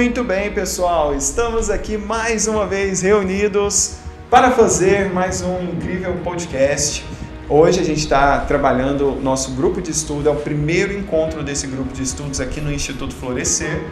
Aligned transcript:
Muito 0.00 0.24
bem, 0.24 0.50
pessoal, 0.50 1.14
estamos 1.14 1.68
aqui 1.68 1.98
mais 1.98 2.48
uma 2.48 2.66
vez 2.66 3.02
reunidos 3.02 3.96
para 4.30 4.50
fazer 4.50 5.12
mais 5.12 5.42
um 5.42 5.62
incrível 5.62 6.16
podcast. 6.24 7.04
Hoje 7.50 7.80
a 7.80 7.84
gente 7.84 7.98
está 7.98 8.38
trabalhando 8.38 9.20
nosso 9.22 9.50
grupo 9.50 9.78
de 9.82 9.90
estudo, 9.90 10.26
é 10.26 10.32
o 10.32 10.36
primeiro 10.36 10.94
encontro 10.94 11.42
desse 11.42 11.66
grupo 11.66 11.92
de 11.92 12.02
estudos 12.02 12.40
aqui 12.40 12.62
no 12.62 12.72
Instituto 12.72 13.14
Florescer. 13.14 13.84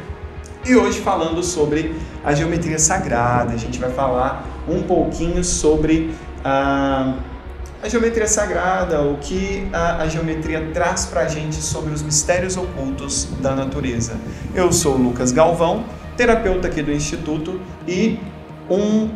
E 0.65 0.75
hoje 0.75 0.99
falando 0.99 1.43
sobre 1.43 1.95
a 2.25 2.33
geometria 2.33 2.79
sagrada, 2.79 3.53
a 3.53 3.59
gente 3.59 3.79
vai 3.79 3.91
falar 3.91 4.47
um 4.67 4.83
pouquinho 4.85 5.45
sobre 5.45 6.15
a, 6.43 7.17
a 7.83 7.89
geometria 7.91 8.27
sagrada, 8.27 9.03
o 9.03 9.19
que 9.19 9.69
a, 9.75 10.05
a 10.05 10.09
geometria 10.09 10.71
traz 10.73 11.05
para 11.05 11.21
a 11.21 11.29
gente 11.29 11.57
sobre 11.57 11.93
os 11.93 12.01
mistérios 12.01 12.57
ocultos 12.57 13.29
da 13.43 13.55
natureza. 13.55 14.17
Eu 14.55 14.73
sou 14.73 14.95
o 14.95 14.99
Lucas 14.99 15.33
Galvão, 15.33 15.85
terapeuta 16.19 16.67
aqui 16.67 16.83
do 16.83 16.93
Instituto 16.93 17.61
e 17.87 18.19
um 18.69 19.09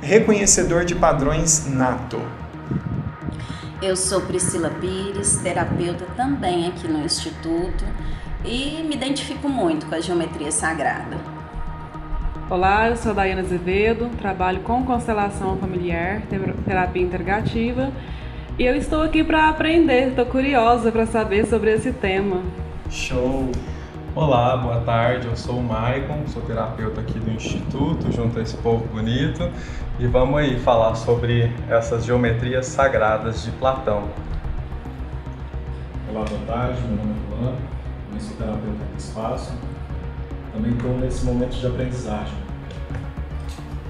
reconhecedor 0.00 0.84
de 0.84 0.94
padrões 0.94 1.66
nato. 1.68 2.22
Eu 3.82 3.96
sou 3.96 4.20
Priscila 4.20 4.70
Pires, 4.70 5.36
terapeuta 5.42 6.06
também 6.16 6.68
aqui 6.68 6.86
no 6.86 7.04
Instituto 7.04 7.84
e 8.44 8.84
me 8.84 8.94
identifico 8.94 9.48
muito 9.48 9.86
com 9.86 9.96
a 9.96 10.00
geometria 10.00 10.52
sagrada. 10.52 11.16
Olá, 12.48 12.88
eu 12.88 12.96
sou 12.96 13.10
a 13.10 13.14
Daiana 13.14 13.40
Azevedo, 13.40 14.08
trabalho 14.20 14.60
com 14.60 14.84
constelação 14.84 15.56
familiar, 15.56 16.22
terapia 16.64 17.02
integrativa 17.02 17.90
e 18.56 18.64
eu 18.64 18.76
estou 18.76 19.02
aqui 19.02 19.24
para 19.24 19.48
aprender, 19.48 20.10
estou 20.10 20.26
curiosa 20.26 20.92
para 20.92 21.04
saber 21.04 21.46
sobre 21.46 21.72
esse 21.72 21.90
tema. 21.90 22.42
Show! 22.88 23.50
Olá, 24.16 24.56
boa 24.56 24.80
tarde. 24.82 25.26
Eu 25.26 25.36
sou 25.36 25.58
o 25.58 25.62
Maicon, 25.62 26.22
sou 26.28 26.40
terapeuta 26.42 27.00
aqui 27.00 27.18
do 27.18 27.32
Instituto, 27.32 28.12
junto 28.12 28.38
a 28.38 28.42
esse 28.42 28.56
povo 28.58 28.86
bonito, 28.86 29.50
e 29.98 30.06
vamos 30.06 30.38
aí 30.38 30.56
falar 30.60 30.94
sobre 30.94 31.52
essas 31.68 32.04
geometrias 32.04 32.66
sagradas 32.66 33.42
de 33.42 33.50
Platão. 33.50 34.08
Olá, 36.08 36.24
boa 36.26 36.40
tarde. 36.46 36.80
Meu 36.82 36.96
nome 36.96 37.12
é 37.12 37.42
Luan, 37.42 37.54
eu 38.14 38.20
sou 38.20 38.36
terapeuta 38.36 38.84
do 38.84 38.96
espaço. 38.96 39.52
Também 40.52 40.70
estou 40.70 40.96
nesse 40.96 41.24
momento 41.24 41.56
de 41.56 41.66
aprendizagem. 41.66 42.38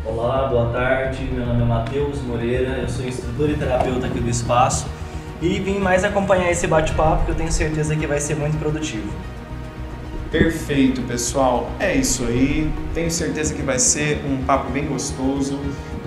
Olá, 0.07 0.47
boa 0.47 0.73
tarde. 0.73 1.23
Meu 1.25 1.45
nome 1.45 1.61
é 1.61 1.67
Matheus 1.67 2.23
Moreira, 2.23 2.79
eu 2.79 2.89
sou 2.89 3.05
instrutor 3.05 3.51
e 3.51 3.59
terapeuta 3.59 4.07
aqui 4.07 4.21
do 4.21 4.31
espaço 4.31 4.87
e 5.43 5.61
vim 5.61 5.79
mais 5.79 6.03
acompanhar 6.03 6.51
esse 6.51 6.67
bate-papo 6.67 7.27
que 7.27 7.33
eu 7.33 7.34
tenho 7.34 7.53
certeza 7.53 7.95
que 7.95 8.07
vai 8.07 8.19
ser 8.19 8.37
muito 8.37 8.59
produtivo. 8.59 9.13
Perfeito, 10.34 11.00
pessoal. 11.03 11.71
É 11.78 11.95
isso 11.95 12.25
aí. 12.25 12.69
Tenho 12.93 13.09
certeza 13.09 13.55
que 13.55 13.62
vai 13.62 13.78
ser 13.78 14.21
um 14.27 14.45
papo 14.45 14.69
bem 14.69 14.84
gostoso. 14.84 15.61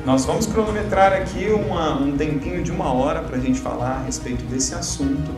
Nós 0.05 0.25
vamos 0.25 0.45
cronometrar 0.45 1.13
aqui 1.13 1.47
uma, 1.49 1.97
um 1.97 2.17
tempinho 2.17 2.61
de 2.61 2.69
uma 2.69 2.91
hora 2.91 3.21
para 3.21 3.37
a 3.37 3.39
gente 3.39 3.57
falar 3.57 4.01
a 4.01 4.03
respeito 4.03 4.43
desse 4.43 4.75
assunto 4.75 5.31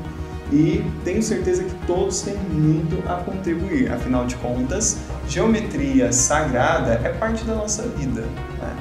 e 0.51 0.83
tenho 1.03 1.21
certeza 1.21 1.63
que 1.63 1.75
todos 1.85 2.21
têm 2.21 2.33
muito 2.35 3.07
a 3.07 3.17
contribuir. 3.17 3.91
Afinal 3.91 4.25
de 4.25 4.35
contas, 4.37 4.97
geometria 5.27 6.11
sagrada 6.11 6.99
é 7.03 7.09
parte 7.09 7.43
da 7.45 7.53
nossa 7.53 7.83
vida. 7.83 8.21
Né? 8.21 8.75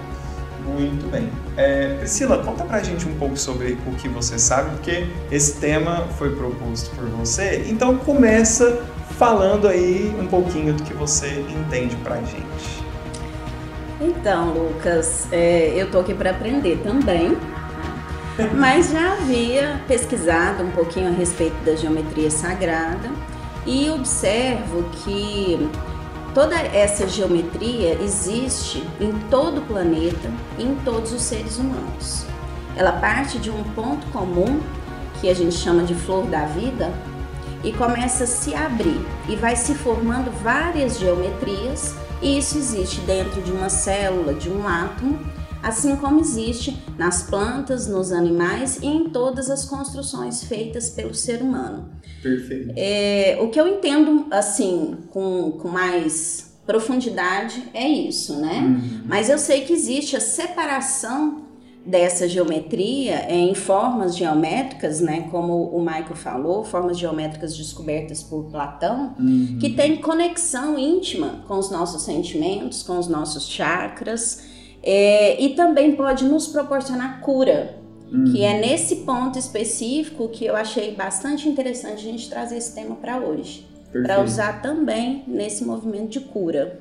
Muito 0.64 1.06
bem. 1.10 1.28
É, 1.54 1.96
Priscila, 1.98 2.38
conta 2.38 2.64
pra 2.64 2.82
gente 2.82 3.06
um 3.06 3.14
pouco 3.18 3.36
sobre 3.36 3.76
o 3.86 3.90
que 3.96 4.08
você 4.08 4.38
sabe, 4.38 4.70
porque 4.70 5.06
esse 5.30 5.60
tema 5.60 6.06
foi 6.18 6.34
proposto 6.34 6.96
por 6.96 7.04
você. 7.10 7.66
Então 7.68 7.98
começa 7.98 8.82
falando 9.18 9.66
aí 9.66 10.14
um 10.18 10.26
pouquinho 10.28 10.72
do 10.72 10.82
que 10.84 10.94
você 10.94 11.44
entende 11.48 11.96
pra 11.96 12.16
gente. 12.18 12.88
Então, 14.00 14.50
Lucas, 14.50 15.26
é, 15.32 15.72
eu 15.76 15.90
tô 15.90 15.98
aqui 15.98 16.14
para 16.14 16.30
aprender 16.30 16.80
também, 16.84 17.36
mas 18.54 18.92
já 18.92 19.14
havia 19.14 19.80
pesquisado 19.88 20.62
um 20.62 20.70
pouquinho 20.70 21.08
a 21.08 21.10
respeito 21.10 21.56
da 21.64 21.74
geometria 21.74 22.30
sagrada 22.30 23.10
e 23.66 23.90
observo 23.90 24.84
que 25.02 25.68
toda 26.32 26.54
essa 26.54 27.08
geometria 27.08 28.00
existe 28.00 28.86
em 29.00 29.12
todo 29.28 29.58
o 29.58 29.62
planeta 29.62 30.30
e 30.56 30.62
em 30.62 30.76
todos 30.84 31.12
os 31.12 31.22
seres 31.22 31.58
humanos. 31.58 32.24
Ela 32.76 32.92
parte 32.92 33.40
de 33.40 33.50
um 33.50 33.64
ponto 33.74 34.06
comum 34.12 34.60
que 35.20 35.28
a 35.28 35.34
gente 35.34 35.56
chama 35.56 35.82
de 35.82 35.96
flor 35.96 36.24
da 36.26 36.44
vida, 36.44 36.92
e 37.64 37.72
começa 37.72 38.24
a 38.24 38.26
se 38.26 38.54
abrir 38.54 39.00
e 39.28 39.36
vai 39.36 39.56
se 39.56 39.74
formando 39.74 40.30
várias 40.42 40.98
geometrias, 40.98 41.94
e 42.22 42.38
isso 42.38 42.58
existe 42.58 43.00
dentro 43.02 43.40
de 43.42 43.52
uma 43.52 43.68
célula, 43.68 44.34
de 44.34 44.48
um 44.48 44.66
átomo, 44.66 45.18
assim 45.62 45.96
como 45.96 46.20
existe 46.20 46.76
nas 46.96 47.22
plantas, 47.22 47.86
nos 47.86 48.12
animais 48.12 48.78
e 48.80 48.86
em 48.86 49.08
todas 49.10 49.50
as 49.50 49.64
construções 49.64 50.44
feitas 50.44 50.90
pelo 50.90 51.14
ser 51.14 51.42
humano. 51.42 51.90
Perfeito. 52.22 52.72
É, 52.76 53.38
o 53.40 53.48
que 53.48 53.60
eu 53.60 53.66
entendo 53.66 54.26
assim 54.30 54.96
com, 55.10 55.52
com 55.52 55.68
mais 55.68 56.52
profundidade 56.66 57.62
é 57.72 57.88
isso, 57.88 58.36
né? 58.36 58.58
Uhum. 58.60 59.00
Mas 59.06 59.30
eu 59.30 59.38
sei 59.38 59.62
que 59.62 59.72
existe 59.72 60.16
a 60.16 60.20
separação 60.20 61.47
dessa 61.88 62.28
geometria 62.28 63.32
em 63.32 63.54
formas 63.54 64.14
geométricas, 64.14 65.00
né, 65.00 65.26
como 65.30 65.70
o 65.70 65.80
Michael 65.80 66.14
falou, 66.14 66.62
formas 66.62 66.98
geométricas 66.98 67.56
descobertas 67.56 68.22
por 68.22 68.44
Platão, 68.50 69.14
uhum. 69.18 69.56
que 69.58 69.70
tem 69.70 69.96
conexão 69.96 70.78
íntima 70.78 71.42
com 71.48 71.56
os 71.56 71.70
nossos 71.70 72.02
sentimentos, 72.02 72.82
com 72.82 72.98
os 72.98 73.08
nossos 73.08 73.48
chakras, 73.48 74.42
é, 74.82 75.42
e 75.42 75.54
também 75.54 75.96
pode 75.96 76.26
nos 76.26 76.46
proporcionar 76.48 77.22
cura, 77.22 77.78
uhum. 78.12 78.32
que 78.32 78.44
é 78.44 78.60
nesse 78.60 78.96
ponto 78.96 79.38
específico 79.38 80.28
que 80.28 80.44
eu 80.44 80.54
achei 80.54 80.94
bastante 80.94 81.48
interessante 81.48 82.06
a 82.06 82.10
gente 82.10 82.28
trazer 82.28 82.58
esse 82.58 82.74
tema 82.74 82.96
para 82.96 83.16
hoje, 83.18 83.66
para 83.90 84.22
usar 84.22 84.60
também 84.60 85.24
nesse 85.26 85.64
movimento 85.64 86.10
de 86.10 86.20
cura. 86.20 86.80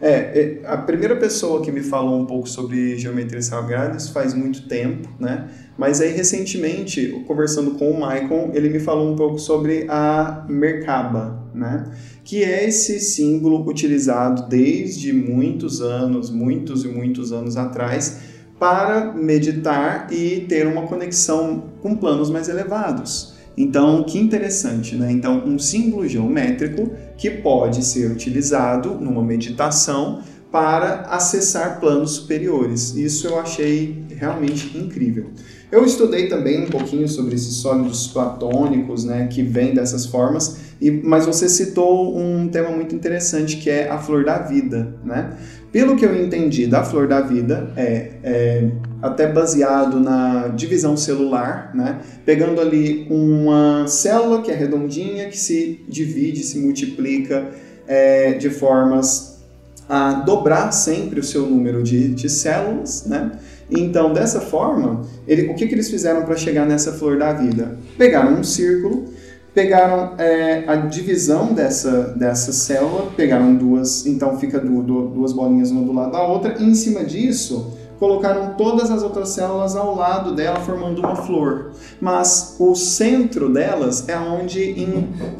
É, 0.00 0.10
é, 0.10 0.60
a 0.66 0.76
primeira 0.76 1.16
pessoa 1.16 1.62
que 1.62 1.72
me 1.72 1.80
falou 1.80 2.20
um 2.20 2.26
pouco 2.26 2.46
sobre 2.46 2.98
geometria 2.98 3.40
sagrada, 3.40 3.96
isso 3.96 4.12
faz 4.12 4.34
muito 4.34 4.68
tempo, 4.68 5.08
né? 5.18 5.48
Mas 5.78 6.02
aí 6.02 6.12
recentemente, 6.12 7.24
conversando 7.26 7.72
com 7.72 7.90
o 7.90 8.00
Maicon, 8.00 8.50
ele 8.52 8.68
me 8.68 8.78
falou 8.78 9.10
um 9.10 9.16
pouco 9.16 9.38
sobre 9.38 9.86
a 9.88 10.44
Merkaba, 10.48 11.42
né? 11.54 11.84
Que 12.24 12.44
é 12.44 12.68
esse 12.68 13.00
símbolo 13.00 13.66
utilizado 13.66 14.48
desde 14.48 15.14
muitos 15.14 15.80
anos, 15.80 16.30
muitos 16.30 16.84
e 16.84 16.88
muitos 16.88 17.32
anos 17.32 17.56
atrás, 17.56 18.18
para 18.58 19.12
meditar 19.14 20.12
e 20.12 20.40
ter 20.40 20.66
uma 20.66 20.86
conexão 20.86 21.70
com 21.80 21.96
planos 21.96 22.28
mais 22.28 22.48
elevados. 22.48 23.35
Então, 23.56 24.02
que 24.02 24.18
interessante, 24.18 24.94
né? 24.96 25.10
Então, 25.10 25.42
um 25.46 25.58
símbolo 25.58 26.06
geométrico 26.06 26.90
que 27.16 27.30
pode 27.30 27.84
ser 27.84 28.10
utilizado 28.10 28.94
numa 29.00 29.22
meditação 29.22 30.20
para 30.52 31.02
acessar 31.10 31.80
planos 31.80 32.12
superiores. 32.12 32.94
Isso 32.94 33.26
eu 33.26 33.38
achei 33.38 34.04
realmente 34.08 34.76
incrível. 34.76 35.30
Eu 35.70 35.84
estudei 35.84 36.28
também 36.28 36.64
um 36.64 36.66
pouquinho 36.66 37.08
sobre 37.08 37.34
esses 37.34 37.56
sólidos 37.56 38.06
platônicos, 38.06 39.04
né, 39.04 39.26
que 39.26 39.42
vêm 39.42 39.74
dessas 39.74 40.06
formas, 40.06 40.58
e, 40.80 40.90
mas 40.90 41.26
você 41.26 41.48
citou 41.48 42.16
um 42.16 42.48
tema 42.48 42.70
muito 42.70 42.94
interessante 42.94 43.56
que 43.56 43.68
é 43.68 43.88
a 43.88 43.98
flor 43.98 44.24
da 44.24 44.38
vida, 44.38 44.94
né? 45.04 45.36
Pelo 45.72 45.96
que 45.96 46.06
eu 46.06 46.24
entendi 46.24 46.66
da 46.66 46.84
flor 46.84 47.08
da 47.08 47.20
vida, 47.20 47.72
é, 47.76 48.12
é 48.22 48.70
até 49.06 49.26
baseado 49.26 49.98
na 50.00 50.48
divisão 50.48 50.96
celular, 50.96 51.70
né? 51.74 52.00
Pegando 52.24 52.60
ali 52.60 53.06
uma 53.10 53.86
célula 53.86 54.42
que 54.42 54.50
é 54.50 54.54
redondinha, 54.54 55.28
que 55.28 55.38
se 55.38 55.84
divide, 55.88 56.42
se 56.42 56.58
multiplica 56.58 57.46
é, 57.86 58.32
de 58.32 58.50
formas 58.50 59.36
a 59.88 60.14
dobrar 60.14 60.72
sempre 60.72 61.20
o 61.20 61.22
seu 61.22 61.46
número 61.46 61.82
de, 61.82 62.08
de 62.08 62.28
células, 62.28 63.06
né? 63.06 63.32
Então, 63.70 64.12
dessa 64.12 64.40
forma, 64.40 65.02
ele, 65.26 65.48
o 65.48 65.54
que, 65.54 65.66
que 65.66 65.74
eles 65.74 65.90
fizeram 65.90 66.24
para 66.24 66.36
chegar 66.36 66.66
nessa 66.66 66.92
flor 66.92 67.18
da 67.18 67.32
vida? 67.32 67.78
Pegaram 67.98 68.34
um 68.34 68.44
círculo, 68.44 69.06
pegaram 69.52 70.14
é, 70.18 70.64
a 70.66 70.76
divisão 70.76 71.52
dessa, 71.52 72.14
dessa 72.16 72.52
célula, 72.52 73.10
pegaram 73.16 73.54
duas, 73.54 74.06
então 74.06 74.38
fica 74.38 74.60
du, 74.60 74.82
du, 74.82 75.08
duas 75.08 75.32
bolinhas 75.32 75.70
uma 75.70 75.82
do 75.82 75.92
lado 75.92 76.12
da 76.12 76.22
outra, 76.26 76.56
e 76.60 76.64
em 76.64 76.74
cima 76.74 77.02
disso 77.02 77.76
colocaram 77.98 78.54
todas 78.54 78.90
as 78.90 79.02
outras 79.02 79.30
células 79.30 79.74
ao 79.74 79.94
lado 79.94 80.34
dela, 80.34 80.60
formando 80.60 81.00
uma 81.00 81.16
flor. 81.16 81.72
Mas 82.00 82.56
o 82.58 82.74
centro 82.74 83.52
delas 83.52 84.08
é 84.08 84.18
onde 84.18 84.74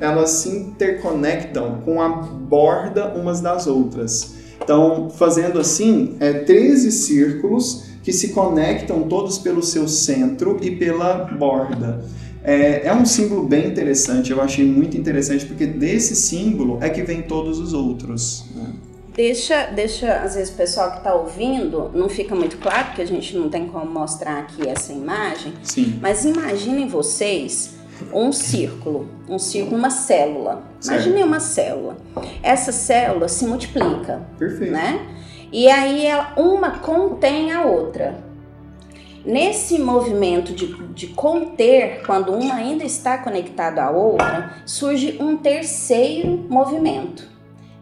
elas 0.01 0.31
se 0.31 0.49
interconectam 0.49 1.81
com 1.85 2.01
a 2.01 2.09
borda 2.09 3.13
umas 3.17 3.41
das 3.41 3.67
outras. 3.67 4.35
Então, 4.63 5.11
fazendo 5.11 5.61
assim, 5.61 6.17
é 6.19 6.33
13 6.33 6.91
círculos 6.91 7.85
que 8.03 8.13
se 8.13 8.29
conectam 8.29 9.03
todos 9.03 9.39
pelo 9.39 9.63
seu 9.63 9.87
centro 9.89 10.59
e 10.63 10.71
pela 10.71 11.25
borda. 11.25 12.05
É, 12.43 12.87
é, 12.87 12.95
um 12.95 13.05
símbolo 13.05 13.43
bem 13.43 13.67
interessante, 13.67 14.31
eu 14.31 14.41
achei 14.41 14.65
muito 14.65 14.97
interessante, 14.97 15.45
porque 15.45 15.67
desse 15.67 16.15
símbolo 16.15 16.79
é 16.81 16.89
que 16.89 17.03
vem 17.03 17.23
todos 17.23 17.59
os 17.59 17.73
outros. 17.73 18.45
Né? 18.55 18.67
Deixa, 19.17 19.69
deixa, 19.69 20.13
às 20.21 20.35
vezes 20.35 20.53
o 20.53 20.57
pessoal 20.59 20.91
que 20.93 20.99
está 20.99 21.15
ouvindo 21.15 21.91
não 21.95 22.07
fica 22.07 22.35
muito 22.35 22.59
claro, 22.59 22.89
porque 22.89 23.01
a 23.01 23.07
gente 23.07 23.35
não 23.35 23.49
tem 23.49 23.67
como 23.67 23.87
mostrar 23.91 24.41
aqui 24.41 24.69
essa 24.69 24.93
imagem. 24.93 25.55
Sim. 25.63 25.99
Mas 26.03 26.27
imaginem 26.27 26.87
vocês 26.87 27.77
um 28.13 28.31
círculo, 28.31 29.09
um 29.27 29.39
círculo, 29.39 29.77
uma 29.79 29.89
célula. 29.89 30.65
Imaginem 30.85 31.25
uma 31.25 31.41
célula. 31.41 31.97
Essa 32.43 32.71
célula 32.73 33.27
se 33.27 33.47
multiplica, 33.47 34.21
Perfeito. 34.39 34.71
né? 34.71 35.07
E 35.51 35.67
aí 35.71 36.05
ela- 36.05 36.35
uma 36.37 36.79
contém 36.81 37.53
a 37.53 37.63
outra. 37.65 38.23
Nesse 39.25 39.79
movimento 39.79 40.53
de, 40.53 40.75
de 40.93 41.07
conter, 41.09 42.03
quando 42.05 42.33
uma 42.33 42.55
ainda 42.55 42.85
está 42.85 43.17
conectada 43.17 43.83
à 43.83 43.91
outra, 43.91 44.53
surge 44.67 45.17
um 45.19 45.37
terceiro 45.39 46.45
movimento. 46.51 47.35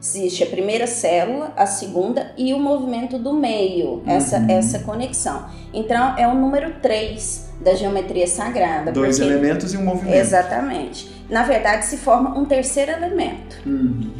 Existe 0.06 0.42
a 0.42 0.46
primeira 0.46 0.86
célula, 0.86 1.54
a 1.56 1.64
segunda 1.64 2.30
e 2.36 2.52
o 2.52 2.58
movimento 2.58 3.18
do 3.18 3.32
meio, 3.32 4.02
essa, 4.06 4.36
Uhum. 4.38 4.50
essa 4.50 4.80
conexão. 4.80 5.46
Então 5.72 6.14
é 6.18 6.28
o 6.28 6.34
número 6.34 6.74
3 6.82 7.48
da 7.62 7.74
geometria 7.74 8.26
sagrada. 8.26 8.92
Dois 8.92 9.18
porque- 9.18 9.32
elementos 9.32 9.72
e 9.72 9.78
um 9.78 9.82
movimento. 9.84 10.14
Exatamente. 10.14 11.10
Na 11.30 11.42
verdade, 11.44 11.86
se 11.86 11.96
forma 11.96 12.38
um 12.38 12.44
terceiro 12.44 12.92
elemento. 12.92 13.56
Uhum. 13.64 14.10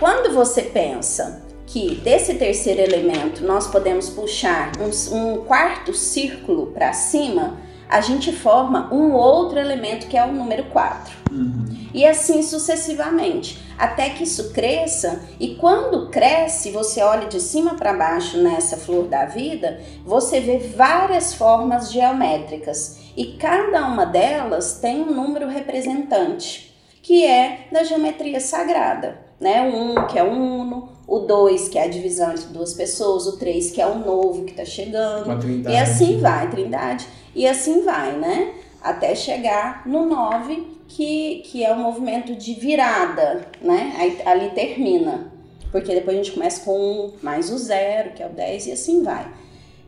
Quando 0.00 0.32
você 0.34 0.62
pensa 0.62 1.42
que 1.66 1.96
desse 1.96 2.34
terceiro 2.34 2.80
elemento 2.80 3.44
nós 3.44 3.66
podemos 3.66 4.08
puxar 4.08 4.72
um, 4.80 5.14
um 5.16 5.44
quarto 5.44 5.92
círculo 5.92 6.68
para 6.68 6.94
cima, 6.94 7.58
a 7.88 8.00
gente 8.00 8.32
forma 8.32 8.92
um 8.92 9.12
outro 9.12 9.58
elemento 9.58 10.06
que 10.06 10.16
é 10.16 10.24
o 10.24 10.32
número 10.32 10.64
4. 10.64 11.14
Uhum. 11.30 11.64
E 11.92 12.04
assim 12.04 12.42
sucessivamente, 12.42 13.62
até 13.78 14.10
que 14.10 14.24
isso 14.24 14.52
cresça. 14.52 15.22
E 15.38 15.56
quando 15.56 16.08
cresce, 16.10 16.70
você 16.70 17.02
olha 17.02 17.28
de 17.28 17.40
cima 17.40 17.74
para 17.74 17.92
baixo 17.92 18.38
nessa 18.38 18.76
flor 18.76 19.06
da 19.06 19.26
vida, 19.26 19.80
você 20.04 20.40
vê 20.40 20.58
várias 20.58 21.34
formas 21.34 21.92
geométricas. 21.92 22.98
E 23.16 23.36
cada 23.36 23.86
uma 23.86 24.04
delas 24.04 24.78
tem 24.80 25.02
um 25.02 25.14
número 25.14 25.48
representante, 25.48 26.74
que 27.00 27.24
é 27.24 27.68
da 27.70 27.84
geometria 27.84 28.40
sagrada. 28.40 29.22
Né? 29.40 29.62
O 29.62 29.76
1, 29.76 29.90
um, 29.90 30.06
que 30.06 30.18
é 30.18 30.24
o 30.24 30.32
uno, 30.32 30.88
o 31.06 31.20
2, 31.20 31.68
que 31.68 31.78
é 31.78 31.84
a 31.84 31.88
divisão 31.88 32.30
entre 32.30 32.46
duas 32.46 32.74
pessoas, 32.74 33.26
o 33.26 33.36
3, 33.36 33.70
que 33.70 33.80
é 33.80 33.86
o 33.86 33.98
novo 33.98 34.44
que 34.44 34.52
está 34.52 34.64
chegando. 34.64 35.26
Uma 35.26 35.38
trindade. 35.38 35.76
E 35.76 35.78
assim 35.78 36.18
vai, 36.20 36.50
Trindade. 36.50 37.06
E 37.34 37.46
assim 37.46 37.82
vai, 37.82 38.16
né? 38.16 38.54
Até 38.82 39.14
chegar 39.14 39.86
no 39.86 40.06
9, 40.06 40.66
que, 40.88 41.42
que 41.46 41.64
é 41.64 41.72
o 41.72 41.78
movimento 41.78 42.34
de 42.34 42.54
virada, 42.54 43.46
né? 43.60 43.94
Aí, 43.98 44.18
ali 44.24 44.50
termina. 44.50 45.32
Porque 45.70 45.94
depois 45.94 46.16
a 46.16 46.22
gente 46.22 46.32
começa 46.32 46.64
com 46.64 46.72
1 46.78 47.12
mais 47.22 47.50
o 47.50 47.58
0, 47.58 48.12
que 48.12 48.22
é 48.22 48.26
o 48.26 48.30
10, 48.30 48.66
e 48.66 48.72
assim 48.72 49.02
vai. 49.02 49.30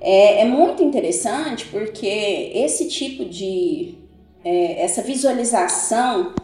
É, 0.00 0.42
é 0.42 0.44
muito 0.44 0.82
interessante 0.82 1.66
porque 1.66 2.50
esse 2.54 2.88
tipo 2.88 3.24
de. 3.24 3.94
é, 4.44 4.82
essa 4.82 5.00
visualização 5.00 6.34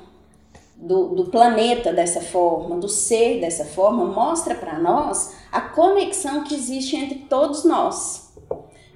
do, 0.83 1.15
do 1.15 1.25
planeta 1.27 1.93
dessa 1.93 2.21
forma, 2.21 2.77
do 2.77 2.89
ser 2.89 3.41
dessa 3.41 3.65
forma, 3.65 4.05
mostra 4.05 4.55
para 4.55 4.81
nós 4.81 5.37
a 5.53 5.61
conexão 5.61 6.43
que 6.43 6.55
existe 6.55 6.97
entre 6.97 7.21
todos 7.21 7.65
nós. 7.65 8.33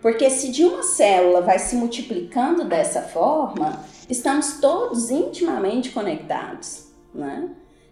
Porque 0.03 0.29
se 0.29 0.51
de 0.51 0.65
uma 0.65 0.83
célula 0.83 1.41
vai 1.41 1.59
se 1.59 1.77
multiplicando 1.77 2.65
dessa 2.65 3.03
forma, 3.03 3.85
estamos 4.11 4.61
todos 4.61 5.11
intimamente 5.11 5.91
conectados, 5.91 6.89
né? 7.15 7.51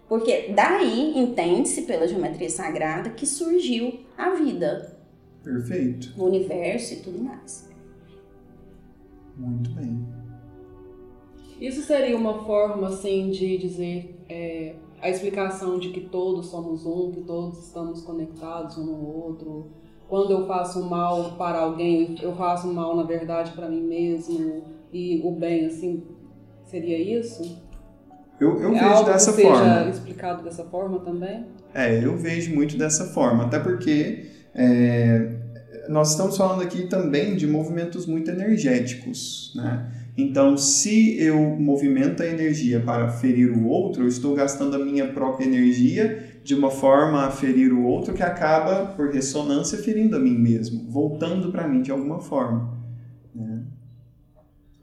Porque 0.08 0.52
daí 0.54 1.16
entende-se 1.16 1.82
pela 1.82 2.06
geometria 2.06 2.50
sagrada 2.50 3.10
que 3.10 3.26
surgiu 3.26 4.00
a 4.18 4.30
vida, 4.30 4.98
Perfeito. 5.42 6.12
o 6.20 6.26
universo 6.26 6.94
e 6.94 6.96
tudo 6.96 7.18
mais. 7.22 7.68
Muito 9.36 9.70
bem. 9.70 10.13
Isso 11.60 11.82
seria 11.82 12.16
uma 12.16 12.44
forma, 12.44 12.88
assim, 12.88 13.30
de 13.30 13.56
dizer 13.58 14.18
é, 14.28 14.74
a 15.00 15.08
explicação 15.08 15.78
de 15.78 15.90
que 15.90 16.00
todos 16.00 16.46
somos 16.46 16.84
um, 16.84 17.10
que 17.12 17.20
todos 17.20 17.58
estamos 17.66 18.02
conectados 18.02 18.78
um 18.78 18.84
no 18.84 19.06
outro. 19.06 19.70
Quando 20.08 20.30
eu 20.30 20.46
faço 20.46 20.82
mal 20.84 21.32
para 21.36 21.60
alguém, 21.60 22.16
eu 22.20 22.34
faço 22.34 22.66
mal, 22.72 22.96
na 22.96 23.02
verdade, 23.02 23.52
para 23.52 23.68
mim 23.68 23.82
mesmo. 23.82 24.62
E 24.92 25.20
o 25.24 25.32
bem, 25.32 25.66
assim, 25.66 26.02
seria 26.64 26.98
isso? 26.98 27.62
Eu, 28.40 28.60
eu 28.60 28.74
é 28.74 28.88
vejo 28.88 29.04
dessa 29.04 29.32
que 29.32 29.42
seja 29.42 29.48
forma. 29.48 29.90
explicado 29.90 30.42
dessa 30.42 30.64
forma 30.64 31.00
também? 31.00 31.46
É, 31.72 32.04
eu 32.04 32.16
vejo 32.16 32.54
muito 32.54 32.76
dessa 32.76 33.06
forma, 33.06 33.44
até 33.44 33.58
porque 33.58 34.26
é, 34.54 35.36
nós 35.88 36.10
estamos 36.10 36.36
falando 36.36 36.62
aqui 36.62 36.86
também 36.86 37.36
de 37.36 37.46
movimentos 37.46 38.06
muito 38.06 38.30
energéticos, 38.30 39.52
né? 39.56 40.03
Então, 40.16 40.56
se 40.56 41.20
eu 41.20 41.40
movimento 41.58 42.22
a 42.22 42.26
energia 42.26 42.80
para 42.80 43.08
ferir 43.08 43.50
o 43.50 43.66
outro, 43.66 44.04
eu 44.04 44.08
estou 44.08 44.34
gastando 44.34 44.76
a 44.76 44.78
minha 44.78 45.08
própria 45.08 45.44
energia 45.44 46.38
de 46.44 46.54
uma 46.54 46.70
forma 46.70 47.24
a 47.26 47.30
ferir 47.30 47.72
o 47.72 47.84
outro 47.84 48.14
que 48.14 48.22
acaba, 48.22 48.86
por 48.94 49.10
ressonância, 49.10 49.76
ferindo 49.78 50.14
a 50.16 50.20
mim 50.20 50.36
mesmo, 50.38 50.88
voltando 50.88 51.50
para 51.50 51.66
mim 51.66 51.82
de 51.82 51.90
alguma 51.90 52.20
forma. 52.20 52.74
né? 53.34 53.62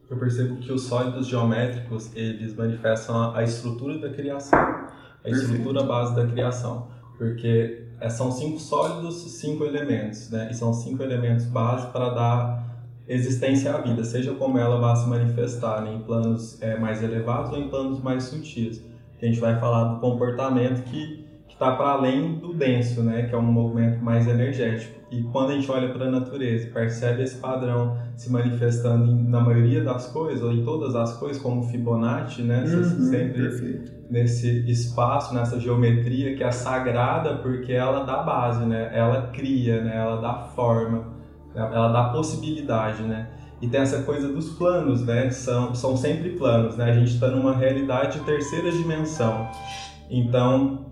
Eu 0.09 0.17
percebo 0.17 0.57
que 0.57 0.69
os 0.73 0.83
sólidos 0.83 1.27
geométricos, 1.27 2.11
eles 2.13 2.53
manifestam 2.53 3.33
a- 3.33 3.43
estrutura 3.43 3.97
da 3.97 4.09
criação, 4.09 4.59
a 4.59 4.87
Perfeito. 5.23 5.45
estrutura 5.45 5.83
base 5.83 6.13
da 6.13 6.27
criação, 6.27 6.87
porque 7.17 7.83
eh, 8.01 8.09
são 8.09 8.29
cinco 8.29 8.59
sólidos, 8.59 9.39
cinco 9.39 9.63
elementos, 9.63 10.29
né? 10.29 10.49
E 10.51 10.53
são 10.53 10.73
cinco 10.73 11.01
elementos 11.01 11.45
base 11.45 11.87
para 11.93 12.09
dar 12.09 12.70
existência 13.13 13.73
à 13.73 13.79
vida, 13.81 14.03
seja 14.03 14.33
como 14.33 14.57
ela 14.57 14.79
vá 14.79 14.95
se 14.95 15.07
manifestar, 15.07 15.81
né? 15.81 15.93
em 15.93 15.99
planos 15.99 16.61
eh, 16.61 16.77
mais 16.77 17.03
elevados 17.03 17.51
ou 17.51 17.57
em 17.59 17.67
planos 17.69 18.01
mais 18.01 18.23
sutis. 18.23 18.83
A 19.21 19.25
gente 19.25 19.39
vai 19.39 19.59
falar 19.59 19.83
do 19.93 19.99
comportamento 19.99 20.83
que 20.83 21.23
está 21.47 21.75
para 21.75 21.89
além 21.91 22.39
do 22.39 22.53
denso, 22.53 23.03
né? 23.03 23.23
Que 23.27 23.35
é 23.35 23.37
um 23.37 23.41
movimento 23.43 24.03
mais 24.03 24.27
energético. 24.27 24.99
E 25.11 25.21
quando 25.23 25.51
a 25.51 25.53
gente 25.53 25.69
olha 25.69 25.89
para 25.89 26.05
a 26.05 26.09
natureza, 26.09 26.65
e 26.67 26.71
percebe 26.71 27.21
esse 27.21 27.35
padrão 27.37 27.95
se 28.15 28.31
manifestando 28.31 29.05
em- 29.11 29.23
na 29.29 29.39
maioria 29.41 29.83
das 29.83 30.07
coisas, 30.07 30.41
ou 30.41 30.51
em 30.51 30.63
todas 30.63 30.95
as 30.95 31.13
coisas, 31.19 31.39
como 31.39 31.61
Fibonacci, 31.63 32.41
né? 32.41 32.63
Uhum, 32.63 32.83
Sempre 33.01 33.41
perfeito. 33.49 33.91
nesse 34.09 34.67
espaço, 34.67 35.35
nessa 35.35 35.59
geometria 35.59 36.33
que 36.35 36.43
é 36.43 36.49
sagrada 36.51 37.35
porque 37.35 37.73
ela 37.73 38.03
dá 38.05 38.23
base, 38.23 38.65
né? 38.65 38.89
Ela 38.93 39.27
cria, 39.31 39.83
né? 39.83 39.95
Ela 39.97 40.19
dá 40.19 40.33
forma? 40.55 41.20
Ela 41.55 41.89
dá 41.89 42.03
possibilidade, 42.05 43.03
né? 43.03 43.27
E 43.61 43.67
tem 43.67 43.81
essa 43.81 44.01
coisa 44.01 44.27
dos 44.27 44.49
planos, 44.49 45.05
né? 45.05 45.29
São, 45.29 45.75
são 45.75 45.95
sempre 45.95 46.31
planos, 46.31 46.75
né? 46.77 46.85
A 46.85 46.93
gente 46.93 47.13
está 47.13 47.27
numa 47.27 47.55
realidade 47.55 48.19
de 48.19 48.25
terceira 48.25 48.71
dimensão. 48.71 49.47
Então, 50.09 50.85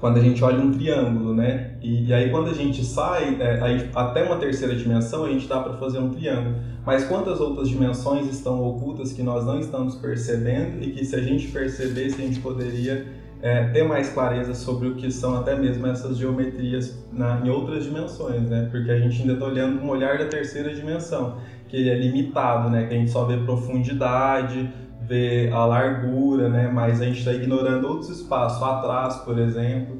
quando 0.00 0.18
a 0.18 0.20
gente 0.20 0.42
olha 0.42 0.60
um 0.60 0.70
triângulo, 0.72 1.34
né? 1.34 1.76
E, 1.82 2.06
e 2.06 2.14
aí 2.14 2.30
quando 2.30 2.48
a 2.48 2.54
gente 2.54 2.84
sai, 2.84 3.36
é, 3.40 3.60
a 3.60 3.76
gente- 3.76 3.90
até 3.94 4.24
uma 4.24 4.36
terceira 4.36 4.74
dimensão, 4.74 5.24
a 5.24 5.28
gente 5.28 5.46
dá 5.46 5.60
para 5.60 5.74
fazer 5.74 5.98
um 5.98 6.10
triângulo. 6.10 6.56
Mas 6.84 7.04
quantas 7.04 7.40
outras 7.40 7.68
dimensões 7.68 8.26
estão 8.28 8.62
ocultas 8.64 9.12
que 9.12 9.22
nós 9.22 9.44
não 9.44 9.58
estamos 9.58 9.96
percebendo 9.96 10.82
e 10.82 10.92
que 10.92 11.04
se 11.04 11.16
a 11.16 11.20
gente 11.20 11.48
percebesse, 11.48 12.22
a 12.22 12.26
gente 12.26 12.40
poderia 12.40 13.06
é, 13.42 13.64
ter 13.68 13.84
mais 13.84 14.08
clareza 14.08 14.54
sobre 14.54 14.88
o 14.88 14.94
que 14.94 15.10
são 15.10 15.36
até 15.36 15.56
mesmo 15.56 15.86
essas 15.86 16.16
geometrias 16.16 16.98
na, 17.12 17.40
em 17.44 17.50
outras 17.50 17.84
dimensões, 17.84 18.42
né? 18.48 18.68
Porque 18.70 18.90
a 18.90 18.98
gente 18.98 19.20
ainda 19.20 19.34
está 19.34 19.46
olhando 19.46 19.80
um 19.82 19.88
olhar 19.88 20.18
da 20.18 20.26
terceira 20.26 20.74
dimensão, 20.74 21.38
que 21.68 21.76
ele 21.76 21.90
é 21.90 21.94
limitado, 21.94 22.70
né? 22.70 22.86
Que 22.86 22.94
a 22.94 22.96
gente 22.96 23.10
só 23.10 23.24
vê 23.24 23.36
profundidade, 23.36 24.72
vê 25.06 25.50
a 25.52 25.64
largura, 25.64 26.48
né? 26.48 26.68
Mas 26.72 27.00
a 27.00 27.04
gente 27.04 27.18
está 27.18 27.32
ignorando 27.32 27.86
outros 27.86 28.10
espaços, 28.10 28.62
atrás, 28.62 29.16
por 29.16 29.38
exemplo. 29.38 29.96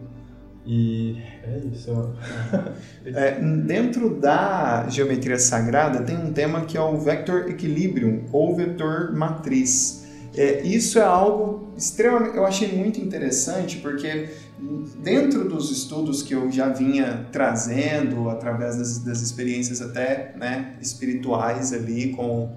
E 0.65 1.23
é 1.45 1.61
isso. 1.73 1.93
É, 3.15 3.41
dentro 3.41 4.19
da 4.19 4.89
geometria 4.89 5.39
sagrada 5.39 6.03
tem 6.03 6.17
um 6.17 6.33
tema 6.33 6.63
que 6.63 6.77
é 6.77 6.81
o 6.81 6.99
vector 6.99 7.49
equilibrium 7.49 8.25
ou 8.33 8.57
vetor 8.57 9.13
matriz. 9.15 10.06
É, 10.37 10.63
isso 10.63 10.99
é 10.99 11.03
algo 11.03 11.73
extremamente, 11.77 12.37
eu 12.37 12.45
achei 12.45 12.77
muito 12.77 13.01
interessante 13.01 13.79
porque 13.79 14.29
dentro 14.99 15.49
dos 15.49 15.71
estudos 15.71 16.23
que 16.23 16.35
eu 16.35 16.51
já 16.51 16.69
vinha 16.69 17.27
trazendo 17.33 18.29
através 18.29 18.77
das, 18.77 18.99
das 18.99 19.21
experiências 19.23 19.81
até 19.81 20.35
né, 20.37 20.77
espirituais 20.81 21.73
ali 21.73 22.11
com 22.11 22.51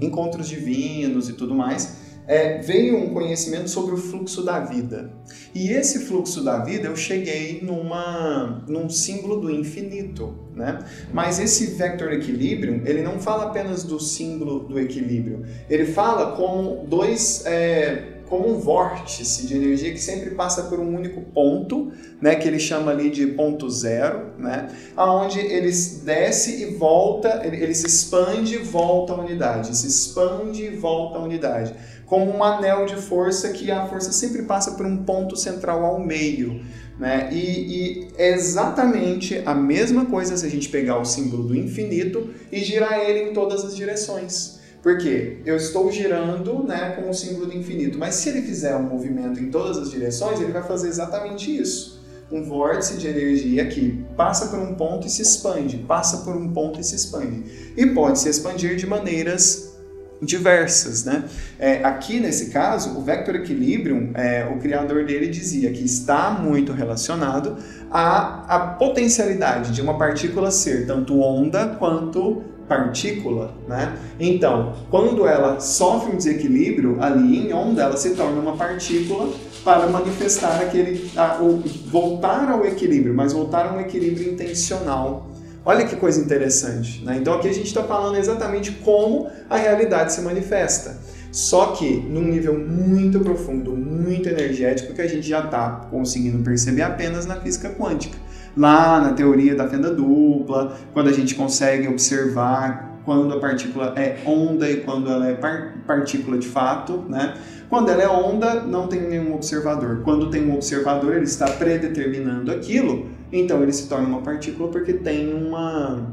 encontros 0.00 0.48
divinos 0.48 1.28
e 1.28 1.32
tudo 1.32 1.54
mais, 1.54 2.03
é, 2.26 2.58
veio 2.58 2.96
um 2.98 3.12
conhecimento 3.12 3.68
sobre 3.68 3.94
o 3.94 3.96
fluxo 3.96 4.42
da 4.42 4.60
vida. 4.60 5.10
E 5.54 5.70
esse 5.70 6.00
fluxo 6.00 6.42
da 6.42 6.58
vida 6.58 6.88
eu 6.88 6.96
cheguei 6.96 7.60
numa, 7.62 8.64
num 8.66 8.88
símbolo 8.88 9.40
do 9.40 9.50
infinito, 9.50 10.34
né? 10.54 10.78
Mas 11.12 11.38
esse 11.38 11.74
vector 11.74 12.12
equilibrium, 12.12 12.82
ele 12.84 13.02
não 13.02 13.18
fala 13.18 13.44
apenas 13.44 13.84
do 13.84 14.00
símbolo 14.00 14.60
do 14.60 14.78
equilíbrio. 14.78 15.44
Ele 15.68 15.84
fala 15.84 16.36
como 16.36 16.86
dois, 16.86 17.44
é, 17.46 18.14
como 18.28 18.48
um 18.48 18.58
vórtice 18.58 19.46
de 19.46 19.54
energia 19.54 19.92
que 19.92 20.00
sempre 20.00 20.30
passa 20.30 20.64
por 20.64 20.80
um 20.80 20.94
único 20.94 21.20
ponto, 21.20 21.92
né, 22.20 22.34
que 22.34 22.48
ele 22.48 22.58
chama 22.58 22.90
ali 22.90 23.10
de 23.10 23.26
ponto 23.28 23.68
zero, 23.70 24.32
né, 24.38 24.68
aonde 24.96 25.38
ele 25.38 25.70
desce 26.04 26.62
e 26.62 26.74
volta, 26.76 27.42
ele, 27.44 27.62
ele 27.62 27.74
se 27.74 27.86
expande 27.86 28.54
e 28.56 28.58
volta 28.58 29.12
à 29.12 29.20
unidade, 29.20 29.76
se 29.76 29.86
expande 29.86 30.64
e 30.64 30.70
volta 30.70 31.18
à 31.18 31.22
unidade, 31.22 31.74
como 32.06 32.30
um 32.30 32.42
anel 32.42 32.86
de 32.86 32.96
força 32.96 33.50
que 33.50 33.70
a 33.70 33.86
força 33.86 34.12
sempre 34.12 34.42
passa 34.42 34.72
por 34.72 34.84
um 34.86 35.04
ponto 35.04 35.36
central 35.36 35.84
ao 35.84 35.98
meio. 35.98 36.60
Né? 36.98 37.28
E, 37.32 37.36
e, 37.36 38.08
é 38.16 38.32
exatamente 38.32 39.42
a 39.44 39.54
mesma 39.54 40.06
coisa 40.06 40.36
se 40.36 40.46
a 40.46 40.48
gente 40.48 40.68
pegar 40.68 40.98
o 40.98 41.04
símbolo 41.04 41.44
do 41.44 41.56
infinito 41.56 42.30
e 42.52 42.62
girar 42.62 43.00
ele 43.00 43.30
em 43.30 43.32
todas 43.32 43.64
as 43.64 43.74
direções. 43.74 44.60
Porque 44.82 45.38
eu 45.46 45.56
estou 45.56 45.90
girando 45.90 46.62
né, 46.62 46.90
com 46.90 47.08
o 47.08 47.14
símbolo 47.14 47.46
do 47.46 47.56
infinito, 47.56 47.98
mas 47.98 48.16
se 48.16 48.28
ele 48.28 48.42
fizer 48.42 48.76
um 48.76 48.82
movimento 48.82 49.40
em 49.40 49.50
todas 49.50 49.78
as 49.78 49.90
direções, 49.90 50.40
ele 50.40 50.52
vai 50.52 50.62
fazer 50.62 50.88
exatamente 50.88 51.54
isso. 51.56 52.04
Um 52.30 52.44
vórtice 52.44 52.98
de 52.98 53.08
energia 53.08 53.66
que 53.66 54.04
passa 54.16 54.48
por 54.48 54.58
um 54.58 54.74
ponto 54.74 55.06
e 55.06 55.10
se 55.10 55.22
expande, 55.22 55.78
passa 55.78 56.18
por 56.18 56.36
um 56.36 56.52
ponto 56.52 56.78
e 56.78 56.84
se 56.84 56.94
expande. 56.94 57.72
E 57.76 57.86
pode 57.86 58.18
se 58.18 58.28
expandir 58.28 58.76
de 58.76 58.86
maneiras 58.86 59.73
diversas, 60.22 61.04
né? 61.04 61.24
É, 61.58 61.84
aqui 61.84 62.20
nesse 62.20 62.50
caso, 62.50 62.98
o 62.98 63.02
Vector 63.02 63.36
Equilibrium, 63.36 64.10
é, 64.14 64.44
o 64.44 64.58
criador 64.58 65.04
dele 65.04 65.28
dizia 65.28 65.70
que 65.70 65.84
está 65.84 66.30
muito 66.30 66.72
relacionado 66.72 67.56
à, 67.90 68.54
à 68.54 68.58
potencialidade 68.60 69.72
de 69.72 69.82
uma 69.82 69.98
partícula 69.98 70.50
ser 70.50 70.86
tanto 70.86 71.20
onda 71.20 71.76
quanto 71.78 72.42
partícula, 72.68 73.52
né? 73.68 73.94
Então, 74.18 74.74
quando 74.90 75.26
ela 75.26 75.60
sofre 75.60 76.12
um 76.12 76.16
desequilíbrio 76.16 76.96
ali 77.02 77.46
em 77.46 77.52
onda, 77.52 77.82
ela 77.82 77.96
se 77.96 78.14
torna 78.14 78.40
uma 78.40 78.56
partícula 78.56 79.30
para 79.62 79.86
manifestar 79.86 80.60
aquele, 80.62 81.10
a, 81.16 81.42
o, 81.42 81.62
voltar 81.86 82.50
ao 82.50 82.64
equilíbrio, 82.64 83.14
mas 83.14 83.32
voltar 83.32 83.66
a 83.66 83.74
um 83.74 83.80
equilíbrio 83.80 84.32
intencional 84.32 85.28
Olha 85.64 85.86
que 85.86 85.96
coisa 85.96 86.20
interessante. 86.20 87.02
Né? 87.04 87.16
Então 87.18 87.34
aqui 87.34 87.48
a 87.48 87.52
gente 87.52 87.66
está 87.66 87.82
falando 87.82 88.16
exatamente 88.16 88.70
como 88.70 89.30
a 89.48 89.56
realidade 89.56 90.12
se 90.12 90.20
manifesta. 90.20 90.98
Só 91.32 91.72
que 91.72 91.96
num 91.96 92.22
nível 92.22 92.56
muito 92.58 93.18
profundo, 93.20 93.74
muito 93.76 94.28
energético, 94.28 94.92
que 94.92 95.02
a 95.02 95.08
gente 95.08 95.26
já 95.26 95.44
está 95.44 95.86
conseguindo 95.90 96.42
perceber 96.44 96.82
apenas 96.82 97.26
na 97.26 97.36
física 97.36 97.70
quântica. 97.70 98.16
Lá 98.56 99.00
na 99.00 99.14
teoria 99.14 99.54
da 99.54 99.68
fenda 99.68 99.92
dupla, 99.92 100.76
quando 100.92 101.08
a 101.08 101.12
gente 101.12 101.34
consegue 101.34 101.88
observar 101.88 102.94
quando 103.04 103.34
a 103.34 103.40
partícula 103.40 103.92
é 103.96 104.18
onda 104.24 104.70
e 104.70 104.78
quando 104.78 105.10
ela 105.10 105.28
é 105.28 105.34
par 105.34 105.74
partícula 105.86 106.38
de 106.38 106.46
fato, 106.46 107.04
né? 107.08 107.34
Quando 107.68 107.90
ela 107.90 108.02
é 108.02 108.08
onda, 108.08 108.62
não 108.62 108.86
tem 108.86 109.02
nenhum 109.02 109.34
observador. 109.34 110.02
Quando 110.04 110.30
tem 110.30 110.48
um 110.48 110.54
observador, 110.54 111.14
ele 111.14 111.24
está 111.24 111.46
predeterminando 111.46 112.50
aquilo 112.50 113.08
então 113.40 113.62
ele 113.62 113.72
se 113.72 113.88
torna 113.88 114.06
uma 114.06 114.22
partícula 114.22 114.70
porque 114.70 114.92
tem 114.92 115.34
uma, 115.34 116.10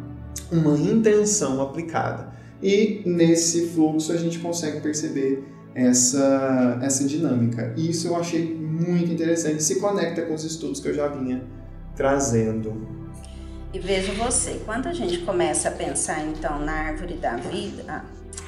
uma 0.51 0.77
intenção 0.77 1.61
aplicada. 1.61 2.31
E 2.61 3.01
nesse 3.05 3.67
fluxo 3.67 4.11
a 4.11 4.17
gente 4.17 4.39
consegue 4.39 4.81
perceber 4.81 5.43
essa, 5.73 6.79
essa 6.81 7.05
dinâmica. 7.05 7.73
E 7.77 7.89
isso 7.89 8.07
eu 8.07 8.15
achei 8.15 8.53
muito 8.55 9.11
interessante, 9.11 9.61
se 9.63 9.79
conecta 9.79 10.23
com 10.23 10.33
os 10.33 10.43
estudos 10.43 10.79
que 10.79 10.87
eu 10.89 10.93
já 10.93 11.07
vinha 11.07 11.43
trazendo. 11.95 12.87
E 13.73 13.79
veja 13.79 14.11
você, 14.13 14.61
quando 14.65 14.87
a 14.87 14.93
gente 14.93 15.19
começa 15.19 15.69
a 15.69 15.71
pensar 15.71 16.25
então 16.25 16.59
na 16.59 16.73
árvore 16.73 17.13
da 17.13 17.37
vida, 17.37 18.03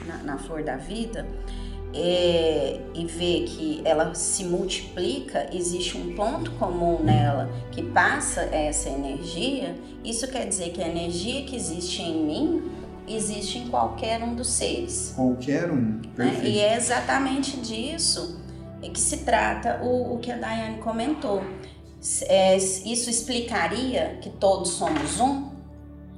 na, 0.05 0.17
na 0.23 0.37
flor 0.37 0.63
da 0.63 0.75
vida, 0.75 1.25
é, 1.93 2.79
e 2.93 3.05
ver 3.05 3.45
que 3.45 3.81
ela 3.85 4.13
se 4.15 4.43
multiplica, 4.45 5.47
existe 5.53 5.97
um 5.97 6.15
ponto 6.15 6.51
comum 6.51 7.03
nela 7.03 7.49
que 7.71 7.83
passa 7.83 8.41
essa 8.41 8.89
energia, 8.89 9.75
isso 10.03 10.27
quer 10.27 10.47
dizer 10.47 10.71
que 10.71 10.81
a 10.81 10.87
energia 10.87 11.43
que 11.43 11.55
existe 11.55 12.01
em 12.01 12.25
mim 12.25 12.71
existe 13.07 13.59
em 13.59 13.67
qualquer 13.67 14.23
um 14.23 14.33
dos 14.33 14.47
seres. 14.47 15.13
Qualquer 15.15 15.69
um. 15.69 16.01
Né? 16.17 16.41
E 16.43 16.59
é 16.59 16.75
exatamente 16.75 17.57
disso 17.57 18.41
que 18.81 18.99
se 18.99 19.17
trata 19.17 19.81
o, 19.81 20.15
o 20.15 20.19
que 20.19 20.31
a 20.31 20.37
Daiane 20.37 20.79
comentou. 20.79 21.41
É, 22.23 22.57
isso 22.57 23.09
explicaria 23.09 24.17
que 24.21 24.29
todos 24.29 24.71
somos 24.71 25.19
um? 25.21 25.51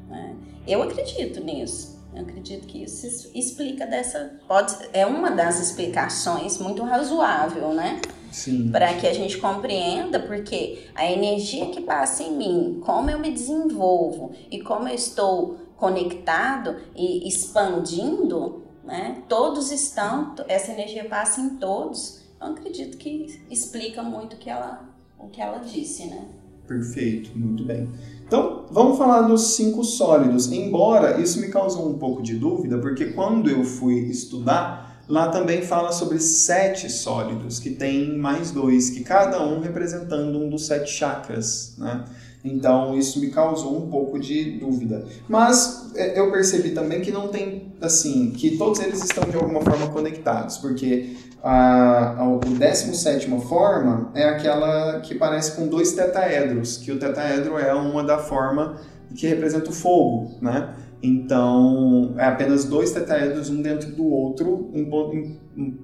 Né? 0.09 0.35
Eu 0.67 0.81
acredito 0.81 1.43
nisso. 1.43 1.94
Eu 2.15 2.21
acredito 2.21 2.65
que 2.65 2.83
isso 2.83 3.29
explica 3.35 3.85
dessa. 3.85 4.39
Pode, 4.47 4.73
é 4.93 5.05
uma 5.05 5.31
das 5.31 5.59
explicações 5.59 6.57
muito 6.57 6.81
razoável, 6.83 7.73
né? 7.73 7.99
Sim. 8.31 8.69
Para 8.69 8.93
que 8.93 9.05
a 9.05 9.13
gente 9.13 9.37
compreenda, 9.37 10.19
porque 10.19 10.87
a 10.95 11.09
energia 11.11 11.67
que 11.67 11.81
passa 11.81 12.23
em 12.23 12.37
mim, 12.37 12.81
como 12.85 13.09
eu 13.09 13.19
me 13.19 13.31
desenvolvo 13.31 14.31
e 14.49 14.61
como 14.61 14.87
eu 14.87 14.95
estou 14.95 15.57
conectado 15.75 16.77
e 16.95 17.27
expandindo, 17.27 18.63
né? 18.83 19.23
Todos 19.27 19.71
estão, 19.71 20.35
essa 20.47 20.71
energia 20.71 21.05
passa 21.05 21.41
em 21.41 21.57
todos. 21.57 22.23
Eu 22.39 22.47
acredito 22.47 22.97
que 22.97 23.41
explica 23.49 24.01
muito 24.03 24.35
o 24.35 24.37
que 24.37 24.49
ela, 24.49 24.89
o 25.19 25.27
que 25.27 25.41
ela 25.41 25.57
disse, 25.57 26.05
né? 26.05 26.27
Perfeito, 26.67 27.37
muito 27.37 27.63
bem. 27.63 27.89
Então, 28.27 28.65
vamos 28.71 28.97
falar 28.97 29.21
dos 29.21 29.55
cinco 29.55 29.83
sólidos. 29.83 30.51
Embora 30.51 31.21
isso 31.21 31.39
me 31.39 31.49
causou 31.49 31.87
um 31.87 31.97
pouco 31.97 32.23
de 32.23 32.35
dúvida, 32.35 32.77
porque 32.79 33.07
quando 33.07 33.49
eu 33.49 33.63
fui 33.63 33.99
estudar, 33.99 35.03
lá 35.07 35.29
também 35.29 35.61
fala 35.61 35.91
sobre 35.91 36.19
sete 36.19 36.89
sólidos, 36.91 37.59
que 37.59 37.69
tem 37.69 38.17
mais 38.17 38.51
dois, 38.51 38.89
que 38.89 39.03
cada 39.03 39.43
um 39.45 39.59
representando 39.59 40.39
um 40.39 40.49
dos 40.49 40.65
sete 40.65 40.89
chakras, 40.91 41.75
né? 41.77 42.05
Então, 42.45 42.95
isso 42.95 43.19
me 43.19 43.31
causou 43.31 43.75
um 43.75 43.89
pouco 43.89 44.19
de 44.19 44.59
dúvida. 44.59 45.03
Mas 45.27 45.91
é, 45.95 46.19
eu 46.19 46.31
percebi 46.31 46.69
também 46.69 47.01
que 47.01 47.11
não 47.11 47.29
tem, 47.29 47.73
assim, 47.81 48.29
que 48.31 48.55
todos 48.55 48.79
eles 48.79 49.03
estão 49.03 49.23
de 49.27 49.35
alguma 49.35 49.61
forma 49.61 49.87
conectados, 49.87 50.59
porque 50.59 51.15
a, 51.41 52.21
a, 52.21 52.29
o 52.29 52.39
17 52.39 53.27
forma 53.47 54.11
é 54.13 54.29
aquela 54.29 54.99
que 54.99 55.15
parece 55.15 55.53
com 55.53 55.67
dois 55.67 55.93
tetaedros, 55.93 56.77
que 56.77 56.91
o 56.91 56.99
tetaedro 56.99 57.57
é 57.57 57.73
uma 57.73 58.03
da 58.03 58.19
forma 58.19 58.79
que 59.15 59.25
representa 59.25 59.71
o 59.71 59.73
fogo, 59.73 60.37
né? 60.39 60.75
Então, 61.01 62.13
é 62.17 62.25
apenas 62.25 62.65
dois 62.65 62.91
tetaedros, 62.91 63.49
um 63.49 63.61
dentro 63.61 63.91
do 63.91 64.05
outro, 64.05 64.69
em, 64.73 65.39
em, 65.55 65.79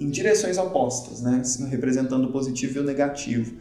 em 0.00 0.10
direções 0.10 0.58
opostas, 0.58 1.22
né? 1.22 1.42
Representando 1.70 2.26
o 2.26 2.32
positivo 2.32 2.78
e 2.78 2.80
o 2.82 2.84
negativo. 2.84 3.54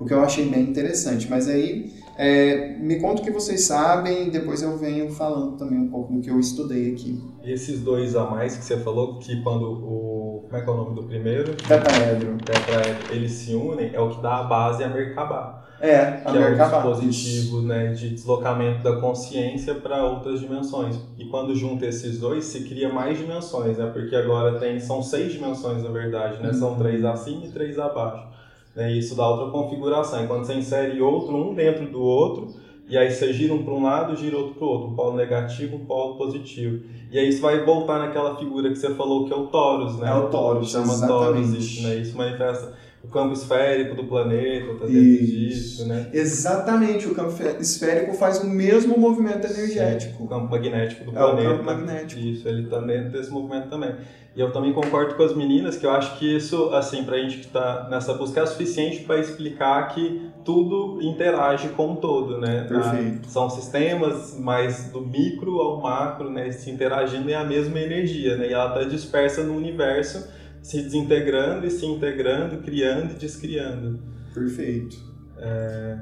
O 0.00 0.06
que 0.06 0.14
eu 0.14 0.22
achei 0.22 0.48
bem 0.48 0.62
interessante. 0.62 1.28
Mas 1.28 1.46
aí, 1.46 1.92
é, 2.16 2.76
me 2.78 2.98
conta 2.98 3.22
o 3.22 3.24
que 3.24 3.30
vocês 3.30 3.64
sabem 3.64 4.26
e 4.26 4.30
depois 4.30 4.62
eu 4.62 4.76
venho 4.76 5.10
falando 5.12 5.56
também 5.56 5.78
um 5.78 5.88
pouco 5.88 6.12
do 6.12 6.20
que 6.20 6.30
eu 6.30 6.40
estudei 6.40 6.92
aqui. 6.92 7.22
E 7.44 7.52
esses 7.52 7.80
dois 7.80 8.16
a 8.16 8.24
mais 8.24 8.56
que 8.56 8.64
você 8.64 8.78
falou, 8.78 9.18
que 9.18 9.42
quando 9.42 9.64
o 9.64 10.10
como 10.50 10.60
é 10.60 10.64
que 10.64 10.68
é 10.68 10.72
o 10.72 10.76
nome 10.76 10.96
do 10.96 11.04
primeiro? 11.04 11.54
Tetraedro. 11.54 12.36
Tetraedro. 12.38 13.14
Eles 13.14 13.30
se 13.30 13.54
unem, 13.54 13.92
é 13.94 14.00
o 14.00 14.10
que 14.10 14.20
dá 14.20 14.38
a 14.38 14.42
base 14.42 14.82
a 14.82 14.88
Merkabah. 14.88 15.64
É, 15.80 15.96
a 15.96 16.32
que 16.32 16.38
Merkabah. 16.38 16.76
é 16.76 16.80
o 16.80 16.94
dispositivo 16.94 17.62
né, 17.62 17.92
de 17.92 18.10
deslocamento 18.10 18.82
da 18.82 19.00
consciência 19.00 19.76
para 19.76 20.04
outras 20.04 20.40
dimensões. 20.40 20.98
E 21.16 21.26
quando 21.26 21.54
junta 21.54 21.86
esses 21.86 22.18
dois, 22.18 22.46
se 22.46 22.64
cria 22.64 22.92
mais 22.92 23.16
dimensões, 23.16 23.78
né? 23.78 23.86
Porque 23.92 24.16
agora 24.16 24.58
tem, 24.58 24.80
são 24.80 25.00
seis 25.04 25.32
dimensões, 25.32 25.84
na 25.84 25.90
verdade, 25.90 26.42
né? 26.42 26.52
São 26.52 26.76
três 26.76 27.04
acima 27.04 27.46
e 27.46 27.50
três 27.52 27.78
abaixo. 27.78 28.28
Né? 28.74 28.92
Isso 28.92 29.14
dá 29.16 29.28
outra 29.28 29.50
configuração. 29.50 30.24
Enquanto 30.24 30.44
você 30.44 30.54
insere 30.54 31.00
outro, 31.00 31.36
um 31.36 31.54
dentro 31.54 31.86
do 31.86 32.00
outro, 32.00 32.54
e 32.88 32.98
aí 32.98 33.10
você 33.10 33.32
gira 33.32 33.54
um 33.54 33.62
para 33.62 33.72
um 33.72 33.82
lado, 33.82 34.16
gira 34.16 34.36
outro 34.36 34.54
para 34.54 34.64
o 34.64 34.68
outro, 34.68 34.88
um 34.88 34.94
polo 34.96 35.16
negativo, 35.16 35.76
um 35.76 35.84
polo 35.84 36.16
positivo. 36.16 36.84
E 37.10 37.18
aí 37.18 37.28
isso 37.28 37.40
vai 37.40 37.64
voltar 37.64 37.98
naquela 37.98 38.36
figura 38.36 38.68
que 38.68 38.76
você 38.76 38.92
falou 38.94 39.26
que 39.26 39.32
é 39.32 39.36
o 39.36 39.46
Taurus, 39.46 39.98
né? 39.98 40.10
É 40.10 40.14
o 40.14 40.28
Taurus, 40.28 40.70
chama 40.70 40.92
exatamente. 40.92 41.48
Taurus, 41.48 41.82
né? 41.82 41.96
Isso 41.96 42.16
manifesta 42.16 42.74
o 43.02 43.08
campo 43.08 43.32
esférico 43.32 43.94
do 43.94 44.04
planeta, 44.04 44.74
tá 44.74 44.86
dentro 44.86 45.26
disso, 45.26 45.86
né? 45.86 46.10
Exatamente, 46.12 47.08
o 47.08 47.14
campo 47.14 47.32
esférico 47.58 48.12
faz 48.14 48.42
o 48.42 48.46
mesmo 48.46 48.98
movimento 48.98 49.46
energético. 49.46 50.18
Sim, 50.18 50.24
o 50.24 50.28
campo 50.28 50.50
magnético 50.50 51.04
do 51.04 51.10
é 51.10 51.14
planeta. 51.14 51.48
o 51.48 51.52
campo 51.52 51.64
magnético. 51.64 52.20
Isso, 52.20 52.48
ele 52.48 52.66
tá 52.66 52.80
dentro 52.80 53.10
desse 53.10 53.30
movimento 53.30 53.68
também. 53.68 53.94
E 54.34 54.40
eu 54.40 54.52
também 54.52 54.72
concordo 54.72 55.16
com 55.16 55.24
as 55.24 55.34
meninas 55.34 55.76
que 55.76 55.84
eu 55.84 55.90
acho 55.90 56.16
que 56.18 56.36
isso, 56.36 56.70
assim, 56.72 57.04
pra 57.04 57.18
gente 57.18 57.38
que 57.38 57.46
está 57.46 57.88
nessa 57.90 58.14
busca 58.14 58.40
é 58.40 58.46
suficiente 58.46 59.00
para 59.00 59.18
explicar 59.18 59.88
que 59.88 60.30
tudo 60.44 61.02
interage 61.02 61.70
com 61.70 61.94
o 61.94 61.96
todo, 61.96 62.38
né? 62.38 62.64
Perfeito. 62.64 63.22
Ah, 63.24 63.28
são 63.28 63.50
sistemas, 63.50 64.38
mas 64.38 64.90
do 64.92 65.00
micro 65.00 65.60
ao 65.60 65.80
macro, 65.80 66.30
né? 66.30 66.50
Se 66.52 66.70
interagindo 66.70 67.28
é 67.28 67.34
a 67.34 67.44
mesma 67.44 67.80
energia, 67.80 68.36
né? 68.36 68.48
E 68.48 68.52
ela 68.52 68.68
está 68.68 68.88
dispersa 68.88 69.42
no 69.42 69.56
universo, 69.56 70.30
se 70.62 70.80
desintegrando 70.80 71.66
e 71.66 71.70
se 71.70 71.84
integrando, 71.84 72.58
criando 72.58 73.12
e 73.12 73.14
descriando. 73.14 74.00
Perfeito. 74.32 74.96
É... 75.38 75.98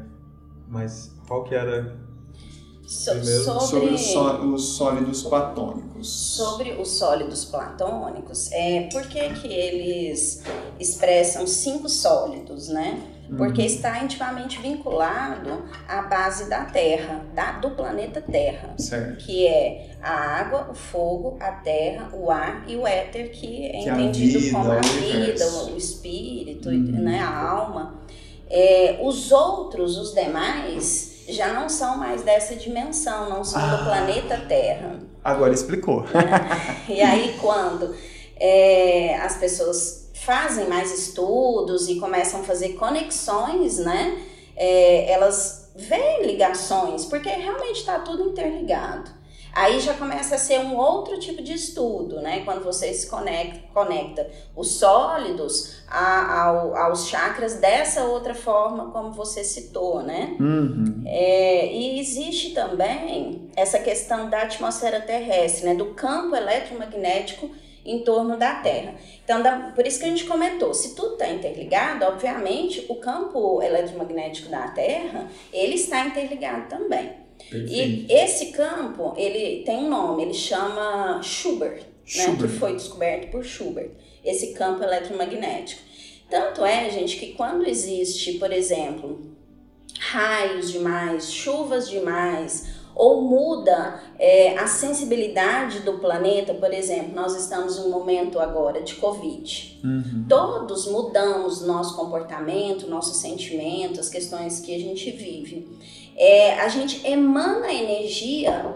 Mas 0.69 1.19
qual 1.27 1.45
que 1.45 1.55
era 1.55 1.97
So- 2.89 3.11
Primeiro, 3.11 3.45
sobre, 3.45 3.67
Sobre 3.67 3.89
os, 3.95 4.01
só- 4.01 4.41
os 4.41 4.65
sólidos 4.77 5.23
platônicos. 5.25 6.09
sobre 6.09 6.73
os 6.73 6.89
sólidos 6.93 7.45
platônicos, 7.45 8.51
é, 8.51 8.89
por 8.91 9.03
que, 9.09 9.29
que 9.35 9.47
eles 9.47 10.43
expressam 10.81 11.47
cinco 11.47 11.87
sólidos, 11.87 12.69
né? 12.69 12.99
Porque 13.37 13.61
está 13.61 14.03
intimamente 14.03 14.59
vinculado 14.59 15.65
à 15.87 16.01
base 16.01 16.49
da 16.49 16.65
Terra, 16.65 17.27
da- 17.35 17.59
do 17.59 17.73
planeta 17.73 18.23
Terra. 18.23 18.75
Certo. 18.79 19.23
que 19.23 19.47
é 19.47 19.91
a 20.01 20.11
água, 20.41 20.69
o 20.71 20.75
fogo, 20.75 21.37
a 21.41 21.53
terra, 21.53 22.09
o 22.15 22.31
ar 22.31 22.65
e 22.67 22.75
o 22.75 22.87
éter, 22.87 23.31
que 23.33 23.67
é 23.67 23.83
Que 23.83 23.89
é 23.91 23.93
a 23.93 24.01
entendido 24.01 24.39
vida, 24.41 24.57
como 24.57 24.73
a 24.73 24.79
o 24.79 24.83
vida, 24.83 25.17
universo. 25.19 25.71
o 25.73 25.77
espírito, 25.77 26.71
Uhum. 26.71 27.03
né, 27.03 27.21
a 27.21 27.51
alma. 27.51 28.01
É, 28.49 28.99
os 29.03 29.31
outros, 29.31 29.99
os 29.99 30.15
demais, 30.15 31.08
já 31.29 31.53
não 31.53 31.69
são 31.69 31.97
mais 31.99 32.23
dessa 32.23 32.57
dimensão, 32.57 33.29
não 33.29 33.45
são 33.45 33.61
Ah. 33.61 33.77
do 33.77 33.85
planeta 33.85 34.39
Terra. 34.49 34.99
Agora 35.23 35.53
explicou. 35.53 36.05
E 36.89 37.01
aí, 37.03 37.37
quando 37.41 37.95
é, 38.37 39.17
as 39.23 39.37
pessoas 39.37 40.11
fazem 40.15 40.67
mais 40.69 40.93
estudos 40.99 41.89
e 41.89 41.97
começam 42.01 42.41
a 42.41 42.43
fazer 42.45 42.71
conexões, 42.71 43.79
né? 43.79 44.25
é, 44.57 45.11
elas 45.13 45.71
veem 45.77 46.27
ligações, 46.27 47.05
porque 47.05 47.29
realmente 47.29 47.79
está 47.79 48.01
tudo 48.01 48.25
interligado. 48.31 49.09
Aí 49.55 49.81
já 49.81 49.95
começa 49.95 50.35
a 50.37 50.39
ser 50.39 50.61
um 50.61 50.77
outro 50.77 51.19
tipo 51.19 51.43
de 51.43 51.53
estudo, 51.55 52.21
né? 52.21 52.43
Quando 52.45 52.63
você 52.63 52.93
se 52.93 53.09
conecta, 53.09 53.61
conecta 53.75 54.29
os 54.55 54.73
sólidos 54.79 55.83
a- 55.89 56.43
ao- 56.45 56.77
aos 56.77 57.09
chakras 57.09 57.55
dessa 57.55 58.05
outra 58.05 58.35
forma, 58.35 58.91
como 58.91 59.13
você 59.13 59.43
citou, 59.43 60.03
né? 60.03 60.37
Uhum. 60.39 61.03
É, 61.07 61.73
e 61.73 61.99
existe 61.99 62.51
também 62.51 63.49
essa 63.57 63.79
questão 63.79 64.29
da 64.31 64.43
atmosfera 64.43 65.01
terrestre, 65.01 65.67
né, 65.67 65.75
do 65.75 65.87
campo 65.95 66.37
eletromagnético 66.37 67.51
em 67.85 68.05
torno 68.05 68.37
da 68.37 68.57
Terra. 68.57 68.95
Então, 69.25 69.43
da- 69.43 69.73
por 69.75 69.87
isso 69.87 69.99
que 69.99 70.05
a 70.05 70.09
gente 70.09 70.25
comentou, 70.27 70.75
se 70.75 70.95
tudo 70.95 71.15
está 71.15 71.29
interligado, 71.31 72.05
obviamente 72.05 72.85
o 72.89 72.97
campo 72.97 73.63
eletromagnético 73.63 74.51
da 74.51 74.69
Terra 74.69 75.27
ele 75.53 75.75
está 75.75 76.05
interligado 76.07 76.69
também. 76.69 77.27
E 77.53 78.07
esse 78.09 78.47
campo 78.47 79.15
ele 79.17 79.63
tem 79.65 79.79
um 79.79 79.89
nome, 79.89 80.23
ele 80.23 80.35
chama 80.35 81.21
Schubert, 81.23 81.81
né, 81.81 81.85
que 82.05 82.11
Schubert. 82.11 82.51
foi 82.51 82.75
descoberto 82.75 83.31
por 83.31 83.45
Schubert, 83.45 83.91
esse 84.25 84.53
campo 84.53 84.83
eletromagnético. 84.83 85.81
Tanto 86.29 86.65
é, 86.65 86.91
gente, 86.91 87.17
que 87.17 87.33
quando 87.33 87.67
existe, 87.67 88.35
por 88.35 88.53
exemplo, 88.53 89.35
raios 89.99 90.71
demais, 90.71 91.33
chuvas 91.33 91.89
demais, 91.89 92.67
ou 92.99 93.23
muda 93.23 94.03
é, 94.19 94.59
a 94.59 94.67
sensibilidade 94.67 95.81
do 95.81 95.99
planeta, 95.99 96.53
por 96.53 96.75
exemplo, 96.75 97.15
nós 97.15 97.37
estamos 97.37 97.79
em 97.79 97.83
um 97.83 97.91
momento 97.91 98.41
agora 98.41 98.83
de 98.83 98.97
Covid. 98.97 99.81
Uhum. 99.85 100.27
Todos 100.29 100.89
mudamos 100.89 101.65
nosso 101.65 101.95
comportamento, 101.95 102.91
nosso 102.91 103.15
sentimento, 103.15 104.01
as 104.01 104.09
questões 104.09 104.59
que 104.59 104.75
a 104.75 104.79
gente 104.81 105.13
vive. 105.13 105.79
É, 106.17 106.55
a 106.59 106.67
gente 106.67 107.07
emana 107.07 107.73
energia 107.73 108.75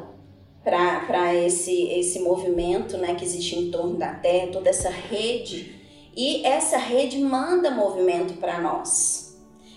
para 0.63 1.35
esse, 1.35 1.89
esse 1.89 2.21
movimento 2.21 2.97
né, 2.97 3.17
que 3.17 3.25
existe 3.25 3.59
em 3.59 3.73
torno 3.73 3.97
da 3.97 4.15
Terra, 4.15 4.53
toda 4.53 4.71
essa 4.71 4.89
rede, 4.89 5.75
e 6.17 6.47
essa 6.47 6.79
rede 6.79 7.19
manda 7.19 7.73
movimento 7.73 8.35
para 8.35 8.61
nós. 8.61 9.32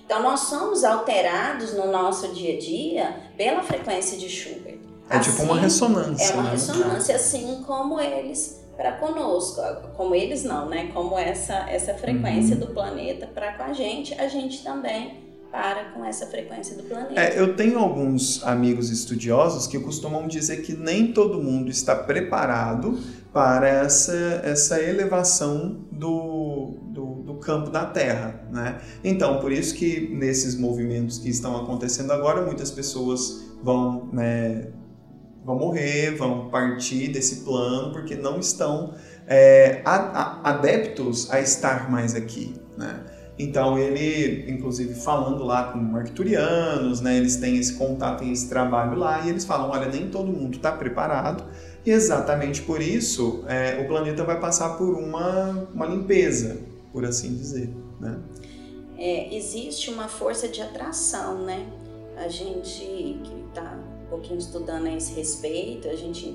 Então, 0.05 0.21
nós 0.21 0.41
somos 0.41 0.83
alterados 0.83 1.73
no 1.73 1.91
nosso 1.91 2.27
dia 2.29 2.55
a 2.55 2.59
dia 2.59 3.15
pela 3.35 3.63
frequência 3.63 4.17
de 4.17 4.29
Schubert. 4.29 4.77
É 5.09 5.19
tipo 5.19 5.43
uma 5.43 5.53
Assim, 5.53 5.61
ressonância. 5.63 6.25
é 6.25 6.33
uma 6.33 6.43
né? 6.43 6.51
ressonância, 6.51 7.15
assim 7.15 7.63
como 7.65 7.99
eles 7.99 8.63
para 8.77 8.93
conosco. 8.93 9.61
Como 9.95 10.13
eles 10.13 10.43
não, 10.43 10.67
né? 10.67 10.89
Como 10.93 11.17
essa, 11.17 11.69
essa 11.69 11.93
frequência 11.95 12.55
Uhum. 12.55 12.61
do 12.61 12.67
planeta 12.67 13.25
para 13.27 13.53
com 13.53 13.63
a 13.63 13.73
gente, 13.73 14.13
a 14.19 14.27
gente 14.27 14.63
também 14.63 15.24
para 15.55 15.85
com 15.85 16.03
essa 16.03 16.27
frequência 16.27 16.75
do 16.75 16.83
planeta. 16.83 17.19
É, 17.19 17.39
eu 17.39 17.55
tenho 17.55 17.79
alguns 17.79 18.43
amigos 18.43 18.89
estudiosos 18.89 19.67
que 19.67 19.79
costumam 19.79 20.27
dizer 20.27 20.57
que 20.63 20.75
nem 20.75 21.13
todo 21.13 21.41
mundo 21.41 21.69
está 21.69 21.95
preparado 21.95 22.99
para 23.31 23.65
essa, 23.65 24.41
essa 24.43 24.81
elevação 24.81 25.85
do, 25.89 26.77
do, 26.87 27.05
do 27.23 27.33
campo 27.35 27.69
da 27.69 27.85
Terra, 27.85 28.43
né? 28.51 28.81
Então, 29.01 29.39
por 29.39 29.51
isso 29.51 29.73
que 29.75 30.09
nesses 30.13 30.57
movimentos 30.57 31.19
que 31.19 31.29
estão 31.29 31.55
acontecendo 31.55 32.11
agora, 32.11 32.45
muitas 32.45 32.69
pessoas 32.69 33.45
vão, 33.63 34.09
né, 34.11 34.67
vão 35.45 35.57
morrer, 35.57 36.15
vão 36.15 36.49
partir 36.49 37.07
desse 37.07 37.45
plano, 37.45 37.93
porque 37.93 38.15
não 38.15 38.39
estão 38.39 38.93
é, 39.25 39.81
adeptos 39.85 41.31
a 41.31 41.39
estar 41.39 41.89
mais 41.89 42.13
aqui, 42.13 42.55
né? 42.77 43.14
Então 43.37 43.77
ele, 43.77 44.49
inclusive 44.49 44.93
falando 44.95 45.43
lá 45.43 45.71
com 45.71 45.95
arcturianos, 45.95 47.01
né, 47.01 47.17
eles 47.17 47.35
têm 47.35 47.57
esse 47.57 47.73
contato, 47.73 48.19
têm 48.19 48.31
esse 48.31 48.47
trabalho 48.47 48.97
lá 48.97 49.25
e 49.25 49.29
eles 49.29 49.43
falam, 49.43 49.71
olha, 49.71 49.87
nem 49.89 50.09
todo 50.09 50.31
mundo 50.31 50.55
está 50.55 50.71
preparado 50.71 51.43
e 51.85 51.91
exatamente 51.91 52.61
por 52.61 52.81
isso 52.81 53.43
é, 53.47 53.81
o 53.81 53.87
planeta 53.87 54.23
vai 54.23 54.39
passar 54.39 54.77
por 54.77 54.95
uma, 54.95 55.67
uma 55.73 55.85
limpeza, 55.85 56.61
por 56.93 57.05
assim 57.05 57.35
dizer, 57.35 57.69
né? 57.99 58.19
É, 58.97 59.35
existe 59.35 59.89
uma 59.91 60.07
força 60.07 60.47
de 60.47 60.61
atração, 60.61 61.43
né? 61.43 61.67
A 62.15 62.29
gente 62.29 63.19
que 63.21 63.45
está 63.49 63.77
um 64.05 64.09
pouquinho 64.09 64.39
estudando 64.39 64.87
a 64.87 64.95
esse 64.95 65.13
respeito, 65.13 65.89
a 65.89 65.95
gente 65.95 66.33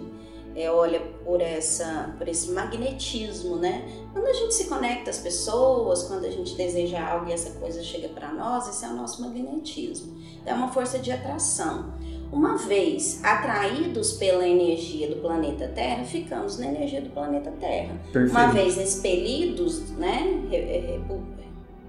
é, 0.61 0.71
olha 0.71 1.01
por 1.25 1.41
essa, 1.41 2.15
por 2.19 2.29
esse 2.29 2.51
magnetismo, 2.51 3.57
né? 3.57 3.85
Quando 4.13 4.27
a 4.27 4.33
gente 4.33 4.55
se 4.55 4.65
conecta 4.65 5.11
às 5.11 5.19
pessoas, 5.19 6.05
quando 6.05 6.25
a 6.25 6.31
gente 6.31 6.55
deseja 6.55 7.05
algo 7.05 7.29
e 7.29 7.33
essa 7.33 7.59
coisa 7.59 7.83
chega 7.83 8.09
para 8.09 8.33
nós, 8.33 8.69
esse 8.69 8.85
é 8.85 8.89
o 8.89 8.95
nosso 8.95 9.23
magnetismo. 9.23 10.17
Então, 10.41 10.55
é 10.55 10.57
uma 10.57 10.69
força 10.69 10.99
de 10.99 11.11
atração. 11.11 11.95
Uma 12.33 12.57
vez 12.57 13.25
atraídos 13.25 14.13
pela 14.13 14.47
energia 14.47 15.09
do 15.09 15.17
planeta 15.17 15.67
Terra, 15.69 16.05
ficamos 16.05 16.59
na 16.59 16.67
energia 16.67 17.01
do 17.01 17.11
planeta 17.11 17.51
Terra. 17.59 18.01
Perfeito. 18.13 18.31
Uma 18.31 18.53
vez 18.53 18.77
expelidos, 18.77 19.91
né, 19.91 20.49
é, 20.53 21.01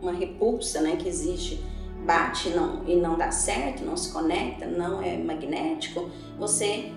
uma 0.01 0.11
repulsa, 0.11 0.81
né, 0.81 0.95
que 0.95 1.07
existe, 1.07 1.63
bate 2.05 2.49
não, 2.49 2.83
e 2.87 2.95
não 2.95 3.17
dá 3.17 3.31
certo, 3.31 3.85
não 3.85 3.95
se 3.95 4.11
conecta, 4.11 4.65
não 4.65 5.01
é 5.01 5.17
magnético, 5.17 6.09
você 6.39 6.91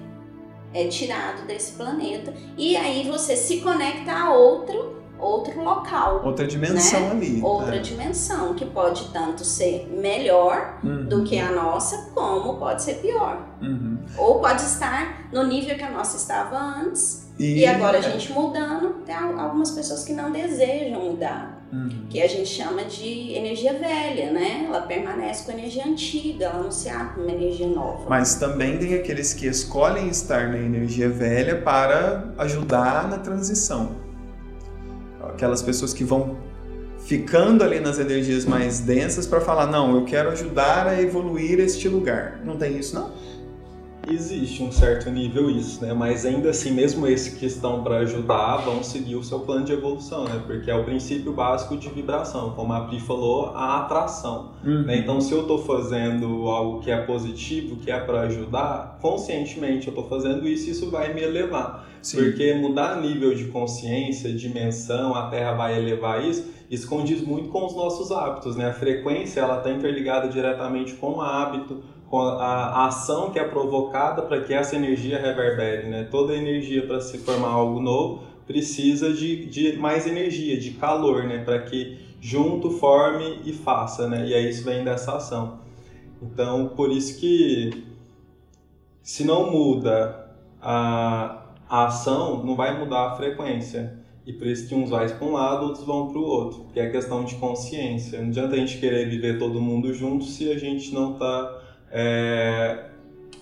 é 0.74 0.88
tirado 0.88 1.46
desse 1.46 1.72
planeta 1.72 2.32
e 2.58 2.76
aí 2.76 3.08
você 3.08 3.36
se 3.36 3.58
conecta 3.60 4.12
a 4.12 4.34
outro, 4.34 5.02
outro 5.18 5.62
local, 5.62 6.20
Outra 6.24 6.46
dimensão 6.46 7.12
ali. 7.12 7.40
outra 7.42 7.70
né? 7.76 7.78
dimensão 7.78 8.52
que 8.54 8.66
pode 8.66 9.08
tanto 9.12 9.44
ser 9.44 9.86
melhor 9.88 10.78
Uhum, 10.82 11.06
do 11.08 11.22
que 11.24 11.38
a 11.38 11.50
nossa, 11.52 12.10
como 12.14 12.58
pode 12.58 12.82
ser 12.82 12.94
pior. 12.96 13.46
uhum. 13.62 13.98
Ou 14.18 14.40
pode 14.40 14.62
estar 14.62 15.28
no 15.32 15.44
nível 15.44 15.76
que 15.76 15.84
a 15.84 15.90
nossa 15.90 16.16
estava 16.16 16.58
antes 16.58 17.24
e, 17.38 17.64
agora 17.66 17.98
a 17.98 18.00
gente 18.00 18.32
mudando, 18.32 19.02
tem 19.06 19.14
al- 19.14 19.38
algumas 19.40 19.70
pessoas 19.70 20.04
que 20.04 20.12
não 20.12 20.30
desejam 20.30 21.00
mudar, 21.00 21.63
Uhum. 21.74 22.06
que 22.08 22.22
a 22.22 22.28
gente 22.28 22.48
chama 22.48 22.84
de 22.84 23.32
energia 23.32 23.72
velha, 23.72 24.30
né? 24.30 24.64
Ela 24.66 24.82
permanece 24.82 25.44
com 25.44 25.50
a 25.50 25.54
energia 25.54 25.84
antiga, 25.84 26.44
ela 26.44 26.62
não 26.62 26.70
se 26.70 26.88
abre 26.88 27.20
uma 27.20 27.32
energia 27.32 27.66
nova. 27.66 28.06
Mas 28.08 28.36
também 28.36 28.78
tem 28.78 28.94
aqueles 28.94 29.34
que 29.34 29.46
escolhem 29.46 30.08
estar 30.08 30.48
na 30.48 30.58
energia 30.58 31.08
velha 31.08 31.60
para 31.60 32.32
ajudar 32.38 33.08
na 33.08 33.18
transição. 33.18 33.96
Aquelas 35.20 35.62
pessoas 35.62 35.92
que 35.92 36.04
vão 36.04 36.36
ficando 37.04 37.64
ali 37.64 37.80
nas 37.80 37.98
energias 37.98 38.44
mais 38.44 38.78
densas 38.78 39.26
para 39.26 39.40
falar, 39.40 39.66
não, 39.66 39.96
eu 39.96 40.04
quero 40.04 40.30
ajudar 40.30 40.86
a 40.86 41.02
evoluir 41.02 41.58
este 41.58 41.88
lugar. 41.88 42.40
Não 42.44 42.56
tem 42.56 42.78
isso, 42.78 42.94
não? 42.94 43.10
Existe 44.08 44.62
um 44.62 44.70
certo 44.70 45.10
nível 45.10 45.50
isso, 45.50 45.84
né? 45.84 45.94
Mas 45.94 46.26
ainda 46.26 46.50
assim, 46.50 46.72
mesmo 46.72 47.06
esses 47.06 47.36
que 47.38 47.46
estão 47.46 47.82
para 47.82 47.98
ajudar 47.98 48.58
vão 48.58 48.82
seguir 48.82 49.16
o 49.16 49.22
seu 49.22 49.40
plano 49.40 49.64
de 49.64 49.72
evolução, 49.72 50.24
né? 50.24 50.42
Porque 50.46 50.70
é 50.70 50.74
o 50.74 50.84
princípio 50.84 51.32
básico 51.32 51.76
de 51.76 51.88
vibração, 51.88 52.50
como 52.50 52.72
a 52.72 52.82
Pri 52.82 53.00
falou, 53.00 53.52
a 53.54 53.80
atração. 53.80 54.52
né? 54.62 54.96
Então, 54.98 55.20
se 55.20 55.32
eu 55.32 55.42
estou 55.42 55.58
fazendo 55.58 56.26
algo 56.48 56.80
que 56.80 56.90
é 56.90 56.98
positivo, 56.98 57.76
que 57.76 57.90
é 57.90 57.98
para 57.98 58.22
ajudar, 58.22 58.98
conscientemente 59.00 59.88
eu 59.88 59.92
estou 59.92 60.08
fazendo 60.08 60.46
isso, 60.46 60.70
isso 60.70 60.90
vai 60.90 61.12
me 61.14 61.22
elevar. 61.22 61.88
Sim. 62.02 62.18
Porque 62.18 62.52
mudar 62.54 63.00
nível 63.00 63.34
de 63.34 63.46
consciência, 63.46 64.30
dimensão, 64.32 65.14
a 65.14 65.28
Terra 65.28 65.54
vai 65.54 65.78
elevar 65.78 66.22
isso, 66.22 66.52
isso 66.70 66.88
condiz 66.88 67.20
muito 67.20 67.48
com 67.48 67.64
os 67.66 67.74
nossos 67.74 68.10
hábitos, 68.10 68.56
né? 68.56 68.68
A 68.68 68.72
frequência, 68.72 69.40
ela 69.40 69.58
está 69.58 69.70
interligada 69.70 70.28
diretamente 70.28 70.94
com 70.94 71.12
o 71.12 71.20
hábito, 71.20 71.82
a, 72.20 72.86
ação 72.86 73.30
que 73.30 73.38
é 73.38 73.44
provocada 73.44 74.22
para 74.22 74.40
que 74.40 74.52
essa 74.52 74.76
energia 74.76 75.18
reverbere, 75.18 75.88
né? 75.88 76.08
Toda 76.10 76.34
energia 76.34 76.86
para 76.86 77.00
se 77.00 77.18
formar 77.18 77.48
algo 77.48 77.80
novo 77.80 78.24
precisa 78.46 79.12
de, 79.12 79.46
de 79.46 79.76
mais 79.76 80.06
energia, 80.06 80.58
de 80.58 80.72
calor, 80.72 81.24
né? 81.24 81.38
Para 81.44 81.60
que 81.60 81.98
junto 82.20 82.70
forme 82.70 83.40
e 83.44 83.52
faça, 83.52 84.08
né? 84.08 84.26
E 84.26 84.34
aí 84.34 84.48
isso 84.48 84.64
vem 84.64 84.84
dessa 84.84 85.16
ação. 85.16 85.60
Então, 86.22 86.68
por 86.68 86.90
isso 86.90 87.20
que 87.20 87.84
se 89.02 89.24
não 89.24 89.50
muda 89.50 90.30
a, 90.60 91.50
a 91.68 91.86
ação, 91.86 92.42
não 92.44 92.56
vai 92.56 92.78
mudar 92.78 93.10
a 93.10 93.16
frequência. 93.16 94.02
E 94.26 94.32
por 94.32 94.46
isso 94.46 94.66
que 94.66 94.74
uns 94.74 94.88
vai 94.88 95.06
para 95.06 95.26
um 95.26 95.32
lado, 95.32 95.66
outros 95.66 95.84
vão 95.84 96.08
para 96.08 96.18
o 96.18 96.24
outro. 96.24 96.66
Que 96.72 96.80
é 96.80 96.88
questão 96.88 97.24
de 97.24 97.34
consciência. 97.34 98.20
Não 98.20 98.28
adianta 98.28 98.54
a 98.54 98.58
gente 98.58 98.78
querer 98.78 99.08
viver 99.08 99.38
todo 99.38 99.60
mundo 99.60 99.92
junto 99.92 100.24
se 100.24 100.50
a 100.50 100.58
gente 100.58 100.94
não 100.94 101.12
está 101.12 101.60
é, 101.96 102.86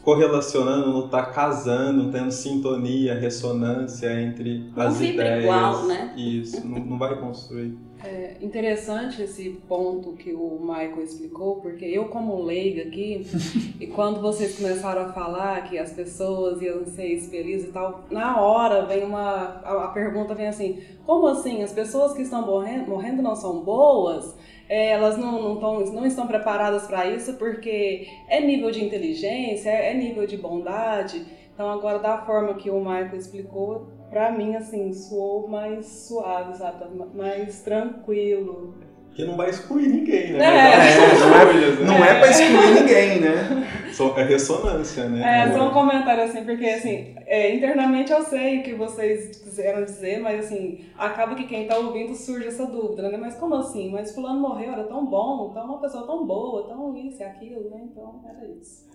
correlacionando, 0.03 0.93
não 0.93 1.07
está 1.07 1.25
casando, 1.25 2.13
tendo 2.13 2.31
sintonia, 2.31 3.15
ressonância 3.15 4.13
entre 4.21 4.71
Não 4.77 4.87
as 4.87 5.01
ideias. 5.01 5.45
igual, 5.45 5.87
né? 5.87 6.13
Isso, 6.17 6.67
não, 6.67 6.79
não 6.81 6.99
vai 6.99 7.19
construir. 7.19 7.75
É 8.05 8.37
interessante 8.41 9.23
esse 9.23 9.51
ponto 9.69 10.15
que 10.15 10.33
o 10.33 10.59
Michael 10.61 11.03
explicou, 11.03 11.61
porque 11.61 11.85
eu 11.85 12.07
como 12.07 12.43
leiga 12.43 12.83
aqui, 12.83 13.25
e 13.79 13.87
quando 13.87 14.21
vocês 14.21 14.57
começaram 14.57 15.03
a 15.03 15.13
falar 15.13 15.69
que 15.69 15.79
as 15.79 15.93
pessoas 15.93 16.61
iam 16.61 16.85
ser 16.85 17.07
expelidas 17.07 17.69
e 17.69 17.73
tal, 17.73 18.05
na 18.11 18.41
hora 18.41 18.85
vem 18.87 19.05
uma. 19.05 19.61
A, 19.63 19.85
a 19.85 19.89
pergunta 19.89 20.35
vem 20.35 20.49
assim, 20.49 20.83
como 21.07 21.29
assim? 21.29 21.63
As 21.63 21.73
pessoas 21.73 22.13
que 22.13 22.23
estão 22.23 22.45
morrendo, 22.45 22.89
morrendo 22.89 23.23
não 23.23 23.37
são 23.37 23.61
boas? 23.61 24.37
É, 24.69 24.91
elas 24.91 25.17
não, 25.17 25.41
não, 25.41 25.57
tão, 25.61 25.81
não 25.93 26.05
estão 26.05 26.27
preparadas 26.27 26.87
para 26.87 27.07
isso 27.07 27.35
porque 27.35 28.09
é 28.29 28.41
nível 28.41 28.71
de 28.71 28.85
inteligência, 28.85 29.71
é, 29.71 29.93
é 29.93 29.95
nível 29.95 30.27
de 30.27 30.37
bondade. 30.37 31.25
Então 31.55 31.71
agora 31.71 31.99
da 31.99 32.19
forma 32.19 32.55
que 32.55 32.71
o 32.71 32.81
Michael 32.81 33.17
explicou, 33.17 33.89
pra 34.13 34.31
mim, 34.31 34.55
assim, 34.55 34.93
soou 34.93 35.49
mais 35.49 35.87
suave, 35.87 36.59
sabe? 36.59 36.85
Mais 37.15 37.63
tranquilo. 37.63 38.75
Que 39.15 39.25
não 39.25 39.37
vai 39.37 39.51
excluir 39.51 39.89
ninguém, 39.89 40.33
né? 40.33 40.45
É. 40.45 40.89
É, 40.89 40.91
são 40.93 41.29
não 41.29 41.37
é- 41.37 41.43
escolhas, 41.45 41.79
né? 41.79 41.87
Não 41.87 42.05
é 42.05 42.19
para 42.19 42.31
excluir 42.31 42.75
ninguém, 42.81 43.21
né? 43.21 43.69
É 44.17 44.23
ressonância, 44.25 45.05
né? 45.09 45.43
É, 45.49 45.53
só 45.53 45.69
um 45.69 45.73
comentário 45.73 46.25
assim, 46.25 46.45
porque 46.45 46.65
assim, 46.67 47.15
é, 47.27 47.55
internamente 47.55 48.11
eu 48.11 48.23
sei 48.23 48.61
o 48.61 48.63
que 48.63 48.75
vocês 48.75 49.37
quiseram 49.37 49.85
dizer, 49.85 50.19
mas 50.19 50.47
assim, 50.47 50.81
acaba 50.97 51.35
que 51.35 51.45
quem 51.45 51.67
tá 51.67 51.77
ouvindo 51.77 52.15
surge 52.15 52.49
essa 52.49 52.67
dúvida, 52.67 53.09
né? 53.11 53.19
Mas 53.19 53.35
como 53.35 53.55
assim? 53.55 53.91
Mas 53.91 54.15
fulano 54.15 54.41
morreu, 54.41 54.73
era 54.73 54.85
tão 54.85 55.05
bom, 55.07 55.49
então 55.51 55.65
uma 55.67 55.79
pessoa 55.79 56.07
tão 56.07 56.27
boa, 56.27 56.67
tão 56.69 56.97
isso 56.97 57.21
e 57.21 57.25
aquilo, 57.25 57.71
né? 57.71 57.83
Então 57.91 58.21
era 58.27 58.49
isso. 58.51 58.87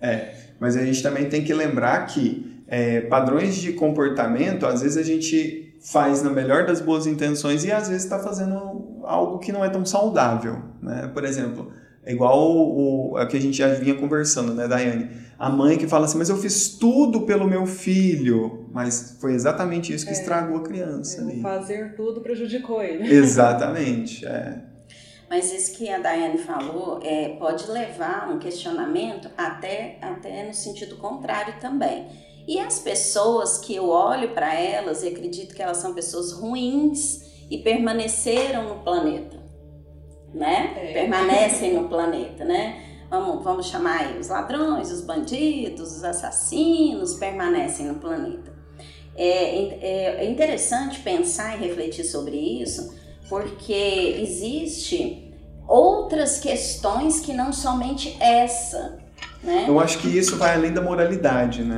Mas 0.59 0.75
a 0.75 0.83
gente 0.83 1.01
também 1.01 1.29
tem 1.29 1.43
que 1.43 1.53
lembrar 1.53 2.05
que 2.07 2.63
é, 2.67 3.01
padrões 3.01 3.55
de 3.55 3.73
comportamento, 3.73 4.65
às 4.65 4.81
vezes 4.81 4.97
a 4.97 5.03
gente 5.03 5.66
faz 5.91 6.21
na 6.23 6.29
melhor 6.29 6.65
das 6.65 6.81
boas 6.81 7.05
intenções 7.07 7.63
e 7.63 7.71
às 7.71 7.87
vezes 7.87 8.03
está 8.03 8.19
fazendo 8.19 9.01
algo 9.03 9.39
que 9.39 9.51
não 9.51 9.63
é 9.63 9.69
tão 9.69 9.85
saudável, 9.85 10.61
né? 10.81 11.09
Por 11.13 11.23
exemplo, 11.23 11.71
é 12.03 12.11
igual 12.11 12.39
o, 12.39 13.13
o, 13.13 13.21
o 13.21 13.27
que 13.27 13.37
a 13.37 13.41
gente 13.41 13.57
já 13.57 13.67
vinha 13.73 13.95
conversando, 13.95 14.53
né, 14.53 14.67
Daiane? 14.67 15.09
A 15.39 15.49
mãe 15.49 15.77
que 15.77 15.87
fala 15.87 16.05
assim, 16.05 16.17
mas 16.17 16.29
eu 16.29 16.37
fiz 16.37 16.69
tudo 16.77 17.21
pelo 17.21 17.47
meu 17.47 17.65
filho, 17.65 18.67
mas 18.73 19.17
foi 19.21 19.33
exatamente 19.33 19.93
isso 19.93 20.03
que 20.05 20.11
É. 20.11 20.13
estragou 20.15 20.57
a 20.57 20.63
criança 20.63 21.21
É, 21.21 21.23
ali. 21.23 21.41
fazer 21.41 21.95
tudo 21.95 22.21
prejudicou 22.21 22.81
ele. 22.81 23.07
Exatamente, 23.13 24.25
é. 24.25 24.61
Mas 25.29 25.51
isso 25.53 25.73
que 25.77 25.89
a 25.89 25.99
Daiane 25.99 26.37
falou 26.37 26.99
é, 27.03 27.35
pode 27.37 27.69
levar 27.69 28.29
um 28.33 28.39
questionamento 28.39 29.29
até, 29.37 29.97
até 30.01 30.47
no 30.47 30.53
sentido 30.53 30.95
contrário 30.97 31.53
também. 31.59 32.07
E 32.47 32.59
as 32.59 32.79
pessoas 32.79 33.57
que 33.57 33.75
eu 33.75 33.89
olho 33.89 34.29
para 34.29 34.53
elas 34.53 35.03
e 35.03 35.09
acredito 35.09 35.53
que 35.53 35.61
elas 35.61 35.77
são 35.77 35.93
pessoas 35.93 36.31
ruins 36.31 37.21
e 37.49 37.57
permaneceram 37.57 38.69
no 38.69 38.83
planeta, 38.83 39.37
né? 40.33 40.73
É. 40.77 40.93
Permanecem 40.93 41.73
no 41.73 41.89
planeta, 41.89 42.45
né? 42.45 42.83
Vamos, 43.09 43.43
vamos 43.43 43.67
chamar 43.67 44.01
aí 44.01 44.19
os 44.19 44.29
ladrões, 44.29 44.91
os 44.91 45.01
bandidos, 45.01 45.95
os 45.95 46.03
assassinos, 46.03 47.15
permanecem 47.15 47.85
no 47.85 47.95
planeta. 47.95 48.55
É, 49.15 49.25
é, 49.25 50.25
é 50.25 50.29
interessante 50.29 50.99
pensar 50.99 51.57
e 51.57 51.67
refletir 51.67 52.05
sobre 52.05 52.37
isso, 52.37 52.95
porque 53.27 54.17
existe 54.21 55.33
outras 55.67 56.39
questões 56.39 57.19
que 57.19 57.33
não 57.33 57.51
somente 57.51 58.15
essa, 58.21 58.99
né? 59.43 59.65
Eu 59.67 59.79
acho 59.79 59.99
que 59.99 60.07
isso 60.07 60.35
vai 60.37 60.55
além 60.55 60.73
da 60.73 60.81
moralidade, 60.81 61.63
né? 61.63 61.77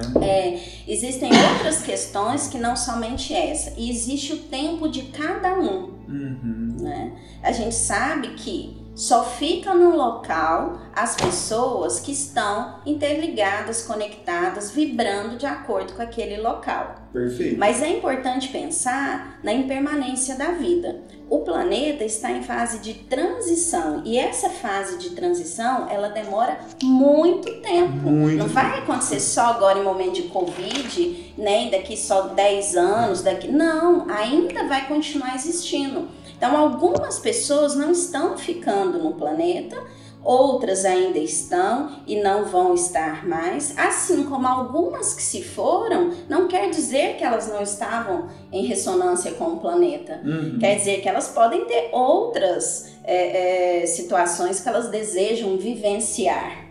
Existem 0.87 1.29
outras 1.53 1.81
questões 1.81 2.47
que 2.47 2.57
não 2.57 2.75
somente 2.75 3.33
essa. 3.33 3.73
E 3.77 3.89
existe 3.89 4.33
o 4.33 4.37
tempo 4.37 4.87
de 4.89 5.03
cada 5.03 5.53
um, 5.59 5.91
Uhum. 6.07 6.75
né? 6.79 7.11
A 7.43 7.51
gente 7.51 7.75
sabe 7.75 8.29
que 8.29 8.75
só 8.99 9.23
fica 9.23 9.73
no 9.73 9.95
local 9.95 10.77
as 10.93 11.15
pessoas 11.15 12.01
que 12.01 12.11
estão 12.11 12.81
interligadas, 12.85 13.81
conectadas, 13.81 14.71
vibrando 14.71 15.37
de 15.37 15.45
acordo 15.45 15.93
com 15.93 16.01
aquele 16.01 16.35
local. 16.41 16.95
Perfeito. 17.13 17.57
Mas 17.57 17.81
é 17.81 17.87
importante 17.87 18.49
pensar 18.49 19.39
na 19.41 19.53
impermanência 19.53 20.35
da 20.35 20.51
vida. 20.51 21.01
O 21.29 21.39
planeta 21.39 22.03
está 22.03 22.29
em 22.31 22.43
fase 22.43 22.79
de 22.79 22.93
transição 22.93 24.03
e 24.03 24.17
essa 24.17 24.49
fase 24.49 24.97
de 24.97 25.11
transição 25.11 25.87
ela 25.89 26.09
demora 26.09 26.59
muito 26.83 27.61
tempo. 27.61 28.09
Muito 28.09 28.37
Não 28.37 28.47
vai 28.47 28.79
acontecer 28.79 29.21
só 29.21 29.45
agora 29.45 29.79
em 29.79 29.83
momento 29.83 30.15
de 30.15 30.23
Covid, 30.23 31.33
nem 31.37 31.69
daqui 31.69 31.95
só 31.95 32.23
10 32.23 32.75
anos, 32.75 33.21
daqui. 33.21 33.47
Não, 33.47 34.09
ainda 34.09 34.67
vai 34.67 34.87
continuar 34.87 35.35
existindo. 35.35 36.18
Então, 36.39 36.55
algumas 36.55 37.19
pessoas 37.19 37.75
não 37.75 37.91
estão 37.91 38.37
ficando 38.37 38.97
no 38.97 39.15
planeta, 39.15 39.75
outras 40.23 40.85
ainda 40.85 41.19
estão 41.19 42.01
e 42.07 42.21
não 42.21 42.45
vão 42.45 42.73
estar 42.73 43.27
mais. 43.27 43.77
Assim 43.77 44.23
como 44.23 44.47
algumas 44.47 45.13
que 45.13 45.21
se 45.21 45.43
foram, 45.43 46.13
não 46.29 46.47
quer 46.47 46.69
dizer 46.69 47.17
que 47.17 47.25
elas 47.25 47.49
não 47.49 47.61
estavam 47.61 48.29
em 48.53 48.65
ressonância 48.65 49.33
com 49.33 49.55
o 49.55 49.59
planeta. 49.59 50.21
Uhum. 50.23 50.59
Quer 50.59 50.75
dizer 50.75 51.01
que 51.01 51.09
elas 51.09 51.27
podem 51.27 51.65
ter 51.65 51.89
outras 51.91 52.93
é, 53.03 53.81
é, 53.81 53.85
situações 53.85 54.61
que 54.61 54.69
elas 54.69 54.87
desejam 54.87 55.57
vivenciar. 55.57 56.68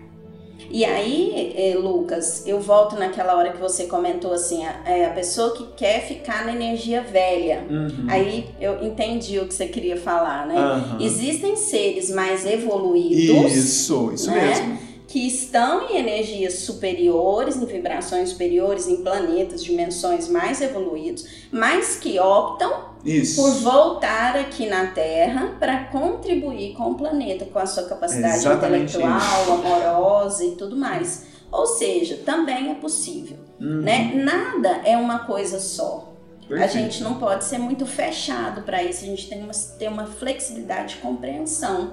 E 0.70 0.84
aí, 0.84 1.54
eh, 1.56 1.74
Lucas, 1.76 2.46
eu 2.46 2.60
volto 2.60 2.96
naquela 2.96 3.36
hora 3.36 3.52
que 3.52 3.58
você 3.58 3.84
comentou 3.84 4.32
assim, 4.32 4.64
a, 4.64 4.82
é, 4.84 5.06
a 5.06 5.10
pessoa 5.10 5.52
que 5.54 5.66
quer 5.76 6.06
ficar 6.06 6.44
na 6.44 6.52
energia 6.52 7.02
velha. 7.02 7.64
Uhum. 7.68 8.06
Aí 8.08 8.46
eu 8.60 8.84
entendi 8.84 9.38
o 9.38 9.46
que 9.46 9.54
você 9.54 9.66
queria 9.66 9.96
falar, 9.96 10.46
né? 10.46 10.56
Aham. 10.56 10.98
Existem 11.00 11.56
seres 11.56 12.10
mais 12.10 12.44
evoluídos 12.44 13.52
Isso, 13.52 14.12
isso 14.12 14.30
né? 14.30 14.46
mesmo. 14.46 14.87
Que 15.08 15.26
estão 15.26 15.88
em 15.88 15.96
energias 15.96 16.52
superiores, 16.60 17.56
em 17.56 17.64
vibrações 17.64 18.28
superiores, 18.28 18.86
em 18.86 18.98
planetas, 19.02 19.64
dimensões 19.64 20.28
mais 20.28 20.60
evoluídos, 20.60 21.26
mas 21.50 21.96
que 21.96 22.20
optam 22.20 22.90
Isso. 23.02 23.40
por 23.42 23.50
voltar 23.54 24.36
aqui 24.36 24.66
na 24.66 24.88
Terra 24.88 25.56
para 25.58 25.84
contribuir 25.84 26.74
com 26.74 26.90
o 26.90 26.94
planeta, 26.94 27.46
com 27.46 27.58
a 27.58 27.64
sua 27.64 27.84
capacidade 27.84 28.36
Exatamente 28.36 28.96
intelectual, 28.96 29.52
amorosa 29.54 30.44
e 30.44 30.50
tudo 30.56 30.76
mais. 30.76 31.24
Ou 31.50 31.66
seja, 31.66 32.18
também 32.18 32.70
é 32.70 32.74
possível, 32.74 33.38
Uhum. 33.58 33.80
né? 33.80 34.12
Nada 34.14 34.82
é 34.84 34.94
uma 34.96 35.20
coisa 35.20 35.58
só. 35.58 36.12
A 36.44 36.48
Perfeito. 36.48 36.72
gente 36.74 37.02
não 37.02 37.14
pode 37.14 37.44
ser 37.44 37.56
muito 37.58 37.86
fechado 37.86 38.60
para 38.62 38.82
isso, 38.82 39.04
a 39.04 39.06
gente 39.06 39.26
tem 39.28 39.42
uma, 39.42 39.52
ter 39.78 39.88
uma 39.88 40.04
flexibilidade 40.06 40.96
de 40.96 41.00
compreensão. 41.00 41.92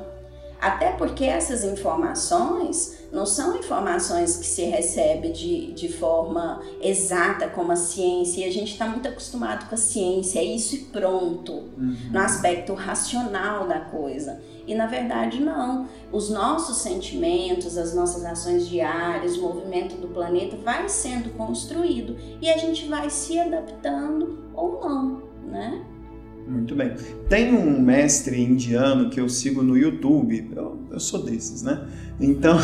Até 0.60 0.92
porque 0.94 1.24
essas 1.26 1.64
informações 1.64 3.06
não 3.12 3.26
são 3.26 3.58
informações 3.58 4.38
que 4.38 4.46
se 4.46 4.64
recebe 4.64 5.30
de, 5.30 5.72
de 5.74 5.92
forma 5.92 6.62
exata 6.82 7.48
como 7.48 7.72
a 7.72 7.76
ciência, 7.76 8.42
e 8.42 8.50
a 8.50 8.52
gente 8.52 8.72
está 8.72 8.88
muito 8.88 9.08
acostumado 9.08 9.68
com 9.70 9.76
a 9.76 9.78
ciência, 9.78 10.40
é 10.40 10.44
isso 10.44 10.76
e 10.76 10.80
pronto, 10.80 11.54
Uhum. 11.78 11.96
no 12.12 12.20
aspecto 12.20 12.74
racional 12.74 13.68
da 13.68 13.80
coisa. 13.80 14.42
E 14.68 14.74
na 14.74 14.88
verdade, 14.88 15.40
não. 15.40 15.88
Os 16.12 16.30
nossos 16.30 16.78
sentimentos, 16.78 17.78
as 17.78 17.94
nossas 17.94 18.26
ações 18.26 18.68
diárias, 18.68 19.38
o 19.38 19.42
movimento 19.42 19.96
do 19.96 20.08
planeta 20.08 20.58
vai 20.58 20.90
sendo 20.90 21.30
construído 21.38 22.18
e 22.42 22.50
a 22.50 22.58
gente 22.58 22.88
vai 22.88 23.10
se 23.10 23.38
adaptando 23.40 24.40
ou 24.54 24.80
não, 24.82 25.22
né? 25.46 25.86
Muito 26.48 26.76
bem. 26.76 26.94
Tem 27.28 27.56
um 27.56 27.82
mestre 27.82 28.40
indiano 28.40 29.10
que 29.10 29.20
eu 29.20 29.28
sigo 29.28 29.64
no 29.64 29.76
YouTube, 29.76 30.52
eu, 30.56 30.80
eu 30.92 31.00
sou 31.00 31.24
desses, 31.24 31.64
né? 31.64 31.88
Então, 32.20 32.60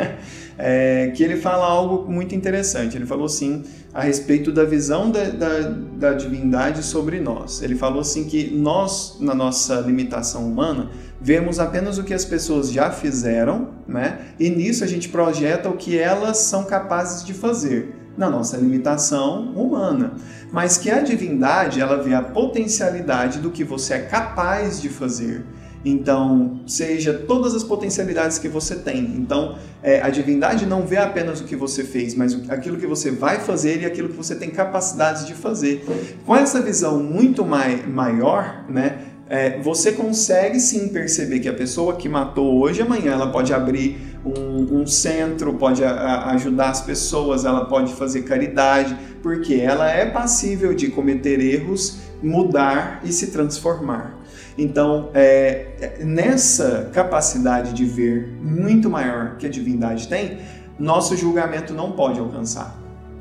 é, 0.58 1.10
que 1.16 1.22
ele 1.22 1.36
fala 1.36 1.64
algo 1.64 2.10
muito 2.10 2.34
interessante. 2.34 2.96
Ele 2.96 3.06
falou 3.06 3.24
assim 3.24 3.64
a 3.92 4.02
respeito 4.02 4.52
da 4.52 4.64
visão 4.64 5.10
da, 5.10 5.24
da, 5.30 5.60
da 5.60 6.12
divindade 6.12 6.82
sobre 6.82 7.20
nós. 7.20 7.62
Ele 7.62 7.74
falou 7.74 8.00
assim 8.00 8.24
que 8.24 8.50
nós, 8.50 9.16
na 9.18 9.34
nossa 9.34 9.80
limitação 9.80 10.46
humana, 10.46 10.90
vemos 11.18 11.58
apenas 11.58 11.96
o 11.96 12.04
que 12.04 12.12
as 12.12 12.26
pessoas 12.26 12.70
já 12.70 12.90
fizeram, 12.90 13.70
né? 13.88 14.26
E 14.38 14.50
nisso 14.50 14.84
a 14.84 14.86
gente 14.86 15.08
projeta 15.08 15.70
o 15.70 15.76
que 15.76 15.98
elas 15.98 16.36
são 16.36 16.64
capazes 16.64 17.24
de 17.24 17.32
fazer 17.32 18.01
na 18.16 18.28
nossa 18.28 18.56
limitação 18.56 19.52
humana 19.54 20.14
mas 20.52 20.76
que 20.76 20.90
a 20.90 21.00
divindade 21.00 21.80
ela 21.80 22.00
vê 22.00 22.14
a 22.14 22.22
potencialidade 22.22 23.38
do 23.38 23.50
que 23.50 23.64
você 23.64 23.94
é 23.94 23.98
capaz 24.00 24.80
de 24.80 24.90
fazer. 24.90 25.42
Então, 25.84 26.60
seja 26.64 27.12
todas 27.12 27.56
as 27.56 27.64
potencialidades 27.64 28.38
que 28.38 28.46
você 28.46 28.76
tem. 28.76 29.00
Então, 29.16 29.56
é, 29.82 30.00
a 30.00 30.10
divindade 30.10 30.64
não 30.64 30.86
vê 30.86 30.98
apenas 30.98 31.40
o 31.40 31.44
que 31.44 31.56
você 31.56 31.82
fez, 31.82 32.14
mas 32.14 32.38
aquilo 32.48 32.76
que 32.76 32.86
você 32.86 33.10
vai 33.10 33.40
fazer 33.40 33.80
e 33.80 33.86
aquilo 33.86 34.08
que 34.10 34.16
você 34.16 34.36
tem 34.36 34.50
capacidades 34.50 35.26
de 35.26 35.34
fazer. 35.34 35.84
Com 36.24 36.36
essa 36.36 36.60
visão 36.60 37.02
muito 37.02 37.44
mai 37.44 37.84
maior, 37.84 38.64
né? 38.68 38.98
É, 39.28 39.58
você 39.60 39.92
consegue 39.92 40.60
sim 40.60 40.88
perceber 40.88 41.40
que 41.40 41.48
a 41.48 41.54
pessoa 41.54 41.96
que 41.96 42.08
matou 42.08 42.60
hoje, 42.60 42.82
amanhã 42.82 43.12
ela 43.12 43.32
pode 43.32 43.52
abrir 43.52 44.11
um, 44.24 44.80
um 44.80 44.86
centro, 44.86 45.54
pode 45.54 45.84
a, 45.84 45.90
a 45.90 46.30
ajudar 46.32 46.70
as 46.70 46.80
pessoas, 46.80 47.44
ela 47.44 47.64
pode 47.64 47.92
fazer 47.94 48.22
caridade, 48.22 48.96
porque 49.22 49.54
ela 49.54 49.90
é 49.90 50.06
passível 50.06 50.74
de 50.74 50.88
cometer 50.88 51.40
erros, 51.40 52.00
mudar 52.22 53.00
e 53.04 53.12
se 53.12 53.30
transformar. 53.30 54.18
Então, 54.56 55.10
é, 55.14 55.98
nessa 56.04 56.90
capacidade 56.92 57.72
de 57.72 57.84
ver 57.84 58.36
muito 58.40 58.88
maior 58.90 59.36
que 59.36 59.46
a 59.46 59.50
divindade 59.50 60.08
tem, 60.08 60.38
nosso 60.78 61.16
julgamento 61.16 61.72
não 61.72 61.92
pode 61.92 62.20
alcançar. 62.20 62.78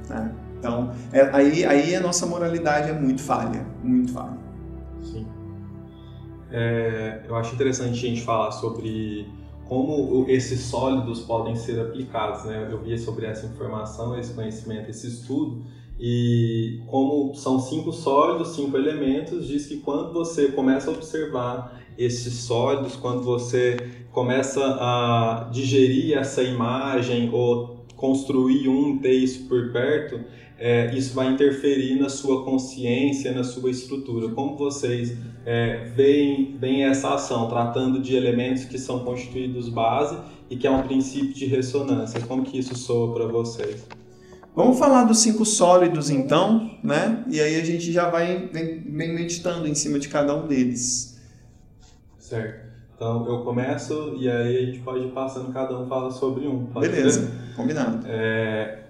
Né? 0.10 0.32
Então, 0.60 0.92
é, 1.12 1.30
aí, 1.34 1.66
aí 1.66 1.96
a 1.96 2.02
nossa 2.02 2.26
moralidade 2.26 2.90
é 2.90 2.94
muito 2.94 3.22
falha, 3.22 3.66
muito 3.84 4.12
falha. 4.12 4.38
Sim. 5.02 5.26
É, 6.52 7.22
eu 7.28 7.36
acho 7.36 7.56
interessante 7.56 8.06
a 8.06 8.10
gente 8.10 8.22
falar 8.22 8.52
sobre 8.52 9.28
como 9.72 10.26
esses 10.28 10.60
sólidos 10.64 11.22
podem 11.22 11.56
ser 11.56 11.80
aplicados. 11.80 12.44
Né? 12.44 12.68
Eu 12.70 12.82
vi 12.82 12.98
sobre 12.98 13.26
essa 13.26 13.46
informação, 13.46 14.20
esse 14.20 14.34
conhecimento, 14.34 14.90
esse 14.92 15.08
estudo, 15.08 15.64
e 15.98 16.82
como 16.88 17.34
são 17.36 17.58
cinco 17.58 17.94
sólidos, 17.94 18.50
cinco 18.50 18.76
elementos, 18.76 19.48
diz 19.48 19.68
que 19.68 19.78
quando 19.78 20.12
você 20.12 20.50
começa 20.50 20.92
a 20.92 20.94
observar 20.94 21.82
esses 21.98 22.34
sólidos, 22.34 22.98
quando 22.98 23.24
você 23.24 23.78
começa 24.12 24.62
a 24.62 25.50
digerir 25.54 26.18
essa 26.18 26.44
imagem 26.44 27.30
ou 27.32 27.86
construir 27.96 28.68
um, 28.68 28.98
ter 28.98 29.14
isso 29.14 29.48
por 29.48 29.72
perto, 29.72 30.20
é, 30.62 30.96
isso 30.96 31.16
vai 31.16 31.28
interferir 31.34 32.00
na 32.00 32.08
sua 32.08 32.46
consciência, 32.46 33.32
na 33.32 33.44
sua 33.44 33.72
estrutura. 33.72 34.30
Como 34.30 34.56
vocês 34.56 35.18
é, 35.44 35.86
veem, 35.96 36.56
veem 36.60 36.84
essa 36.84 37.16
ação, 37.16 37.50
tratando 37.50 38.00
de 38.00 38.16
elementos 38.16 38.66
que 38.66 38.78
são 38.78 39.00
constituídos 39.00 39.70
base 39.70 40.16
e 40.52 40.56
que 40.56 40.68
é 40.68 40.72
um 40.72 40.84
princípio 40.84 41.34
de 41.34 41.48
ressonância? 41.48 42.22
Como 42.28 42.44
que 42.44 42.60
isso 42.60 42.76
soa 42.76 43.12
para 43.12 43.26
vocês? 43.26 43.88
Vamos 44.56 44.78
falar 44.78 45.06
dos 45.06 45.18
cinco 45.18 45.44
sólidos 45.46 46.12
então, 46.12 46.70
né? 46.84 47.26
E 47.28 47.42
aí 47.42 47.60
a 47.60 47.66
gente 47.66 47.92
já 47.92 48.08
vai 48.08 48.48
vem, 48.54 48.82
vem 48.82 49.16
meditando 49.16 49.68
em 49.68 49.74
cima 49.74 49.98
de 49.98 50.10
cada 50.10 50.36
um 50.36 50.46
deles. 50.46 51.20
Certo. 52.20 52.70
Então 52.96 53.28
eu 53.28 53.40
começo 53.40 54.14
e 54.16 54.30
aí 54.30 54.58
a 54.58 54.66
gente 54.68 54.80
pode 54.82 55.06
ir 55.06 55.12
passando, 55.12 55.52
cada 55.52 55.76
um 55.80 55.88
fala 55.88 56.12
sobre 56.12 56.46
um. 56.48 56.66
Beleza, 56.66 57.22
ser? 57.22 57.56
combinado. 57.56 58.06
É, 58.06 58.82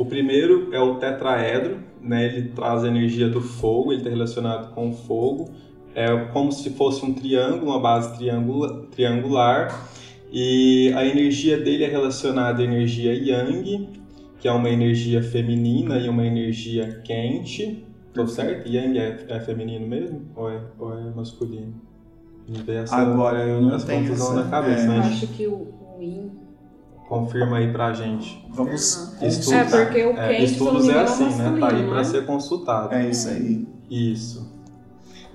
o 0.00 0.06
primeiro 0.06 0.72
é 0.72 0.80
o 0.80 0.94
tetraedro, 0.94 1.78
né? 2.00 2.24
Ele 2.24 2.48
traz 2.48 2.82
a 2.84 2.88
energia 2.88 3.28
do 3.28 3.42
fogo, 3.42 3.92
ele 3.92 4.00
está 4.00 4.08
relacionado 4.08 4.74
com 4.74 4.88
o 4.88 4.92
fogo. 4.94 5.50
É 5.94 6.16
como 6.32 6.50
se 6.50 6.70
fosse 6.70 7.04
um 7.04 7.12
triângulo, 7.12 7.72
uma 7.72 7.80
base 7.80 8.16
triangula, 8.16 8.86
triangular. 8.90 9.90
E 10.32 10.90
a 10.96 11.04
energia 11.04 11.58
dele 11.58 11.84
é 11.84 11.86
relacionada 11.86 12.62
à 12.62 12.64
energia 12.64 13.12
yang, 13.12 13.90
que 14.38 14.48
é 14.48 14.52
uma 14.52 14.70
energia 14.70 15.22
feminina 15.22 15.98
e 15.98 16.08
uma 16.08 16.24
energia 16.24 17.02
quente. 17.04 17.84
Tô 18.14 18.26
certo? 18.26 18.66
Yang 18.70 18.98
é, 18.98 19.26
é 19.28 19.40
feminino 19.40 19.86
mesmo? 19.86 20.22
Ou 20.34 20.50
é, 20.50 20.62
ou 20.78 20.98
é 20.98 21.10
masculino? 21.10 21.74
Essa, 22.66 22.96
Agora 22.96 23.46
eu 23.46 23.60
não 23.60 23.78
tenho 23.78 24.14
essa... 24.14 24.32
na 24.32 24.48
cabeça, 24.48 24.84
é. 24.84 24.88
né? 24.88 24.96
Eu 24.96 25.02
acho 25.02 25.26
que 25.26 25.46
o, 25.46 25.74
o 25.98 26.00
Yin... 26.00 26.30
Confirma 27.10 27.56
aí 27.56 27.72
pra 27.72 27.92
gente. 27.92 28.40
Vamos 28.50 29.18
estudar. 29.20 29.64
É, 29.64 29.84
porque 29.84 30.04
o 30.04 30.14
quente, 30.14 30.20
é, 30.20 30.44
Estudos 30.44 30.88
é 30.88 31.00
assim, 31.00 31.24
né? 31.24 31.56
Tá 31.58 31.74
aí 31.74 31.88
pra 31.88 32.04
ser 32.04 32.24
consultado. 32.24 32.94
É 32.94 33.10
isso 33.10 33.28
aí. 33.28 33.66
Isso. 33.90 34.48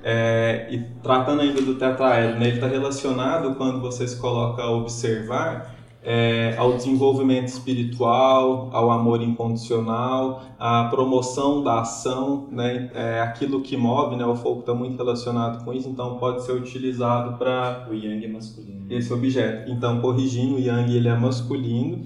É, 0.01 0.67
e 0.71 0.79
tratando 1.03 1.41
ainda 1.41 1.61
do 1.61 1.75
tetraedro, 1.75 2.39
né, 2.39 2.47
ele 2.47 2.55
está 2.55 2.67
relacionado 2.67 3.55
quando 3.55 3.81
você 3.81 4.07
se 4.07 4.15
coloca 4.15 4.61
a 4.61 4.71
observar 4.71 5.74
é, 6.05 6.55
ao 6.55 6.73
desenvolvimento 6.73 7.47
espiritual, 7.47 8.69
ao 8.71 8.91
amor 8.91 9.23
incondicional, 9.23 10.43
à 10.59 10.83
promoção 10.85 11.63
da 11.63 11.81
ação, 11.81 12.47
né? 12.51 12.91
É 12.93 13.21
aquilo 13.21 13.61
que 13.61 13.75
move, 13.75 14.15
né? 14.15 14.23
O 14.23 14.35
fogo 14.35 14.59
está 14.59 14.73
muito 14.73 14.95
relacionado 14.95 15.65
com 15.65 15.73
isso, 15.73 15.89
então 15.89 16.17
pode 16.17 16.43
ser 16.45 16.51
utilizado 16.51 17.37
para 17.39 17.87
o 17.89 17.95
yang 17.95 18.23
é 18.23 18.27
masculino. 18.27 18.85
Esse 18.87 19.11
objeto. 19.11 19.71
Então, 19.71 19.99
corrigindo, 19.99 20.55
o 20.55 20.59
yang 20.59 20.95
ele 20.95 21.07
é 21.07 21.15
masculino 21.17 22.05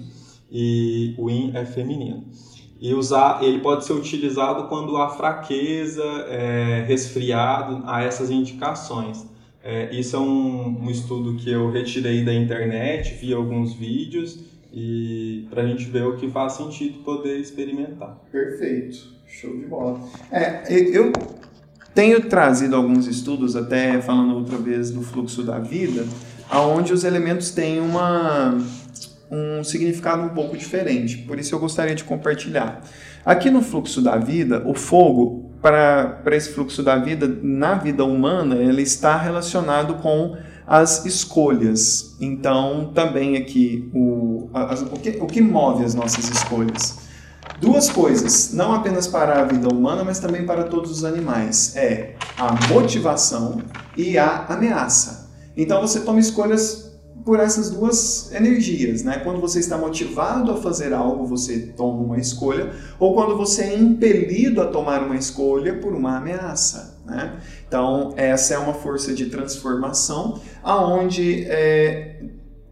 e 0.50 1.14
o 1.18 1.28
yin 1.28 1.52
é 1.54 1.66
feminino. 1.66 2.24
E 2.80 2.94
usar, 2.94 3.44
ele 3.44 3.58
pode 3.58 3.84
ser 3.84 3.92
utilizado 3.92 4.66
quando 4.68 4.96
há 4.96 5.10
fraqueza, 5.10 6.02
é, 6.02 6.86
resfriado, 6.88 7.82
a 7.86 8.02
essas 8.02 8.30
indicações. 8.30 9.29
É, 9.62 9.94
isso 9.94 10.16
é 10.16 10.18
um, 10.18 10.84
um, 10.84 10.90
estudo 10.90 11.36
que 11.36 11.50
eu 11.50 11.70
retirei 11.70 12.24
da 12.24 12.32
internet, 12.32 13.14
vi 13.14 13.34
alguns 13.34 13.74
vídeos 13.74 14.38
e 14.72 15.46
para 15.50 15.62
a 15.62 15.66
gente 15.66 15.84
ver 15.84 16.04
o 16.04 16.16
que 16.16 16.30
faz 16.30 16.54
sentido 16.54 17.00
poder 17.04 17.38
experimentar. 17.38 18.18
Perfeito, 18.32 19.12
show 19.26 19.54
de 19.54 19.66
bola. 19.66 20.00
É, 20.32 20.64
eu 20.72 21.12
tenho 21.94 22.22
trazido 22.22 22.74
alguns 22.74 23.06
estudos, 23.06 23.54
até 23.54 24.00
falando 24.00 24.34
outra 24.34 24.56
vez 24.56 24.90
do 24.90 25.02
fluxo 25.02 25.42
da 25.42 25.58
vida, 25.58 26.06
aonde 26.48 26.94
os 26.94 27.04
elementos 27.04 27.50
têm 27.50 27.80
uma, 27.80 28.56
um 29.30 29.62
significado 29.62 30.22
um 30.22 30.30
pouco 30.30 30.56
diferente. 30.56 31.18
Por 31.18 31.38
isso 31.38 31.54
eu 31.54 31.58
gostaria 31.58 31.94
de 31.94 32.04
compartilhar. 32.04 32.82
Aqui 33.24 33.50
no 33.50 33.60
fluxo 33.60 34.00
da 34.00 34.16
vida, 34.16 34.62
o 34.66 34.72
fogo 34.72 35.49
para 35.60 36.22
esse 36.32 36.50
fluxo 36.50 36.82
da 36.82 36.96
vida, 36.96 37.28
na 37.42 37.74
vida 37.74 38.04
humana, 38.04 38.56
ele 38.56 38.82
está 38.82 39.16
relacionado 39.16 39.94
com 39.96 40.36
as 40.66 41.04
escolhas. 41.04 42.16
Então, 42.20 42.92
também 42.94 43.36
aqui, 43.36 43.90
o, 43.94 44.48
o, 44.92 44.98
que, 44.98 45.10
o 45.20 45.26
que 45.26 45.40
move 45.40 45.84
as 45.84 45.94
nossas 45.94 46.30
escolhas? 46.30 46.98
Duas 47.60 47.90
coisas, 47.90 48.54
não 48.54 48.72
apenas 48.72 49.06
para 49.06 49.40
a 49.40 49.44
vida 49.44 49.68
humana, 49.68 50.02
mas 50.02 50.18
também 50.18 50.46
para 50.46 50.64
todos 50.64 50.90
os 50.90 51.04
animais: 51.04 51.76
é 51.76 52.14
a 52.38 52.54
motivação 52.68 53.60
e 53.96 54.16
a 54.16 54.46
ameaça. 54.48 55.30
Então, 55.56 55.80
você 55.80 56.00
toma 56.00 56.20
escolhas 56.20 56.89
por 57.24 57.40
essas 57.40 57.70
duas 57.70 58.32
energias, 58.32 59.02
né? 59.02 59.18
Quando 59.18 59.40
você 59.40 59.58
está 59.58 59.76
motivado 59.76 60.52
a 60.52 60.56
fazer 60.56 60.92
algo, 60.92 61.26
você 61.26 61.58
toma 61.76 62.02
uma 62.02 62.18
escolha, 62.18 62.72
ou 62.98 63.14
quando 63.14 63.36
você 63.36 63.62
é 63.62 63.78
impelido 63.78 64.60
a 64.60 64.66
tomar 64.66 65.02
uma 65.02 65.16
escolha 65.16 65.78
por 65.78 65.92
uma 65.92 66.16
ameaça, 66.16 66.98
né? 67.04 67.40
Então 67.66 68.12
essa 68.16 68.54
é 68.54 68.58
uma 68.58 68.74
força 68.74 69.12
de 69.12 69.26
transformação, 69.26 70.40
aonde 70.62 71.44
é, 71.48 72.22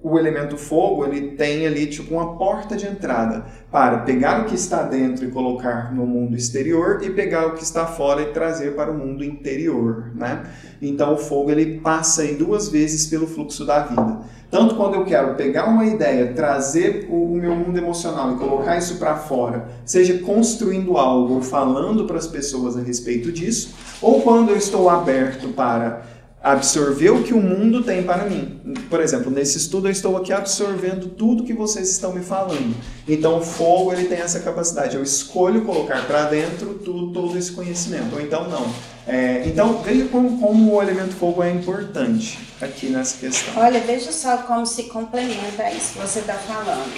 o 0.01 0.17
elemento 0.17 0.57
fogo 0.57 1.05
ele 1.05 1.33
tem 1.33 1.67
ali 1.67 1.87
tipo 1.87 2.15
uma 2.15 2.37
porta 2.37 2.77
de 2.77 2.87
entrada 2.87 3.45
para 3.71 3.99
pegar 3.99 4.43
o 4.43 4.45
que 4.45 4.55
está 4.55 4.83
dentro 4.83 5.25
e 5.25 5.31
colocar 5.31 5.93
no 5.93 6.07
mundo 6.07 6.37
exterior 6.37 7.01
e 7.03 7.11
pegar 7.11 7.47
o 7.49 7.55
que 7.55 7.65
está 7.65 7.85
fora 7.85 8.23
e 8.23 8.27
trazer 8.27 8.77
para 8.77 8.93
o 8.93 8.95
mundo 8.97 9.25
interior, 9.25 10.13
né? 10.15 10.45
Então 10.81 11.15
o 11.15 11.19
fogo 11.19 11.51
ele 11.51 11.81
passa 11.81 12.23
aí 12.23 12.35
duas 12.35 12.69
vezes 12.69 13.07
pelo 13.07 13.27
fluxo 13.27 13.67
da 13.67 13.81
vida. 13.81 14.19
Tanto 14.51 14.77
quando 14.77 14.95
eu 14.95 15.05
quero 15.05 15.35
pegar 15.35 15.67
uma 15.67 15.85
ideia, 15.85 16.33
trazer 16.33 17.07
o 17.11 17.35
meu 17.35 17.55
mundo 17.55 17.77
emocional 17.77 18.33
e 18.33 18.39
colocar 18.39 18.79
isso 18.79 18.99
para 18.99 19.17
fora, 19.17 19.69
seja 19.85 20.19
construindo 20.21 20.97
algo 20.97 21.35
ou 21.35 21.43
falando 21.43 22.07
para 22.07 22.17
as 22.17 22.27
pessoas 22.27 22.75
a 22.75 22.81
respeito 22.81 23.31
disso, 23.31 23.75
ou 24.01 24.23
quando 24.23 24.51
eu 24.51 24.57
estou 24.57 24.89
aberto 24.89 25.49
para 25.49 26.03
absorver 26.43 27.11
o 27.11 27.23
que 27.25 27.35
o 27.35 27.41
mundo 27.41 27.83
tem 27.83 28.03
para 28.03 28.25
mim. 28.25 28.61
Por 28.89 29.01
exemplo, 29.01 29.31
nesse 29.31 29.59
estudo 29.59 29.89
eu 29.89 29.93
estou 29.93 30.17
aqui 30.17 30.33
absorvendo 30.33 31.09
tudo 31.09 31.45
que 31.45 31.53
vocês 31.53 31.91
estão 31.91 32.13
me 32.13 32.23
falando. 32.23 32.75
Então 33.07 33.39
o 33.39 33.41
fogo 33.43 33.93
ele 33.93 34.05
tem 34.05 34.19
essa 34.19 34.41
capacidade. 34.41 34.97
Eu 34.97 35.03
escolho 35.03 35.63
colocar 35.63 36.07
para 36.07 36.25
dentro 36.25 36.75
tudo, 36.75 37.13
todo 37.13 37.37
esse 37.37 37.53
conhecimento. 37.53 38.15
Ou 38.15 38.21
então 38.21 38.49
não. 38.49 38.73
É, 39.07 39.43
então 39.47 39.83
veja 39.83 40.07
como, 40.09 40.39
como 40.39 40.75
o 40.75 40.83
elemento 40.83 41.15
fogo 41.17 41.43
é 41.43 41.51
importante 41.51 42.39
aqui 42.61 42.87
nessa 42.87 43.19
questão. 43.19 43.55
Olha, 43.57 43.81
veja 43.81 44.13
só 44.13 44.39
como 44.39 44.65
se 44.67 44.85
complementa 44.85 45.71
isso 45.71 45.95
que 45.95 45.99
você 45.99 46.21
está 46.21 46.35
falando. 46.35 46.93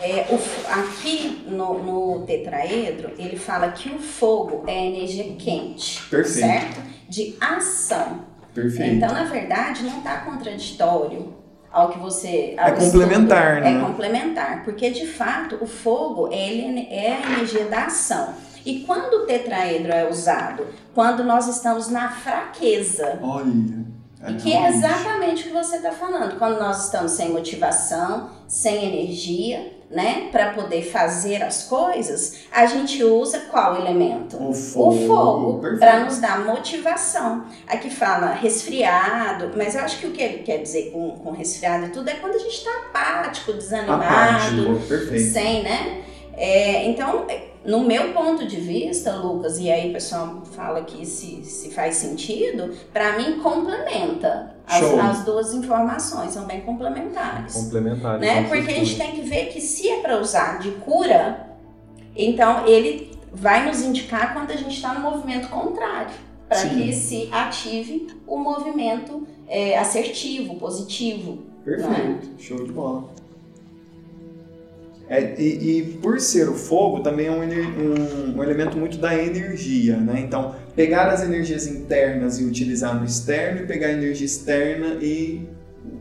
É, 0.00 0.26
o, 0.30 0.40
aqui 0.72 1.44
no, 1.46 1.82
no, 1.82 2.24
tetraedro, 2.24 3.10
ele 3.18 3.36
fala 3.36 3.70
que 3.70 3.90
o 3.90 3.98
fogo 3.98 4.64
é 4.66 4.86
energia 4.86 5.34
quente, 5.38 6.02
Perfeito. 6.08 6.38
certo? 6.38 6.80
De 7.06 7.36
ação. 7.38 8.29
Perfeito. 8.54 8.96
Então, 8.96 9.12
na 9.12 9.24
verdade, 9.24 9.82
não 9.84 9.98
está 9.98 10.18
contraditório 10.18 11.34
ao 11.70 11.90
que 11.90 11.98
você. 11.98 12.54
Ao 12.58 12.68
é 12.68 12.72
complementar, 12.72 13.58
estudo. 13.58 13.64
né? 13.64 13.76
É 13.76 13.84
complementar, 13.84 14.64
porque 14.64 14.90
de 14.90 15.06
fato 15.06 15.58
o 15.60 15.66
fogo 15.66 16.28
ele 16.32 16.86
é 16.90 17.12
a 17.12 17.32
energia 17.32 17.66
da 17.66 17.86
ação. 17.86 18.34
E 18.64 18.80
quando 18.80 19.22
o 19.22 19.26
tetraedro 19.26 19.92
é 19.92 20.08
usado? 20.08 20.66
Quando 20.94 21.24
nós 21.24 21.48
estamos 21.48 21.88
na 21.88 22.10
fraqueza. 22.10 23.18
Olha. 23.22 23.80
E 24.28 24.34
que 24.34 24.52
é 24.52 24.68
exatamente 24.68 25.44
o 25.44 25.46
que 25.46 25.52
você 25.54 25.76
está 25.76 25.92
falando. 25.92 26.38
Quando 26.38 26.58
nós 26.58 26.84
estamos 26.84 27.12
sem 27.12 27.30
motivação, 27.30 28.28
sem 28.46 28.84
energia, 28.84 29.79
né, 29.90 30.28
para 30.30 30.52
poder 30.52 30.82
fazer 30.82 31.42
as 31.42 31.64
coisas, 31.64 32.44
a 32.52 32.64
gente 32.64 33.02
usa 33.02 33.40
qual 33.50 33.74
elemento? 33.76 34.36
O 34.40 34.54
fogo. 34.54 34.94
O 34.94 35.06
fogo, 35.06 35.78
para 35.78 36.04
nos 36.04 36.20
dar 36.20 36.44
motivação. 36.44 37.44
Aqui 37.66 37.90
fala 37.90 38.28
resfriado, 38.28 39.50
mas 39.56 39.74
eu 39.74 39.82
acho 39.82 39.98
que 39.98 40.06
o 40.06 40.12
que 40.12 40.22
ele 40.22 40.38
quer 40.44 40.58
dizer 40.58 40.92
com, 40.92 41.10
com 41.18 41.32
resfriado 41.32 41.86
e 41.86 41.88
tudo 41.88 42.08
é 42.08 42.14
quando 42.14 42.36
a 42.36 42.38
gente 42.38 42.54
está 42.54 42.70
apático, 42.70 43.52
desanimado, 43.52 44.04
Apático, 44.04 44.86
perfeito. 44.86 45.32
sem, 45.32 45.64
né? 45.64 46.02
É, 46.36 46.86
então, 46.86 47.26
no 47.64 47.84
meu 47.84 48.12
ponto 48.14 48.46
de 48.46 48.56
vista, 48.56 49.14
Lucas, 49.16 49.58
e 49.58 49.70
aí 49.70 49.90
o 49.90 49.92
pessoal 49.92 50.42
fala 50.52 50.82
que 50.82 51.04
se, 51.04 51.44
se 51.44 51.70
faz 51.70 51.96
sentido, 51.96 52.74
para 52.92 53.18
mim 53.18 53.38
complementa. 53.40 54.54
As, 54.66 54.82
as 54.82 55.24
duas 55.24 55.52
informações 55.52 56.30
são 56.30 56.46
bem 56.46 56.60
complementares. 56.60 57.54
Complementares. 57.54 58.20
Né? 58.20 58.44
Porque 58.48 58.70
a 58.70 58.74
gente 58.74 58.96
tem 58.96 59.12
que 59.12 59.22
ver 59.22 59.46
que 59.46 59.60
se 59.60 59.88
é 59.88 60.00
para 60.00 60.20
usar 60.20 60.60
de 60.60 60.70
cura, 60.72 61.48
então 62.16 62.66
ele 62.66 63.10
vai 63.32 63.66
nos 63.66 63.82
indicar 63.82 64.32
quando 64.32 64.52
a 64.52 64.56
gente 64.56 64.76
está 64.76 64.94
no 64.94 65.00
movimento 65.00 65.48
contrário, 65.48 66.14
para 66.48 66.68
que 66.68 66.92
se 66.92 67.28
ative 67.32 68.08
o 68.26 68.38
movimento 68.38 69.26
é, 69.48 69.76
assertivo, 69.76 70.54
positivo. 70.54 71.42
Perfeito, 71.64 72.30
show 72.38 72.64
de 72.64 72.72
bola. 72.72 73.08
É, 75.10 75.34
e, 75.40 75.78
e 75.78 75.82
por 76.00 76.20
ser 76.20 76.48
o 76.48 76.54
fogo, 76.54 77.00
também 77.02 77.26
é 77.26 77.30
um, 77.32 77.42
um- 77.42 78.36
um 78.38 78.42
elemento 78.44 78.78
muito 78.78 78.96
da 78.96 79.12
energia, 79.20 79.96
né? 79.96 80.20
Então, 80.20 80.54
pegar 80.76 81.08
as 81.08 81.20
energias 81.24 81.66
internas 81.66 82.38
e 82.38 82.44
utilizar 82.44 82.96
no 82.98 83.04
externo, 83.04 83.62
e 83.62 83.66
pegar 83.66 83.88
a 83.88 83.92
energia 83.92 84.24
externa 84.24 84.98
e 85.02 85.48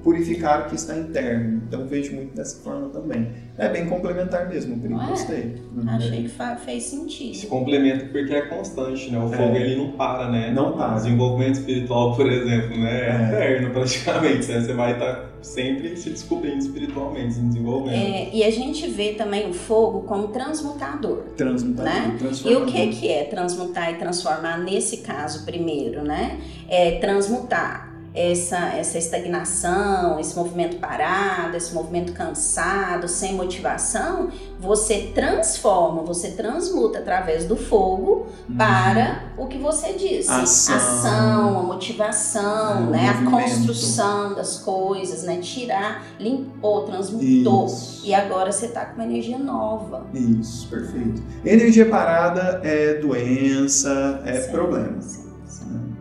purificar 0.04 0.66
o 0.66 0.70
que 0.70 0.76
está 0.76 0.96
interno. 0.98 1.62
Então, 1.68 1.86
vejo 1.86 2.14
muito 2.16 2.36
dessa 2.36 2.62
forma 2.64 2.90
também. 2.90 3.28
É 3.58 3.68
bem 3.70 3.88
complementar 3.88 4.48
mesmo, 4.48 4.80
Pri, 4.80 4.90
Não 4.90 5.04
é? 5.04 5.08
gostei. 5.08 5.56
Uhum. 5.76 5.90
Achei 5.90 6.24
que 6.24 6.30
fez 6.64 6.84
Se 6.84 6.96
sentido. 6.96 7.48
complementa 7.50 8.06
porque 8.06 8.34
é 8.34 8.42
constante, 8.44 9.12
né? 9.12 9.20
O 9.20 9.34
É. 9.34 9.38
fogo 9.38 9.56
ele 9.56 9.76
não 9.76 9.92
para, 9.92 10.30
né? 10.32 10.52
Não 10.52 10.72
para. 10.74 10.94
O 10.94 10.96
desenvolvimento 10.96 11.56
espiritual, 11.56 12.16
por 12.16 12.30
exemplo, 12.32 12.78
né? 12.78 12.90
É, 12.92 13.10
É. 13.10 13.52
eterno 13.52 13.72
praticamente, 13.74 14.48
né? 14.52 14.62
Você 14.62 14.74
vai 14.74 14.94
estar 14.94 15.30
sempre 15.42 15.96
se 15.98 16.10
descobrindo 16.10 16.58
espiritualmente, 16.58 17.34
se 17.34 17.42
desenvolvendo. 17.42 17.94
É, 17.96 18.30
e 18.34 18.44
a 18.44 18.52
gente 18.52 18.88
vê 18.90 19.14
também 19.14 19.50
o 19.50 19.54
fogo 19.54 20.02
como 20.02 20.30
transmutador. 20.30 21.24
Transmutador, 21.38 21.92
Né? 21.94 22.18
E 22.46 22.56
o 22.56 22.66
que, 22.66 22.88
que 22.88 23.08
é 23.10 23.24
transmutar 23.26 23.92
e 23.92 23.96
transformar 23.96 24.58
nesse 24.60 24.98
caso 24.98 25.46
primeiro, 25.46 26.04
né? 26.04 26.40
É 26.68 27.00
transmutar 27.00 27.89
essa, 28.14 28.58
essa 28.76 28.98
estagnação, 28.98 30.20
esse 30.20 30.36
movimento 30.36 30.78
parado, 30.78 31.56
esse 31.56 31.74
movimento 31.74 32.12
cansado, 32.14 33.08
sem 33.08 33.36
motivação, 33.36 34.30
você 34.60 35.12
transforma, 35.14 36.02
você 36.02 36.32
transmuta 36.32 37.00
através 37.00 37.46
do 37.46 37.56
fogo 37.56 38.28
Uhum. 38.50 38.58
para 38.58 39.24
o 39.38 39.46
que 39.48 39.58
você 39.58 39.94
disse. 39.94 40.30
Ação. 40.32 40.76
Ação, 40.76 41.60
a 41.60 41.64
motivação, 41.64 42.88
É, 42.88 42.92
né? 42.92 43.10
A 43.10 43.30
construção 43.30 44.34
das 44.34 44.58
coisas, 44.58 45.24
né? 45.24 45.38
Tirar, 45.38 46.04
limpou, 46.20 46.84
transmutou. 46.86 47.66
Isso. 47.68 48.02
E 48.06 48.14
agora 48.14 48.52
você 48.52 48.68
tá 48.70 48.86
com 48.86 48.96
uma 48.96 49.04
energia 49.06 49.38
nova. 49.38 50.06
Isso, 50.14 50.68
perfeito. 50.68 51.22
Energia 51.46 51.88
parada 51.88 52.60
é 52.64 52.96
doença, 52.96 54.22
é 54.26 54.42
Sim, 54.42 54.52
problema. 54.52 55.02
sim, 55.02 55.32
sim. 55.46 55.96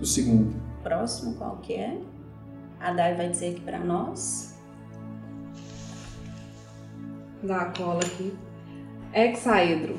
O 0.00 0.04
segundo. 0.06 0.61
Próximo, 0.82 1.34
qual 1.34 1.56
que 1.58 1.74
é? 1.74 1.98
A 2.80 2.92
Dai 2.92 3.14
vai 3.14 3.28
dizer 3.28 3.50
aqui 3.50 3.60
pra 3.60 3.78
nós. 3.78 4.58
Dá 7.42 7.62
a 7.62 7.64
cola 7.66 8.00
aqui. 8.00 8.32
Hexaedro. 9.14 9.96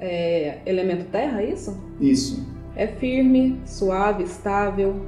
É 0.00 0.60
elemento 0.66 1.10
terra, 1.10 1.42
é 1.42 1.50
isso? 1.50 1.80
Isso. 2.00 2.44
É 2.74 2.86
firme, 2.86 3.60
suave, 3.66 4.24
estável, 4.24 5.06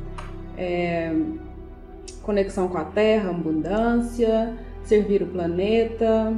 é, 0.57 1.13
conexão 2.23 2.69
com 2.69 2.79
a 2.79 2.85
terra, 2.85 3.31
abundância, 3.31 4.55
servir 4.85 5.23
o 5.23 5.27
planeta, 5.27 6.33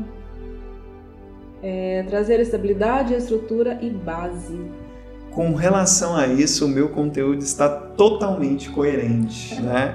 é, 1.63 2.05
trazer 2.09 2.41
estabilidade, 2.41 3.13
estrutura 3.13 3.79
e 3.83 3.91
base. 3.91 4.59
Com 5.37 5.55
relação 5.55 6.17
a 6.17 6.27
isso, 6.27 6.65
o 6.65 6.69
meu 6.69 6.89
conteúdo 6.89 7.43
está 7.43 7.69
totalmente 7.69 8.71
coerente, 8.71 9.61
né? 9.61 9.95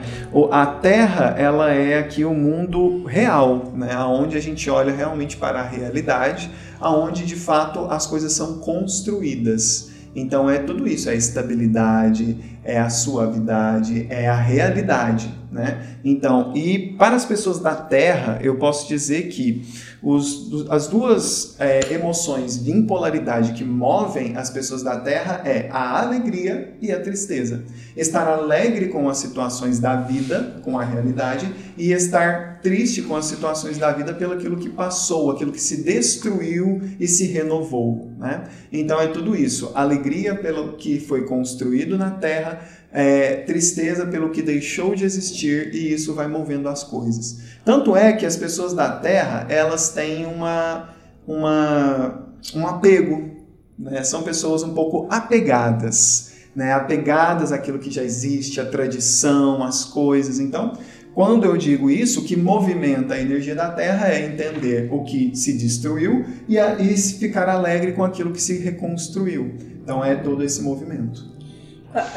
A 0.51 0.67
Terra, 0.67 1.33
ela 1.35 1.71
é 1.71 1.97
aqui 1.97 2.23
o 2.23 2.31
mundo 2.31 3.03
real, 3.05 3.71
né? 3.75 3.97
Onde 4.03 4.37
a 4.37 4.39
gente 4.39 4.69
olha 4.69 4.93
realmente 4.93 5.37
para 5.37 5.61
a 5.61 5.63
realidade, 5.63 6.51
aonde 6.79 7.25
de 7.25 7.35
fato 7.35 7.87
as 7.89 8.05
coisas 8.05 8.33
são 8.33 8.59
construídas. 8.59 9.89
Então 10.15 10.47
é 10.47 10.59
tudo 10.59 10.87
isso, 10.87 11.09
é 11.09 11.13
a 11.13 11.15
estabilidade, 11.15 12.37
é 12.63 12.77
a 12.77 12.91
suavidade, 12.91 14.05
é 14.11 14.27
a 14.27 14.35
realidade, 14.35 15.33
né? 15.51 15.97
Então, 16.03 16.53
e 16.55 16.93
para 16.99 17.15
as 17.15 17.25
pessoas 17.25 17.57
da 17.57 17.73
Terra, 17.73 18.37
eu 18.43 18.57
posso 18.57 18.87
dizer 18.87 19.23
que 19.29 19.65
os- 20.03 20.65
as 20.69 20.87
duas 20.87 21.55
é, 21.59 21.93
emoções 21.93 22.63
de 22.63 22.71
impolaridade 22.71 23.53
que 23.53 23.63
movem 23.63 24.35
as 24.35 24.49
pessoas 24.49 24.81
da 24.81 24.99
Terra 24.99 25.41
é 25.45 25.69
a 25.71 26.01
alegria 26.01 26.75
e 26.81 26.91
a 26.91 26.99
tristeza. 26.99 27.63
Estar 27.95 28.27
alegre 28.27 28.87
com 28.87 29.07
as 29.07 29.17
situações 29.17 29.79
da 29.79 29.95
vida, 29.95 30.59
com 30.63 30.79
a 30.79 30.83
realidade, 30.83 31.53
e 31.77 31.91
estar 31.91 32.59
triste 32.61 33.01
com 33.03 33.15
as 33.15 33.25
situações 33.25 33.77
da 33.77 33.91
vida 33.91 34.13
pelo 34.13 34.33
aquilo 34.33 34.57
que 34.57 34.69
passou, 34.69 35.31
aquilo 35.31 35.51
que 35.51 35.61
se 35.61 35.83
destruiu 35.83 36.81
e 36.99 37.07
se 37.07 37.25
renovou, 37.25 38.11
né? 38.17 38.43
Então 38.71 38.99
é 38.99 39.07
tudo 39.07 39.35
isso, 39.35 39.71
alegria 39.73 40.35
pelo 40.35 40.73
que 40.73 40.99
foi 40.99 41.25
construído 41.25 41.97
na 41.97 42.11
Terra, 42.11 42.59
é, 42.91 43.37
tristeza 43.37 44.05
pelo 44.05 44.29
que 44.29 44.41
deixou 44.41 44.93
de 44.93 45.05
existir 45.05 45.73
e 45.73 45.93
isso 45.93 46.13
vai 46.13 46.27
movendo 46.27 46.67
as 46.67 46.83
coisas. 46.83 47.39
Tanto 47.63 47.95
é 47.95 48.13
que 48.13 48.25
as 48.25 48.35
pessoas 48.35 48.73
da 48.73 48.91
Terra, 48.91 49.45
elas 49.49 49.89
têm 49.89 50.25
uma, 50.25 50.89
uma, 51.25 52.27
um 52.55 52.67
apego, 52.67 53.31
né? 53.77 54.03
são 54.03 54.23
pessoas 54.23 54.63
um 54.63 54.73
pouco 54.73 55.07
apegadas, 55.09 56.33
né? 56.55 56.73
apegadas 56.73 57.51
àquilo 57.51 57.79
que 57.79 57.89
já 57.89 58.03
existe, 58.03 58.59
à 58.59 58.65
tradição, 58.65 59.63
às 59.63 59.85
coisas. 59.85 60.39
Então, 60.39 60.73
quando 61.13 61.45
eu 61.45 61.57
digo 61.57 61.89
isso, 61.89 62.21
o 62.21 62.23
que 62.23 62.37
movimenta 62.37 63.15
a 63.15 63.21
energia 63.21 63.53
da 63.53 63.69
Terra 63.69 64.07
é 64.07 64.25
entender 64.25 64.87
o 64.91 65.03
que 65.03 65.35
se 65.35 65.57
destruiu 65.57 66.25
e, 66.47 66.57
a, 66.57 66.75
e 66.79 66.95
ficar 66.97 67.49
alegre 67.49 67.91
com 67.91 68.03
aquilo 68.03 68.31
que 68.31 68.41
se 68.41 68.57
reconstruiu. 68.59 69.55
Então 69.83 70.03
é 70.03 70.15
todo 70.15 70.43
esse 70.43 70.61
movimento. 70.61 71.31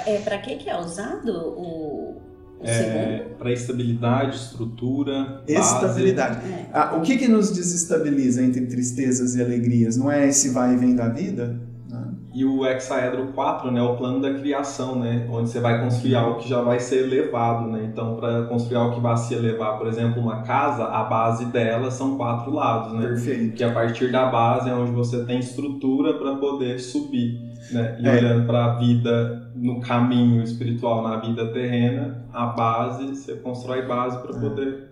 É, 0.06 0.18
para 0.18 0.38
que, 0.38 0.56
que 0.56 0.70
é 0.70 0.78
usado 0.78 1.30
o, 1.32 2.20
o 2.60 2.64
É, 2.64 2.72
segundo? 2.72 3.36
para 3.38 3.52
estabilidade, 3.52 4.36
estrutura, 4.36 5.42
base. 5.46 5.52
Estabilidade. 5.52 6.38
É. 6.46 6.66
Ah, 6.72 6.96
o 6.96 7.02
que, 7.02 7.16
que 7.16 7.28
nos 7.28 7.50
desestabiliza 7.50 8.42
entre 8.42 8.66
tristezas 8.66 9.34
e 9.34 9.42
alegrias? 9.42 9.96
Não 9.96 10.10
é 10.10 10.26
esse 10.28 10.50
vai 10.50 10.74
e 10.74 10.76
vem 10.76 10.94
da 10.94 11.08
vida? 11.08 11.60
Né? 11.90 12.04
E 12.32 12.44
o 12.44 12.66
hexaedro 12.66 13.28
4, 13.34 13.70
né, 13.70 13.78
é 13.78 13.82
o 13.82 13.96
plano 13.96 14.20
da 14.20 14.34
criação, 14.34 14.98
né, 14.98 15.26
onde 15.30 15.50
você 15.50 15.60
vai 15.60 15.80
construir 15.82 16.16
algo 16.16 16.38
que 16.40 16.48
já 16.48 16.60
vai 16.62 16.80
ser 16.80 17.04
elevado, 17.04 17.68
né? 17.70 17.88
Então, 17.92 18.16
para 18.16 18.44
construir 18.46 18.76
algo 18.76 18.94
que 18.96 19.00
vai 19.00 19.16
se 19.16 19.34
elevar, 19.34 19.78
por 19.78 19.86
exemplo, 19.86 20.20
uma 20.20 20.42
casa, 20.42 20.84
a 20.84 21.04
base 21.04 21.44
dela 21.46 21.90
são 21.92 22.16
quatro 22.16 22.52
lados, 22.52 22.92
né? 22.94 23.06
Perfeito. 23.06 23.54
Que 23.54 23.62
a 23.62 23.72
partir 23.72 24.10
da 24.10 24.26
base 24.26 24.68
é 24.68 24.74
onde 24.74 24.90
você 24.90 25.24
tem 25.24 25.38
estrutura 25.38 26.14
para 26.18 26.34
poder 26.36 26.80
subir, 26.80 27.53
né? 27.70 27.96
E 28.00 28.06
É. 28.08 28.12
olhando 28.12 28.46
para 28.46 28.64
a 28.64 28.74
vida 28.78 29.50
no 29.54 29.80
caminho 29.80 30.42
espiritual, 30.42 31.02
na 31.02 31.16
vida 31.18 31.46
terrena, 31.52 32.24
a 32.32 32.46
base, 32.46 33.14
você 33.16 33.34
constrói 33.36 33.82
base 33.86 34.18
para 34.18 34.36
É. 34.36 34.40
poder 34.40 34.88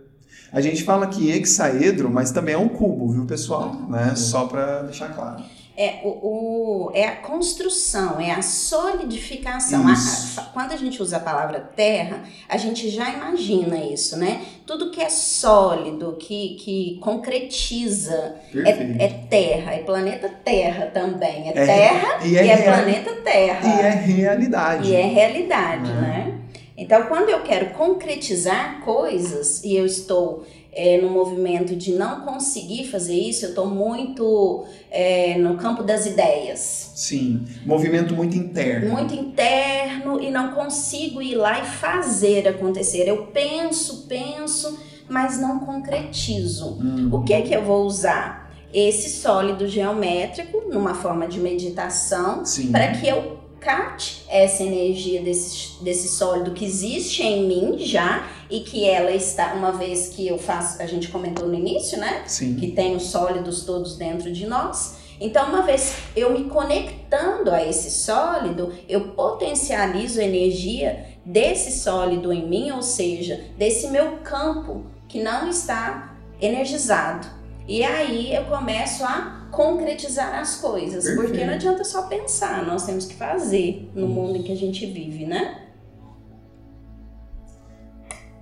A 0.52 0.60
gente 0.60 0.84
fala 0.84 1.06
que 1.06 1.30
hexaedro, 1.30 2.10
mas 2.10 2.30
também 2.30 2.54
é 2.54 2.58
um 2.58 2.68
cubo, 2.68 3.10
viu, 3.10 3.24
pessoal? 3.26 3.74
Né? 3.88 4.14
Só 4.14 4.46
para 4.46 4.82
deixar 4.82 5.08
claro. 5.14 5.42
É, 5.76 6.00
o, 6.04 6.08
o- 6.08 6.90
é 6.92 7.04
a 7.06 7.16
construção, 7.16 8.20
é 8.20 8.30
a 8.30 8.42
solidificação. 8.42 9.86
A- 9.88 9.92
a- 9.92 10.44
quando 10.52 10.72
a 10.72 10.76
gente 10.76 11.02
usa 11.02 11.16
a 11.16 11.20
palavra 11.20 11.60
terra, 11.60 12.22
a 12.48 12.56
gente 12.58 12.90
já 12.90 13.08
imagina 13.10 13.76
isso, 13.78 14.18
né? 14.18 14.42
Tudo 14.66 14.90
que 14.90 15.00
é 15.00 15.08
sólido, 15.08 16.16
que, 16.20 16.56
que 16.56 16.98
concretiza, 17.00 18.36
é, 18.54 19.04
é 19.04 19.08
terra, 19.30 19.72
é 19.74 19.78
planeta 19.78 20.28
Terra 20.44 20.86
também. 20.86 21.48
É, 21.48 21.52
É- 21.58 21.66
terra 21.66 22.18
e 22.24 22.28
e 22.32 22.36
é 22.38 22.46
é, 22.46 22.54
real- 22.54 22.74
planeta 22.76 23.12
Terra. 23.22 23.68
E 23.68 23.80
é 23.80 23.90
realidade. 23.90 24.88
E 24.90 24.94
é 24.94 25.02
realidade, 25.06 25.90
Né? 25.92 26.00
né? 26.00 26.38
Então, 26.76 27.04
quando 27.04 27.28
eu 27.28 27.42
quero 27.42 27.70
concretizar 27.74 28.80
coisas 28.80 29.62
e 29.62 29.76
eu 29.76 29.86
estou 29.86 30.44
é, 30.72 30.98
no 31.00 31.10
movimento 31.10 31.76
de 31.76 31.92
não 31.92 32.22
conseguir 32.22 32.86
fazer 32.90 33.14
isso, 33.14 33.44
eu 33.44 33.50
estou 33.50 33.66
muito 33.66 34.64
é, 34.90 35.36
no 35.36 35.56
campo 35.56 35.82
das 35.82 36.06
ideias. 36.06 36.92
Sim, 36.94 37.44
movimento 37.66 38.14
muito 38.14 38.36
interno. 38.36 38.90
Muito 38.90 39.14
interno 39.14 40.20
e 40.20 40.30
não 40.30 40.52
consigo 40.52 41.20
ir 41.20 41.34
lá 41.34 41.60
e 41.60 41.66
fazer 41.66 42.48
acontecer. 42.48 43.06
Eu 43.06 43.26
penso, 43.26 44.06
penso, 44.08 44.78
mas 45.08 45.38
não 45.38 45.60
concretizo. 45.60 46.78
Hum. 46.80 47.10
O 47.12 47.22
que 47.22 47.34
é 47.34 47.42
que 47.42 47.54
eu 47.54 47.62
vou 47.62 47.84
usar? 47.84 48.50
Esse 48.72 49.10
sólido 49.10 49.68
geométrico, 49.68 50.62
numa 50.72 50.94
forma 50.94 51.28
de 51.28 51.38
meditação, 51.38 52.42
para 52.72 52.92
que 52.92 53.06
eu 53.06 53.41
capte 53.62 54.24
essa 54.28 54.62
energia 54.62 55.22
desse, 55.22 55.82
desse 55.82 56.08
sólido 56.08 56.50
que 56.50 56.64
existe 56.64 57.22
em 57.22 57.46
mim 57.46 57.78
já 57.78 58.28
e 58.50 58.60
que 58.60 58.84
ela 58.84 59.12
está, 59.12 59.54
uma 59.54 59.72
vez 59.72 60.08
que 60.08 60.26
eu 60.26 60.36
faço, 60.36 60.82
a 60.82 60.86
gente 60.86 61.08
comentou 61.08 61.46
no 61.46 61.54
início, 61.54 61.98
né? 61.98 62.24
Sim. 62.26 62.56
Que 62.56 62.72
tem 62.72 62.94
os 62.94 63.04
sólidos 63.04 63.64
todos 63.64 63.96
dentro 63.96 64.32
de 64.32 64.46
nós. 64.46 64.96
Então, 65.20 65.48
uma 65.48 65.62
vez 65.62 65.94
eu 66.16 66.32
me 66.32 66.44
conectando 66.50 67.50
a 67.50 67.64
esse 67.64 67.90
sólido, 67.90 68.72
eu 68.88 69.12
potencializo 69.12 70.20
a 70.20 70.24
energia 70.24 71.06
desse 71.24 71.80
sólido 71.80 72.32
em 72.32 72.46
mim, 72.46 72.72
ou 72.72 72.82
seja, 72.82 73.44
desse 73.56 73.88
meu 73.88 74.18
campo 74.18 74.84
que 75.08 75.22
não 75.22 75.48
está 75.48 76.16
energizado. 76.40 77.28
E 77.68 77.84
aí 77.84 78.34
eu 78.34 78.44
começo 78.46 79.04
a 79.04 79.41
concretizar 79.52 80.40
as 80.40 80.56
coisas, 80.56 81.04
porque 81.04 81.20
Perfeito. 81.20 81.46
não 81.46 81.54
adianta 81.54 81.84
só 81.84 82.08
pensar, 82.08 82.66
nós 82.66 82.86
temos 82.86 83.04
que 83.04 83.14
fazer 83.14 83.90
no 83.94 84.08
mundo 84.08 84.38
em 84.38 84.42
que 84.42 84.50
a 84.50 84.56
gente 84.56 84.86
vive, 84.86 85.26
né? 85.26 85.58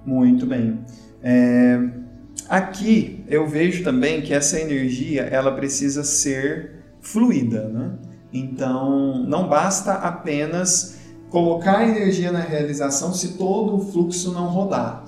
Muito 0.07 0.47
bem. 0.47 0.79
É, 1.21 1.79
aqui 2.49 3.25
eu 3.27 3.47
vejo 3.47 3.83
também 3.83 4.23
que 4.23 4.33
essa 4.33 4.59
energia 4.59 5.23
ela 5.23 5.53
precisa 5.53 6.05
ser 6.05 6.77
fluida, 7.01 7.69
né? 7.69 7.91
Então 8.33 9.25
não 9.25 9.49
basta 9.49 9.95
apenas 9.95 11.01
colocar 11.29 11.87
energia 11.89 12.31
na 12.31 12.41
realização 12.41 13.13
se 13.13 13.37
todo 13.37 13.77
o 13.77 13.81
fluxo 13.81 14.33
não 14.33 14.47
rodar, 14.47 15.05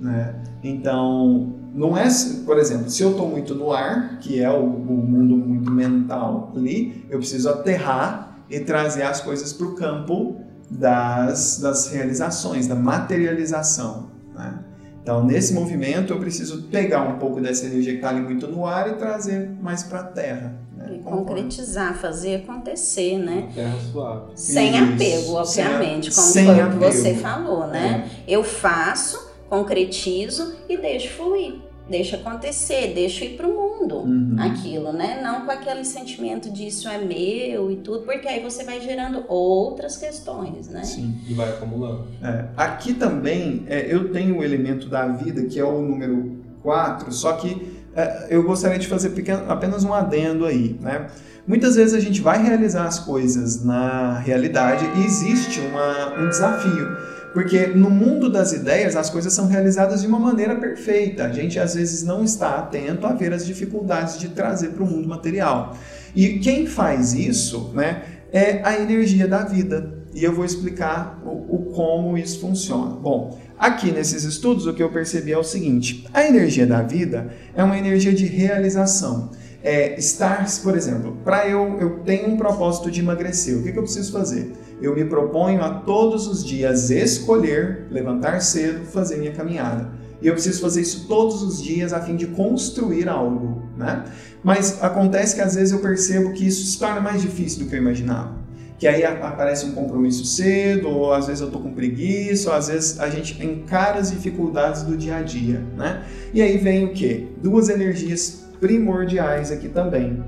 né? 0.00 0.34
Então 0.64 1.63
não 1.74 1.98
é, 1.98 2.06
por 2.46 2.56
exemplo, 2.56 2.88
se 2.88 3.02
eu 3.02 3.10
estou 3.10 3.28
muito 3.28 3.52
no 3.52 3.72
ar, 3.72 4.20
que 4.20 4.40
é 4.40 4.48
o, 4.48 4.62
o 4.62 4.96
mundo 4.96 5.36
muito 5.36 5.72
mental 5.72 6.52
ali, 6.54 7.04
eu 7.10 7.18
preciso 7.18 7.48
aterrar 7.50 8.38
e 8.48 8.60
trazer 8.60 9.02
as 9.02 9.20
coisas 9.20 9.52
para 9.52 9.66
o 9.66 9.74
campo 9.74 10.36
das, 10.70 11.58
das 11.58 11.88
realizações, 11.88 12.68
da 12.68 12.76
materialização. 12.76 14.08
Né? 14.32 14.60
Então, 15.02 15.24
nesse 15.24 15.52
movimento, 15.52 16.12
eu 16.12 16.20
preciso 16.20 16.62
pegar 16.64 17.02
um 17.02 17.18
pouco 17.18 17.40
dessa 17.40 17.66
energia 17.66 17.92
que 17.92 17.98
está 17.98 18.10
ali 18.10 18.20
muito 18.20 18.46
no 18.46 18.64
ar 18.64 18.88
e 18.88 18.94
trazer 18.94 19.50
mais 19.60 19.82
para 19.82 20.00
a 20.00 20.04
terra. 20.04 20.54
Né? 20.76 20.96
E 20.96 20.98
concretizar, 21.00 21.94
fazer 21.96 22.36
acontecer, 22.36 23.18
né? 23.18 23.48
Terra 23.54 23.76
suave. 23.92 24.32
Sem 24.36 24.74
Isso. 24.74 24.94
apego, 24.94 25.32
obviamente, 25.34 26.12
Sem- 26.12 26.22
como 26.22 26.32
sem 26.32 26.44
foi 26.46 26.54
o 26.54 26.56
que 26.56 26.62
apego. 26.62 26.84
É. 26.84 26.90
você 26.92 27.14
falou, 27.14 27.66
né? 27.66 28.08
Eu 28.26 28.44
faço, 28.44 29.34
concretizo 29.48 30.54
e 30.68 30.76
deixo 30.76 31.10
fluir, 31.14 31.60
deixo 31.88 32.16
acontecer, 32.16 32.92
deixo 32.94 33.24
ir 33.24 33.36
pro 33.36 33.48
mundo 33.48 33.96
Uhum. 33.96 34.36
aquilo, 34.38 34.92
né? 34.92 35.20
Não 35.22 35.44
com 35.44 35.50
aquele 35.50 35.84
sentimento 35.84 36.50
de 36.50 36.66
isso 36.68 36.88
é 36.88 36.96
meu 36.98 37.70
e 37.70 37.76
tudo, 37.76 38.00
porque 38.04 38.26
aí 38.26 38.42
você 38.42 38.64
vai 38.64 38.80
gerando 38.80 39.24
outras 39.28 39.96
questões, 39.98 40.68
né? 40.68 40.82
Sim. 40.84 41.14
E 41.28 41.34
vai 41.34 41.50
acumulando. 41.50 42.06
É, 42.22 42.46
aqui 42.56 42.94
também 42.94 43.64
é, 43.66 43.86
eu 43.94 44.10
tenho 44.10 44.38
o 44.38 44.42
elemento 44.44 44.88
da 44.88 45.06
vida, 45.08 45.44
que 45.44 45.58
é 45.60 45.64
o 45.64 45.82
número 45.82 46.38
4, 46.62 47.12
só 47.12 47.34
que 47.34 47.74
é, 47.94 48.28
eu 48.30 48.42
gostaria 48.42 48.78
de 48.78 48.86
fazer 48.88 49.10
pequeno- 49.10 49.44
apenas 49.50 49.84
um 49.84 49.92
adendo 49.92 50.46
aí. 50.46 50.76
Né? 50.80 51.06
Muitas 51.46 51.76
vezes 51.76 51.92
a 51.94 52.00
gente 52.00 52.22
vai 52.22 52.42
realizar 52.42 52.86
as 52.86 52.98
coisas 52.98 53.62
na 53.62 54.18
realidade 54.18 54.84
e 54.98 55.04
existe 55.04 55.60
uma, 55.60 56.18
um 56.22 56.28
desafio. 56.30 56.88
Porque 57.34 57.66
no 57.66 57.90
mundo 57.90 58.30
das 58.30 58.52
ideias 58.52 58.94
as 58.94 59.10
coisas 59.10 59.32
são 59.32 59.48
realizadas 59.48 60.00
de 60.02 60.06
uma 60.06 60.20
maneira 60.20 60.54
perfeita. 60.54 61.24
A 61.24 61.32
gente 61.32 61.58
às 61.58 61.74
vezes 61.74 62.04
não 62.04 62.22
está 62.22 62.58
atento 62.58 63.04
a 63.08 63.12
ver 63.12 63.32
as 63.32 63.44
dificuldades 63.44 64.20
de 64.20 64.28
trazer 64.28 64.68
para 64.68 64.84
o 64.84 64.86
mundo 64.86 65.08
material. 65.08 65.76
E 66.14 66.38
quem 66.38 66.64
faz 66.64 67.12
isso 67.12 67.72
né, 67.74 68.04
é 68.32 68.60
a 68.62 68.78
energia 68.78 69.26
da 69.26 69.42
vida. 69.42 69.98
E 70.14 70.22
eu 70.22 70.32
vou 70.32 70.44
explicar 70.44 71.20
o, 71.26 71.56
o 71.56 71.72
como 71.74 72.16
isso 72.16 72.38
funciona. 72.38 72.94
Bom, 72.94 73.36
aqui 73.58 73.90
nesses 73.90 74.22
estudos 74.22 74.64
o 74.68 74.72
que 74.72 74.82
eu 74.82 74.92
percebi 74.92 75.32
é 75.32 75.38
o 75.38 75.42
seguinte: 75.42 76.06
a 76.14 76.24
energia 76.24 76.64
da 76.64 76.82
vida 76.82 77.34
é 77.52 77.64
uma 77.64 77.76
energia 77.76 78.14
de 78.14 78.26
realização. 78.26 79.32
É 79.60 79.98
estar, 79.98 80.46
por 80.62 80.76
exemplo, 80.76 81.16
para 81.24 81.48
eu, 81.48 81.80
eu 81.80 81.98
tenho 82.04 82.28
um 82.28 82.36
propósito 82.36 82.90
de 82.90 83.00
emagrecer, 83.00 83.56
o 83.56 83.62
que, 83.64 83.72
que 83.72 83.78
eu 83.78 83.82
preciso 83.82 84.12
fazer? 84.12 84.52
Eu 84.80 84.94
me 84.94 85.04
proponho 85.04 85.62
a 85.62 85.70
todos 85.70 86.26
os 86.26 86.44
dias 86.44 86.90
escolher, 86.90 87.86
levantar 87.90 88.40
cedo, 88.40 88.84
fazer 88.84 89.16
minha 89.16 89.32
caminhada. 89.32 89.88
E 90.20 90.26
eu 90.26 90.32
preciso 90.32 90.60
fazer 90.60 90.80
isso 90.80 91.06
todos 91.06 91.42
os 91.42 91.62
dias 91.62 91.92
a 91.92 92.00
fim 92.00 92.16
de 92.16 92.26
construir 92.28 93.08
algo, 93.08 93.62
né? 93.76 94.04
Mas 94.42 94.82
acontece 94.82 95.34
que 95.34 95.40
às 95.40 95.54
vezes 95.54 95.72
eu 95.72 95.80
percebo 95.80 96.32
que 96.32 96.46
isso 96.46 96.64
se 96.66 96.78
torna 96.78 97.00
mais 97.00 97.20
difícil 97.20 97.64
do 97.64 97.68
que 97.68 97.76
eu 97.76 97.78
imaginava. 97.78 98.34
Que 98.78 98.88
aí 98.88 99.04
aparece 99.04 99.66
um 99.66 99.72
compromisso 99.72 100.24
cedo, 100.24 100.88
ou 100.88 101.12
às 101.12 101.26
vezes 101.26 101.40
eu 101.40 101.50
tô 101.50 101.58
com 101.58 101.72
preguiça, 101.72 102.50
ou 102.50 102.56
às 102.56 102.68
vezes 102.68 102.98
a 103.00 103.08
gente 103.08 103.44
encara 103.44 103.98
as 103.98 104.10
dificuldades 104.10 104.82
do 104.82 104.96
dia 104.96 105.16
a 105.16 105.22
dia, 105.22 105.62
né? 105.76 106.04
E 106.32 106.42
aí 106.42 106.58
vem 106.58 106.86
o 106.86 106.92
quê? 106.92 107.28
Duas 107.42 107.68
energias 107.68 108.44
primordiais 108.60 109.52
aqui 109.52 109.68
também, 109.68 110.22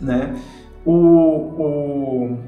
né? 0.00 0.34
O, 0.84 0.92
o... 0.92 2.38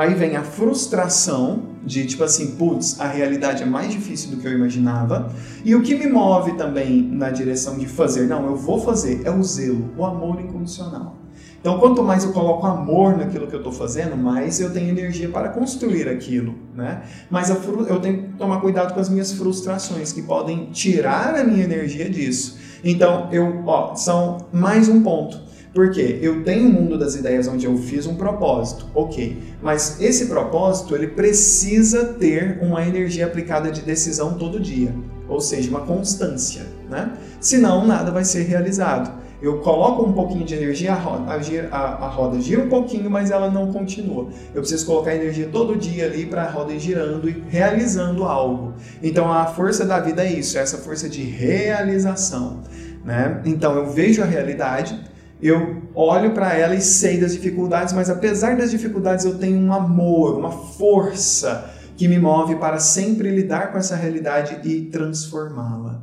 Aí 0.00 0.14
vem 0.14 0.34
a 0.34 0.42
frustração 0.42 1.64
de 1.84 2.06
tipo 2.06 2.24
assim, 2.24 2.52
putz, 2.52 2.98
a 2.98 3.06
realidade 3.06 3.62
é 3.62 3.66
mais 3.66 3.92
difícil 3.92 4.30
do 4.30 4.38
que 4.38 4.48
eu 4.48 4.52
imaginava. 4.52 5.30
E 5.62 5.74
o 5.74 5.82
que 5.82 5.94
me 5.94 6.06
move 6.06 6.52
também 6.52 7.02
na 7.02 7.28
direção 7.28 7.76
de 7.76 7.84
fazer, 7.84 8.26
não, 8.26 8.46
eu 8.46 8.56
vou 8.56 8.80
fazer, 8.80 9.20
é 9.26 9.30
o 9.30 9.42
zelo, 9.42 9.90
o 9.98 10.06
amor 10.06 10.40
incondicional. 10.40 11.16
Então, 11.60 11.78
quanto 11.78 12.02
mais 12.02 12.24
eu 12.24 12.32
coloco 12.32 12.66
amor 12.66 13.14
naquilo 13.18 13.46
que 13.46 13.54
eu 13.54 13.58
estou 13.58 13.74
fazendo, 13.74 14.16
mais 14.16 14.58
eu 14.58 14.72
tenho 14.72 14.88
energia 14.88 15.28
para 15.28 15.50
construir 15.50 16.08
aquilo, 16.08 16.54
né? 16.74 17.02
Mas 17.30 17.50
eu 17.50 18.00
tenho 18.00 18.22
que 18.22 18.38
tomar 18.38 18.62
cuidado 18.62 18.94
com 18.94 19.00
as 19.00 19.10
minhas 19.10 19.30
frustrações, 19.34 20.14
que 20.14 20.22
podem 20.22 20.70
tirar 20.72 21.34
a 21.34 21.44
minha 21.44 21.62
energia 21.62 22.08
disso. 22.08 22.58
Então, 22.82 23.28
eu, 23.30 23.64
ó, 23.66 23.94
são 23.94 24.46
mais 24.50 24.88
um 24.88 25.02
ponto. 25.02 25.49
Porque 25.72 26.18
eu 26.20 26.42
tenho 26.42 26.68
um 26.68 26.72
mundo 26.72 26.98
das 26.98 27.14
ideias 27.14 27.46
onde 27.46 27.64
eu 27.64 27.76
fiz 27.78 28.06
um 28.06 28.16
propósito, 28.16 28.86
ok. 28.94 29.38
Mas 29.62 30.00
esse 30.00 30.26
propósito, 30.26 30.94
ele 30.94 31.08
precisa 31.08 32.06
ter 32.06 32.58
uma 32.60 32.84
energia 32.84 33.26
aplicada 33.26 33.70
de 33.70 33.82
decisão 33.82 34.34
todo 34.34 34.58
dia. 34.58 34.92
Ou 35.28 35.40
seja, 35.40 35.70
uma 35.70 35.82
constância, 35.82 36.66
né? 36.88 37.12
Senão, 37.40 37.86
nada 37.86 38.10
vai 38.10 38.24
ser 38.24 38.42
realizado. 38.42 39.20
Eu 39.40 39.58
coloco 39.60 40.02
um 40.02 40.12
pouquinho 40.12 40.44
de 40.44 40.54
energia, 40.54 40.92
a 40.92 40.96
roda, 40.96 41.32
a, 41.70 41.78
a 41.78 42.08
roda 42.08 42.38
gira 42.40 42.62
um 42.62 42.68
pouquinho, 42.68 43.08
mas 43.08 43.30
ela 43.30 43.50
não 43.50 43.72
continua. 43.72 44.28
Eu 44.54 44.60
preciso 44.60 44.84
colocar 44.84 45.14
energia 45.14 45.48
todo 45.50 45.76
dia 45.76 46.04
ali 46.04 46.26
para 46.26 46.42
a 46.42 46.50
roda 46.50 46.72
ir 46.72 46.78
girando 46.78 47.26
e 47.28 47.42
realizando 47.48 48.24
algo. 48.24 48.74
Então 49.02 49.32
a 49.32 49.46
força 49.46 49.86
da 49.86 49.98
vida 49.98 50.22
é 50.22 50.30
isso, 50.30 50.58
é 50.58 50.60
essa 50.60 50.76
força 50.76 51.08
de 51.08 51.22
realização. 51.22 52.60
Né? 53.02 53.40
Então 53.46 53.74
eu 53.76 53.86
vejo 53.86 54.22
a 54.22 54.26
realidade, 54.26 55.00
eu 55.42 55.82
olho 55.94 56.32
para 56.32 56.54
ela 56.54 56.74
e 56.74 56.80
sei 56.80 57.18
das 57.18 57.32
dificuldades, 57.32 57.92
mas 57.92 58.10
apesar 58.10 58.56
das 58.56 58.70
dificuldades 58.70 59.24
eu 59.24 59.38
tenho 59.38 59.58
um 59.58 59.72
amor, 59.72 60.38
uma 60.38 60.50
força 60.50 61.70
que 61.96 62.08
me 62.08 62.18
move 62.18 62.56
para 62.56 62.78
sempre 62.78 63.30
lidar 63.30 63.72
com 63.72 63.78
essa 63.78 63.94
realidade 63.96 64.60
e 64.68 64.86
transformá-la. 64.86 66.02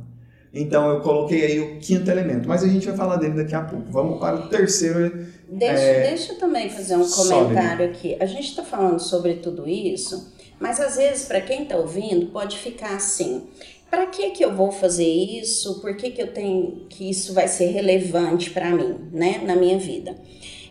Então 0.52 0.88
eu 0.90 1.00
coloquei 1.00 1.44
aí 1.44 1.60
o 1.60 1.78
quinto 1.78 2.10
elemento, 2.10 2.48
mas 2.48 2.64
a 2.64 2.68
gente 2.68 2.86
vai 2.86 2.96
falar 2.96 3.16
dele 3.16 3.34
daqui 3.34 3.54
a 3.54 3.60
pouco. 3.62 3.86
Vamos 3.90 4.18
para 4.18 4.36
o 4.36 4.48
terceiro. 4.48 5.26
Deixa, 5.50 5.74
É, 5.82 6.08
deixa 6.08 6.32
eu 6.32 6.38
também 6.38 6.68
fazer 6.70 6.96
um 6.96 7.04
sólido. 7.04 7.48
comentário 7.48 7.86
aqui. 7.86 8.16
A 8.20 8.26
gente 8.26 8.48
está 8.48 8.62
falando 8.62 8.98
sobre 8.98 9.34
tudo 9.34 9.68
isso, 9.68 10.32
mas 10.58 10.80
às 10.80 10.96
vezes 10.96 11.26
para 11.26 11.40
quem 11.40 11.64
está 11.64 11.76
ouvindo 11.76 12.26
pode 12.26 12.58
ficar 12.58 12.94
assim: 12.96 13.44
para 13.90 14.06
que 14.06 14.30
que 14.30 14.44
eu 14.44 14.54
vou 14.54 14.70
fazer 14.70 15.06
isso? 15.06 15.80
Por 15.80 15.96
que 15.96 16.10
que 16.10 16.22
eu 16.22 16.32
tenho 16.32 16.86
que 16.88 17.08
isso 17.08 17.32
vai 17.32 17.48
ser 17.48 17.66
relevante 17.66 18.50
para 18.50 18.70
mim, 18.70 18.96
né, 19.12 19.42
na 19.44 19.56
minha 19.56 19.78
vida? 19.78 20.16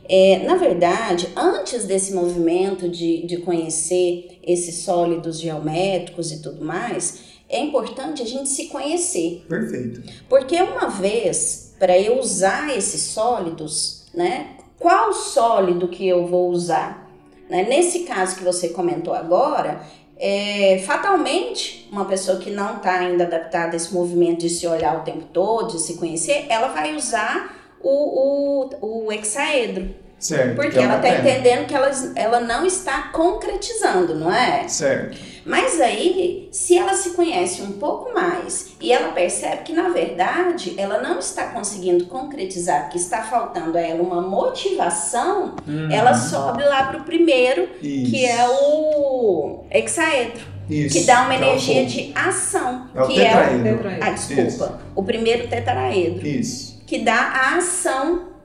É, 0.09 0.39
na 0.45 0.55
verdade, 0.55 1.27
antes 1.35 1.85
desse 1.85 2.13
movimento 2.13 2.87
de, 2.87 3.25
de 3.25 3.37
conhecer 3.37 4.39
esses 4.41 4.75
sólidos 4.75 5.39
geométricos 5.39 6.31
e 6.31 6.41
tudo 6.41 6.63
mais, 6.63 7.37
é 7.49 7.59
importante 7.59 8.21
a 8.21 8.25
gente 8.25 8.47
se 8.47 8.67
conhecer. 8.67 9.45
Perfeito. 9.47 10.01
Porque 10.29 10.55
uma 10.61 10.89
vez, 10.89 11.73
para 11.77 11.97
eu 11.99 12.19
usar 12.19 12.75
esses 12.75 13.01
sólidos, 13.01 14.05
né? 14.13 14.51
Qual 14.79 15.11
sólido 15.11 15.87
que 15.87 16.07
eu 16.07 16.27
vou 16.27 16.49
usar? 16.49 17.09
Né? 17.49 17.63
Nesse 17.63 17.99
caso 17.99 18.35
que 18.35 18.43
você 18.43 18.69
comentou 18.69 19.13
agora, 19.13 19.81
é, 20.19 20.79
fatalmente, 20.85 21.87
uma 21.91 22.05
pessoa 22.05 22.39
que 22.39 22.49
não 22.49 22.77
está 22.77 22.99
ainda 22.99 23.25
adaptada 23.25 23.73
a 23.73 23.75
esse 23.75 23.93
movimento 23.93 24.39
de 24.39 24.49
se 24.49 24.67
olhar 24.67 24.97
o 24.97 25.03
tempo 25.03 25.25
todo, 25.31 25.73
de 25.73 25.81
se 25.81 25.97
conhecer, 25.97 26.45
ela 26.49 26.69
vai 26.69 26.95
usar 26.95 27.55
o, 27.81 28.69
o, 28.79 29.05
o 29.05 29.11
hexaedro. 29.11 30.06
Certo. 30.19 30.55
Porque 30.55 30.71
que 30.71 30.79
é 30.79 30.83
ela 30.83 30.95
está 30.95 31.09
entendendo 31.09 31.67
que 31.67 31.75
ela, 31.75 31.91
ela 32.15 32.39
não 32.39 32.65
está 32.65 33.09
concretizando, 33.13 34.15
não 34.15 34.33
é? 34.33 34.67
Certo. 34.67 35.17
Mas 35.45 35.79
aí, 35.79 36.49
se 36.51 36.77
ela 36.77 36.93
se 36.93 37.11
conhece 37.11 37.61
um 37.61 37.73
pouco 37.73 38.13
mais 38.13 38.71
e 38.81 38.91
ela 38.91 39.13
percebe 39.13 39.61
que, 39.63 39.71
na 39.73 39.89
verdade, 39.89 40.73
ela 40.77 41.01
não 41.01 41.19
está 41.19 41.47
conseguindo 41.51 42.05
concretizar, 42.07 42.89
que 42.89 42.97
está 42.97 43.21
faltando 43.21 43.77
a 43.77 43.81
ela 43.81 44.01
uma 44.03 44.21
motivação, 44.21 45.55
Uhum. 45.65 45.89
ela 45.89 46.13
sobe 46.13 46.63
lá 46.63 46.83
para 46.87 46.97
o 46.99 47.03
primeiro, 47.03 47.69
Isso. 47.81 48.11
que 48.11 48.25
é 48.25 48.45
o 48.49 49.63
hexaedro, 49.71 50.43
Isso. 50.69 50.97
que 50.99 51.05
dá 51.05 51.21
uma 51.23 51.33
é 51.35 51.37
o 51.37 51.41
energia 51.43 51.85
de 51.85 52.11
ação, 52.13 52.87
É 52.93 53.01
o 53.01 53.07
que 53.07 53.21
é. 53.21 53.29
Tetraedro. 53.29 53.89
Ah, 54.01 54.09
desculpa. 54.09 54.81
O 54.95 55.03
primeiro 55.03 55.47
tetraedro, 55.47 56.27
Isso. 56.27 56.81
que 56.85 56.99
dá 56.99 57.15
a 57.15 57.57
ação 57.57 58.35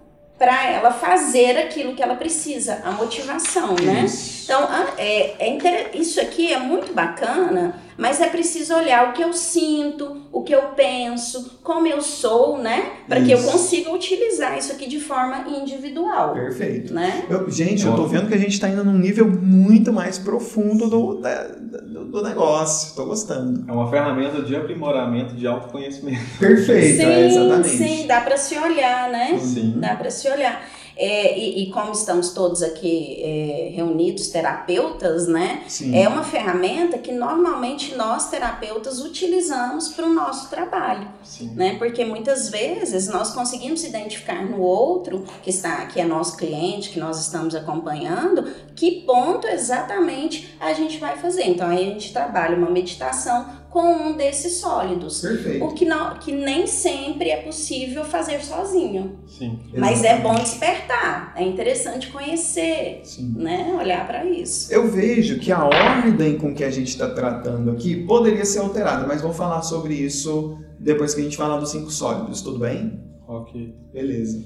para 0.43 0.69
ela 0.73 0.91
fazer 0.91 1.57
aquilo 1.57 1.95
que 1.95 2.03
ela 2.03 2.17
precisa, 2.17 2.81
a 2.85 2.91
motivação, 2.91 3.77
né? 3.81 4.03
Isso. 4.07 4.42
Então, 4.55 4.65
a- 4.69 4.87
é, 4.99 5.35
é 5.47 5.49
inter- 5.49 5.93
isso 5.95 6.21
aqui 6.21 6.53
é 6.53 6.59
muito 6.59 6.93
bacana, 6.93 7.75
mas 7.97 8.21
é 8.21 8.29
preciso 8.29 8.75
olhar 8.75 9.09
o 9.09 9.13
que 9.15 9.23
eu 9.23 9.33
sinto, 9.33 10.27
o 10.31 10.43
que 10.43 10.55
eu 10.55 10.61
penso, 10.77 11.59
como 11.63 11.87
eu 11.87 12.03
sou, 12.03 12.59
né? 12.59 12.91
Para 13.09 13.23
que 13.23 13.31
eu 13.33 13.43
consiga 13.43 13.91
utilizar 13.91 14.59
isso 14.59 14.71
aqui 14.73 14.87
de 14.87 15.01
forma 15.01 15.47
individual, 15.49 16.35
Perfeito. 16.35 16.93
né? 16.93 17.25
Eu- 17.31 17.51
gente, 17.51 17.87
eu 17.87 17.97
tô 17.97 18.05
vendo 18.05 18.29
que 18.29 18.35
a 18.35 18.39
gente 18.39 18.61
tá 18.61 18.69
indo 18.69 18.85
num 18.85 18.99
nível 18.99 19.27
muito 19.27 19.91
mais 19.91 20.19
profundo 20.19 20.87
do, 20.91 21.15
da- 21.23 21.45
do, 21.45 22.05
do 22.05 22.23
negócio. 22.23 22.95
Tô 22.95 23.07
gostando. 23.07 23.65
É 23.67 23.73
uma 23.73 23.89
ferramenta 23.91 24.43
de 24.43 24.55
aprimoramento 24.55 25.35
de 25.35 25.47
autoconhecimento. 25.47 26.21
Perfeito, 26.39 26.97
sim, 26.99 27.05
é, 27.07 27.27
exatamente. 27.27 27.69
sim, 27.71 28.07
dá 28.07 28.21
para 28.21 28.37
se 28.37 28.59
olhar, 28.59 29.09
né? 29.11 29.39
Sim. 29.39 29.73
Dá 29.79 29.97
para 29.97 30.11
se 30.11 30.29
olhar. 30.29 30.63
É, 30.97 31.39
e, 31.39 31.65
e 31.65 31.71
como 31.71 31.93
estamos 31.93 32.31
todos 32.31 32.63
aqui 32.63 33.23
é, 33.23 33.73
reunidos, 33.75 34.29
terapeutas, 34.29 35.27
né? 35.27 35.63
Sim. 35.69 35.97
É 35.97 36.09
uma 36.09 36.23
ferramenta 36.23 36.99
que 36.99 37.13
normalmente 37.13 37.95
nós 37.95 38.29
terapeutas 38.31 39.01
utilizamos 39.01 39.89
para 39.89 40.07
o 40.07 40.13
nosso 40.13 40.51
trabalho, 40.51 41.09
Sim. 41.23 41.53
né? 41.55 41.77
Porque 41.79 42.05
muitas 42.05 42.51
vezes 42.51 43.09
nós 43.09 43.33
conseguimos 43.33 43.85
identificar 43.85 44.45
no 44.45 44.61
outro 44.61 45.25
que 45.43 45.51
está, 45.51 45.87
que 45.87 46.01
é 46.01 46.05
nosso 46.05 46.37
cliente, 46.37 46.91
que 46.91 47.01
nós 47.01 47.21
estamos 47.21 47.55
acompanhando, 47.55 48.53
que 48.75 49.03
ponto 49.03 49.47
exatamente 49.47 50.55
a 50.61 50.73
gente 50.73 50.99
vai 50.99 51.17
fazer. 51.17 51.45
Então 51.45 51.69
aí 51.69 51.79
a 51.79 51.91
gente 51.93 52.13
trabalha 52.13 52.57
uma 52.57 52.71
meditação 52.71 53.62
com 53.73 53.81
um 53.81 54.17
desses 54.17 54.59
sólidos. 54.61 55.23
Perfeito. 55.23 55.65
O 55.65 55.73
que, 55.73 55.87
não, 55.87 56.15
que 56.19 56.31
nem 56.31 56.67
sempre 56.67 57.31
é 57.31 57.39
possível 57.39 58.05
fazer 58.05 58.45
sozinho. 58.45 59.19
Sim. 59.27 59.59
Mas 59.75 60.05
é 60.05 60.19
bom 60.21 60.35
despertar, 60.35 61.33
é 61.35 61.43
interessante 61.43 62.09
conhecer, 62.11 63.01
Sim. 63.03 63.33
né? 63.35 63.75
Olhar 63.81 64.07
para 64.07 64.27
isso. 64.27 64.71
Eu 64.71 64.91
vejo 64.91 65.39
que 65.39 65.51
a 65.51 65.65
ordem 65.65 66.37
com 66.37 66.55
que 66.55 66.63
a 66.63 66.71
gente 66.71 66.89
está 66.89 67.09
tratando 67.15 67.71
aqui 67.71 68.05
poderia 68.05 68.45
ser 68.45 68.59
alterada, 68.59 69.07
mas 69.07 69.23
vamos 69.23 69.39
falar 69.39 69.63
sobre 69.63 69.95
isso 69.95 70.59
depois 70.79 71.15
que 71.15 71.21
a 71.23 71.25
gente 71.25 71.37
falar 71.39 71.57
dos 71.59 71.71
cinco 71.71 71.91
sólidos, 71.91 72.43
tudo 72.43 72.59
bem? 72.59 73.01
Ok. 73.27 73.75
Beleza. 73.93 74.45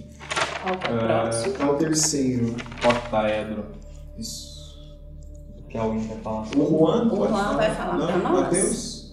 Qual 0.63 0.79
que 0.79 0.87
é 0.87 0.93
o 0.93 0.97
É, 0.97 0.99
próximo? 1.05 1.55
É 1.59 1.65
o 1.65 1.75
terceiro. 1.75 2.57
Octaedro. 2.89 3.65
Isso. 4.17 4.55
Que 5.69 5.77
alguém 5.79 6.07
vai 6.07 6.17
falar. 6.19 6.47
O 6.57 6.65
Juan, 6.79 7.07
O 7.07 7.17
pode 7.17 7.33
Juan 7.33 7.57
vai 7.57 7.75
falar 7.75 7.97
Não, 7.99 8.07
pra 8.07 8.17
nós. 8.19 8.41
Mateus? 8.43 9.06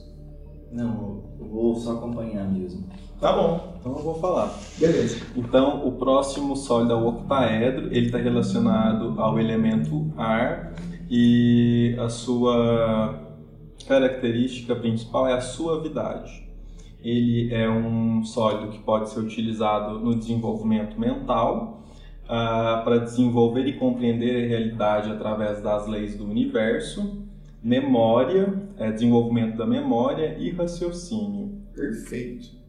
Não, 0.73 1.23
eu 1.39 1.47
vou 1.47 1.75
só 1.75 1.93
acompanhar 1.93 2.45
mesmo. 2.51 2.83
Tá 3.19 3.31
bom, 3.31 3.77
Então 3.79 3.91
eu 3.93 4.03
vou 4.03 4.15
falar. 4.15 4.59
beleza. 4.77 5.25
Então, 5.35 5.87
o 5.87 5.93
próximo 5.93 6.55
sólido 6.55 6.93
é 6.93 6.95
o 6.95 7.07
octaedro, 7.07 7.85
ele 7.87 8.07
está 8.07 8.17
relacionado 8.17 9.13
ao 9.17 9.39
elemento 9.39 10.11
ar 10.17 10.73
e 11.09 11.95
a 11.99 12.09
sua 12.09 13.19
característica 13.87 14.75
principal 14.75 15.27
é 15.27 15.33
a 15.33 15.41
suavidade. 15.41 16.43
Ele 17.03 17.53
é 17.53 17.69
um 17.69 18.23
sólido 18.23 18.71
que 18.71 18.79
pode 18.79 19.09
ser 19.09 19.19
utilizado 19.19 19.99
no 19.99 20.15
desenvolvimento 20.15 20.99
mental 20.99 21.83
ah, 22.27 22.81
para 22.83 22.97
desenvolver 22.99 23.67
e 23.67 23.73
compreender 23.73 24.43
a 24.43 24.47
realidade 24.47 25.11
através 25.11 25.61
das 25.61 25.85
leis 25.85 26.17
do 26.17 26.23
universo, 26.23 27.22
memória, 27.63 28.53
eh, 28.77 28.91
desenvolvimento 28.91 29.57
da 29.57 29.65
memória 29.65 30.35
e 30.37 30.51
raciocínio. 30.51 31.61
Perfeito. 31.73 32.63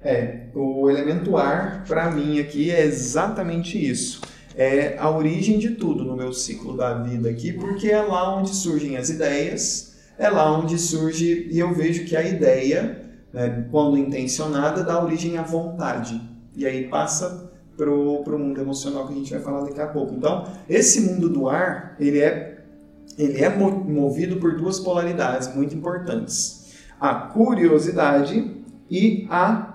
É, 0.00 0.48
o 0.54 0.88
elemento 0.90 1.36
ar, 1.36 1.84
para 1.84 2.10
mim 2.10 2.38
aqui, 2.38 2.70
é 2.70 2.84
exatamente 2.84 3.78
isso. 3.78 4.20
É 4.54 4.96
a 4.98 5.10
origem 5.10 5.58
de 5.58 5.70
tudo 5.70 6.04
no 6.04 6.14
meu 6.14 6.32
ciclo 6.32 6.76
da 6.76 6.94
vida 7.02 7.28
aqui, 7.28 7.52
porque 7.52 7.88
é 7.88 8.00
lá 8.00 8.36
onde 8.36 8.54
surgem 8.54 8.96
as 8.96 9.08
ideias, 9.08 9.96
é 10.18 10.28
lá 10.28 10.56
onde 10.56 10.78
surge, 10.78 11.48
e 11.50 11.58
eu 11.58 11.74
vejo 11.74 12.04
que 12.04 12.14
a 12.14 12.22
ideia, 12.22 13.02
né, 13.32 13.66
quando 13.70 13.96
intencionada, 13.96 14.84
dá 14.84 15.02
origem 15.02 15.38
à 15.38 15.42
vontade. 15.42 16.20
E 16.54 16.66
aí 16.66 16.86
passa 16.86 17.50
pro, 17.76 18.22
pro 18.22 18.38
mundo 18.38 18.60
emocional 18.60 19.06
que 19.06 19.14
a 19.14 19.16
gente 19.16 19.32
vai 19.32 19.40
falar 19.40 19.64
daqui 19.64 19.80
a 19.80 19.88
pouco. 19.88 20.14
Então, 20.14 20.44
esse 20.68 21.00
mundo 21.00 21.28
do 21.28 21.48
ar, 21.48 21.96
ele 21.98 22.20
é, 22.20 22.53
ele 23.18 23.42
é 23.42 23.48
mo- 23.48 23.84
movido 23.84 24.36
por 24.36 24.56
duas 24.56 24.78
polaridades 24.80 25.54
muito 25.54 25.74
importantes. 25.74 26.74
A 27.00 27.14
curiosidade 27.14 28.50
e 28.90 29.26
a 29.30 29.70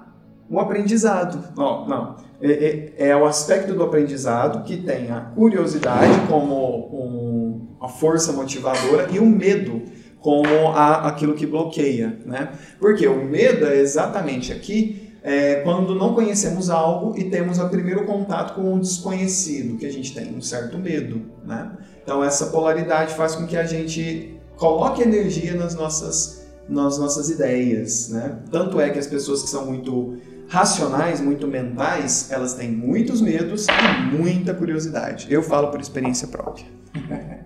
o 0.49 0.59
aprendizado. 0.59 1.53
Não, 1.55 1.87
não. 1.87 2.15
É, 2.41 2.51
é- 2.97 3.09
é 3.09 3.15
o 3.15 3.25
aspecto 3.25 3.73
do 3.75 3.83
aprendizado 3.83 4.63
que 4.63 4.77
tem 4.77 5.11
a 5.11 5.19
curiosidade 5.21 6.11
como 6.27 6.87
um, 6.91 7.67
a 7.79 7.87
força 7.87 8.31
motivadora 8.31 9.07
e 9.11 9.19
o 9.19 9.25
medo 9.27 9.83
como 10.19 10.47
a, 10.69 11.07
aquilo 11.07 11.33
que 11.35 11.45
bloqueia, 11.45 12.17
né? 12.25 12.49
Porque 12.79 13.07
o 13.07 13.23
medo 13.23 13.65
é 13.65 13.77
exatamente 13.77 14.51
aqui 14.51 15.13
é, 15.21 15.55
quando 15.61 15.93
não 15.93 16.13
conhecemos 16.15 16.69
algo 16.69 17.17
e 17.17 17.25
temos 17.25 17.59
o 17.59 17.69
primeiro 17.69 18.05
contato 18.05 18.55
com 18.55 18.73
o 18.73 18.79
desconhecido, 18.79 19.77
que 19.77 19.85
a 19.85 19.91
gente 19.91 20.13
tem 20.15 20.33
um 20.35 20.41
certo 20.41 20.77
medo, 20.79 21.21
né? 21.45 21.71
Então 22.09 22.23
essa 22.23 22.47
polaridade 22.47 23.13
faz 23.13 23.35
com 23.35 23.45
que 23.45 23.55
a 23.55 23.63
gente 23.63 24.33
coloque 24.57 24.99
energia 24.99 25.53
nas 25.53 25.75
nossas 25.75 26.49
nas 26.67 26.97
nossas 26.97 27.29
ideias, 27.29 28.09
né? 28.09 28.39
Tanto 28.49 28.81
é 28.81 28.89
que 28.89 28.97
as 28.97 29.05
pessoas 29.05 29.43
que 29.43 29.47
são 29.47 29.67
muito 29.67 30.17
racionais, 30.47 31.21
muito 31.21 31.47
mentais, 31.47 32.31
elas 32.31 32.55
têm 32.55 32.71
muitos 32.71 33.21
medos 33.21 33.67
e 33.67 34.15
muita 34.15 34.55
curiosidade. 34.55 35.27
Eu 35.29 35.43
falo 35.43 35.67
por 35.67 35.79
experiência 35.79 36.27
própria. 36.27 36.65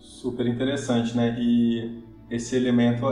Super 0.00 0.46
interessante, 0.46 1.14
né? 1.14 1.36
E 1.38 2.02
esse 2.30 2.56
elemento, 2.56 3.04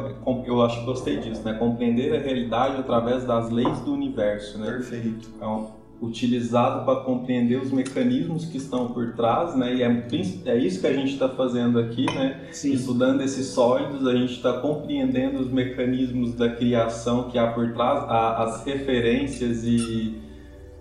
eu 0.46 0.62
acho 0.62 0.80
que 0.80 0.86
gostei 0.86 1.18
disso, 1.18 1.42
né? 1.44 1.52
Compreender 1.58 2.16
a 2.16 2.18
realidade 2.18 2.78
através 2.78 3.24
das 3.24 3.50
leis 3.50 3.78
do 3.80 3.92
universo, 3.92 4.56
né? 4.56 4.70
Perfeito. 4.70 5.30
Então, 5.36 5.83
utilizado 6.04 6.84
para 6.84 7.00
compreender 7.00 7.56
os 7.60 7.70
mecanismos 7.70 8.44
que 8.46 8.56
estão 8.58 8.88
por 8.92 9.12
trás, 9.14 9.54
né? 9.56 9.74
E 9.74 9.82
é, 9.82 10.06
é 10.46 10.58
isso 10.58 10.80
que 10.80 10.86
a 10.86 10.92
gente 10.92 11.12
está 11.14 11.28
fazendo 11.28 11.78
aqui, 11.78 12.06
né? 12.06 12.48
Sim. 12.52 12.72
Estudando 12.72 13.22
esses 13.22 13.46
sólidos, 13.48 14.06
a 14.06 14.14
gente 14.14 14.32
está 14.34 14.54
compreendendo 14.60 15.40
os 15.40 15.50
mecanismos 15.50 16.34
da 16.34 16.48
criação 16.50 17.28
que 17.30 17.38
há 17.38 17.52
por 17.52 17.72
trás, 17.72 18.04
a- 18.08 18.42
as 18.44 18.64
referências 18.64 19.64
e 19.64 20.20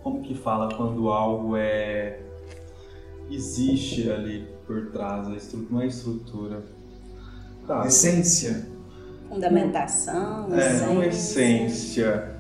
como 0.02 0.22
que 0.22 0.34
fala 0.36 0.74
quando 0.76 1.10
algo 1.10 1.56
é 1.56 2.20
existe 3.30 4.10
ali 4.12 4.46
por 4.68 4.88
trás, 4.92 5.28
a 5.28 5.36
estrutura, 5.36 5.68
não 5.72 5.82
é 5.82 5.88
estrutura. 5.88 6.64
Tá. 7.68 7.86
Essência. 7.86 8.68
Fundamentação, 9.30 10.48
É, 10.54 10.82
Não 10.86 11.02
essência. 11.02 11.08
essência. 11.08 12.34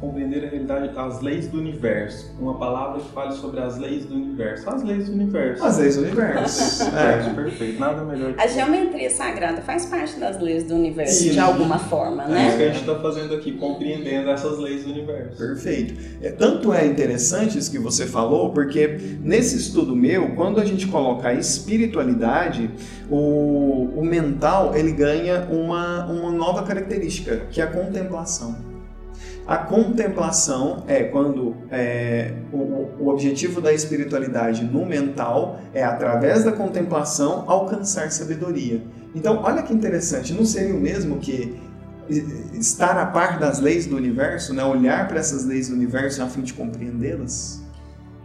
Compreender 0.00 0.44
a 0.44 0.48
realidade, 0.50 0.90
as 0.96 1.20
leis 1.22 1.46
do 1.48 1.58
universo. 1.58 2.34
Uma 2.38 2.58
palavra 2.58 3.00
que 3.00 3.08
fale 3.12 3.32
sobre 3.32 3.60
as 3.60 3.78
leis 3.78 4.04
do 4.04 4.14
universo. 4.14 4.68
As 4.68 4.82
leis 4.82 5.06
do 5.06 5.12
universo. 5.12 5.64
As 5.64 5.78
leis 5.78 5.96
do 5.96 6.02
universo. 6.02 6.84
É, 6.94 7.30
É. 7.30 7.32
perfeito. 7.34 7.80
Nada 7.80 8.04
melhor 8.04 8.34
que 8.34 8.40
A 8.40 8.46
geometria 8.46 9.08
sagrada 9.08 9.62
faz 9.62 9.86
parte 9.86 10.18
das 10.18 10.40
leis 10.40 10.64
do 10.64 10.74
universo, 10.74 11.22
Sim. 11.24 11.30
de 11.30 11.38
alguma 11.38 11.78
forma, 11.78 12.24
É 12.24 12.26
isso 12.26 12.32
né? 12.34 12.56
que 12.56 12.62
a 12.62 12.66
gente 12.72 12.80
está 12.80 12.98
fazendo 13.00 13.34
aqui, 13.34 13.52
compreendendo 13.52 14.30
essas 14.30 14.58
leis 14.58 14.84
do 14.84 14.90
universo. 14.90 15.38
Perfeito. 15.38 15.94
É, 16.22 16.30
tanto 16.32 16.72
é 16.72 16.86
interessante 16.86 17.56
isso 17.56 17.70
que 17.70 17.78
você 17.78 18.04
falou, 18.06 18.50
porque 18.52 18.98
nesse 19.22 19.56
estudo 19.56 19.94
meu, 19.96 20.34
quando 20.34 20.60
a 20.60 20.64
gente 20.64 20.86
coloca 20.86 21.28
a 21.28 21.34
espiritualidade, 21.34 22.70
o, 23.10 23.90
o 23.96 24.04
mental 24.04 24.74
ele 24.76 24.92
ganha 24.92 25.46
uma, 25.50 26.04
uma 26.06 26.30
nova 26.30 26.62
característica, 26.64 27.42
que 27.50 27.60
é 27.60 27.64
a 27.64 27.68
contemplação. 27.68 28.73
A 29.46 29.58
contemplação 29.58 30.84
é 30.86 31.04
quando 31.04 31.54
é, 31.70 32.32
o, 32.50 32.56
o 32.98 33.08
objetivo 33.08 33.60
da 33.60 33.72
espiritualidade 33.72 34.64
no 34.64 34.86
mental 34.86 35.60
é, 35.74 35.84
através 35.84 36.44
da 36.44 36.52
contemplação, 36.52 37.44
alcançar 37.46 38.10
sabedoria. 38.10 38.82
Então, 39.14 39.42
olha 39.42 39.62
que 39.62 39.72
interessante, 39.72 40.32
não 40.32 40.46
seria 40.46 40.74
o 40.74 40.80
mesmo 40.80 41.18
que 41.18 41.60
estar 42.54 42.98
a 42.98 43.06
par 43.06 43.38
das 43.38 43.60
leis 43.60 43.86
do 43.86 43.96
universo, 43.96 44.54
né? 44.54 44.64
olhar 44.64 45.08
para 45.08 45.18
essas 45.18 45.44
leis 45.44 45.68
do 45.68 45.74
universo 45.74 46.22
a 46.22 46.26
fim 46.26 46.42
de 46.42 46.52
compreendê-las? 46.52 47.63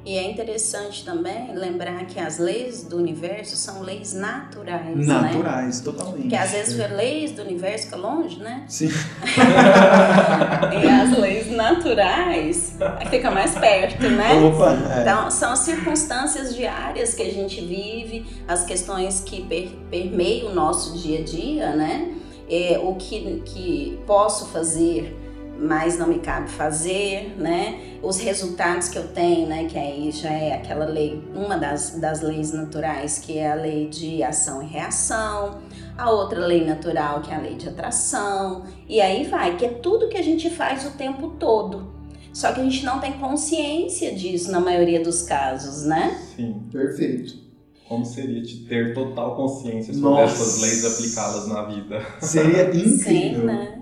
E 0.05 0.17
é 0.17 0.31
interessante 0.31 1.03
também 1.03 1.53
lembrar 1.53 2.05
que 2.05 2.19
as 2.19 2.39
leis 2.39 2.83
do 2.83 2.95
universo 2.95 3.55
são 3.57 3.81
leis 3.81 4.13
naturais, 4.13 4.95
né? 4.95 5.05
Naturais, 5.05 5.79
né? 5.79 5.83
totalmente. 5.83 6.21
Porque 6.21 6.35
às 6.35 6.51
vezes 6.51 6.79
as 6.79 6.91
leis 6.91 7.31
do 7.33 7.41
universo 7.41 7.85
fica 7.85 7.97
longe, 7.97 8.39
né? 8.39 8.63
Sim. 8.67 8.89
e 10.81 10.87
as 10.87 11.17
leis 11.17 11.51
naturais 11.51 12.73
fica 13.09 13.29
mais 13.29 13.53
perto, 13.55 14.09
né? 14.09 14.33
Opa, 14.41 14.77
é. 14.95 15.01
Então, 15.01 15.29
são 15.29 15.51
as 15.51 15.59
circunstâncias 15.59 16.55
diárias 16.55 17.13
que 17.13 17.21
a 17.21 17.31
gente 17.31 17.59
vive, 17.59 18.25
as 18.47 18.65
questões 18.65 19.19
que 19.19 19.41
per 19.43 19.69
permeiam 19.91 20.51
o 20.51 20.55
nosso 20.55 20.97
dia 20.97 21.19
a 21.19 21.23
dia, 21.23 21.75
né? 21.75 22.15
É, 22.49 22.79
o 22.81 22.95
que, 22.95 23.41
que 23.45 23.99
posso 24.07 24.47
fazer 24.47 25.18
mas 25.59 25.97
não 25.97 26.07
me 26.07 26.19
cabe 26.19 26.49
fazer, 26.49 27.35
né? 27.37 27.97
Os 28.01 28.19
resultados 28.19 28.87
que 28.87 28.97
eu 28.97 29.07
tenho, 29.09 29.47
né? 29.47 29.65
Que 29.65 29.77
aí 29.77 30.11
já 30.11 30.31
é 30.31 30.55
aquela 30.55 30.85
lei, 30.85 31.21
uma 31.35 31.57
das, 31.57 31.99
das 31.99 32.21
leis 32.21 32.53
naturais, 32.53 33.19
que 33.19 33.37
é 33.37 33.51
a 33.51 33.55
lei 33.55 33.87
de 33.87 34.23
ação 34.23 34.63
e 34.63 34.65
reação, 34.65 35.59
a 35.97 36.09
outra 36.09 36.39
lei 36.39 36.65
natural, 36.65 37.21
que 37.21 37.31
é 37.31 37.35
a 37.35 37.39
lei 37.39 37.55
de 37.55 37.67
atração, 37.67 38.63
e 38.87 39.01
aí 39.01 39.27
vai, 39.27 39.57
que 39.57 39.65
é 39.65 39.69
tudo 39.69 40.07
que 40.07 40.17
a 40.17 40.23
gente 40.23 40.49
faz 40.49 40.85
o 40.85 40.91
tempo 40.91 41.35
todo. 41.39 41.99
Só 42.31 42.53
que 42.53 42.61
a 42.61 42.63
gente 42.63 42.85
não 42.85 42.99
tem 42.99 43.13
consciência 43.13 44.13
disso 44.15 44.51
na 44.51 44.59
maioria 44.59 45.03
dos 45.03 45.23
casos, 45.23 45.83
né? 45.83 46.17
Sim. 46.35 46.61
Perfeito. 46.71 47.49
Como 47.87 48.05
seria 48.05 48.41
de 48.41 48.57
ter 48.65 48.93
total 48.93 49.35
consciência 49.35 49.93
sobre 49.93 50.09
Nossa. 50.09 50.35
essas 50.35 50.61
leis 50.61 50.85
aplicá-las 50.85 51.47
na 51.47 51.63
vida? 51.63 52.05
Seria 52.21 52.69
incrível. 52.69 52.99
Sim, 52.99 53.37
né? 53.39 53.79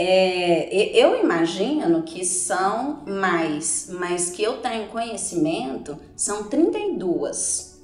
É, 0.00 0.92
eu 0.94 1.20
imagino 1.20 2.04
que 2.04 2.24
são 2.24 3.02
mais, 3.04 3.88
mas 3.90 4.30
que 4.30 4.40
eu 4.40 4.58
tenho 4.58 4.86
conhecimento, 4.86 5.98
são 6.14 6.44
32. 6.44 7.80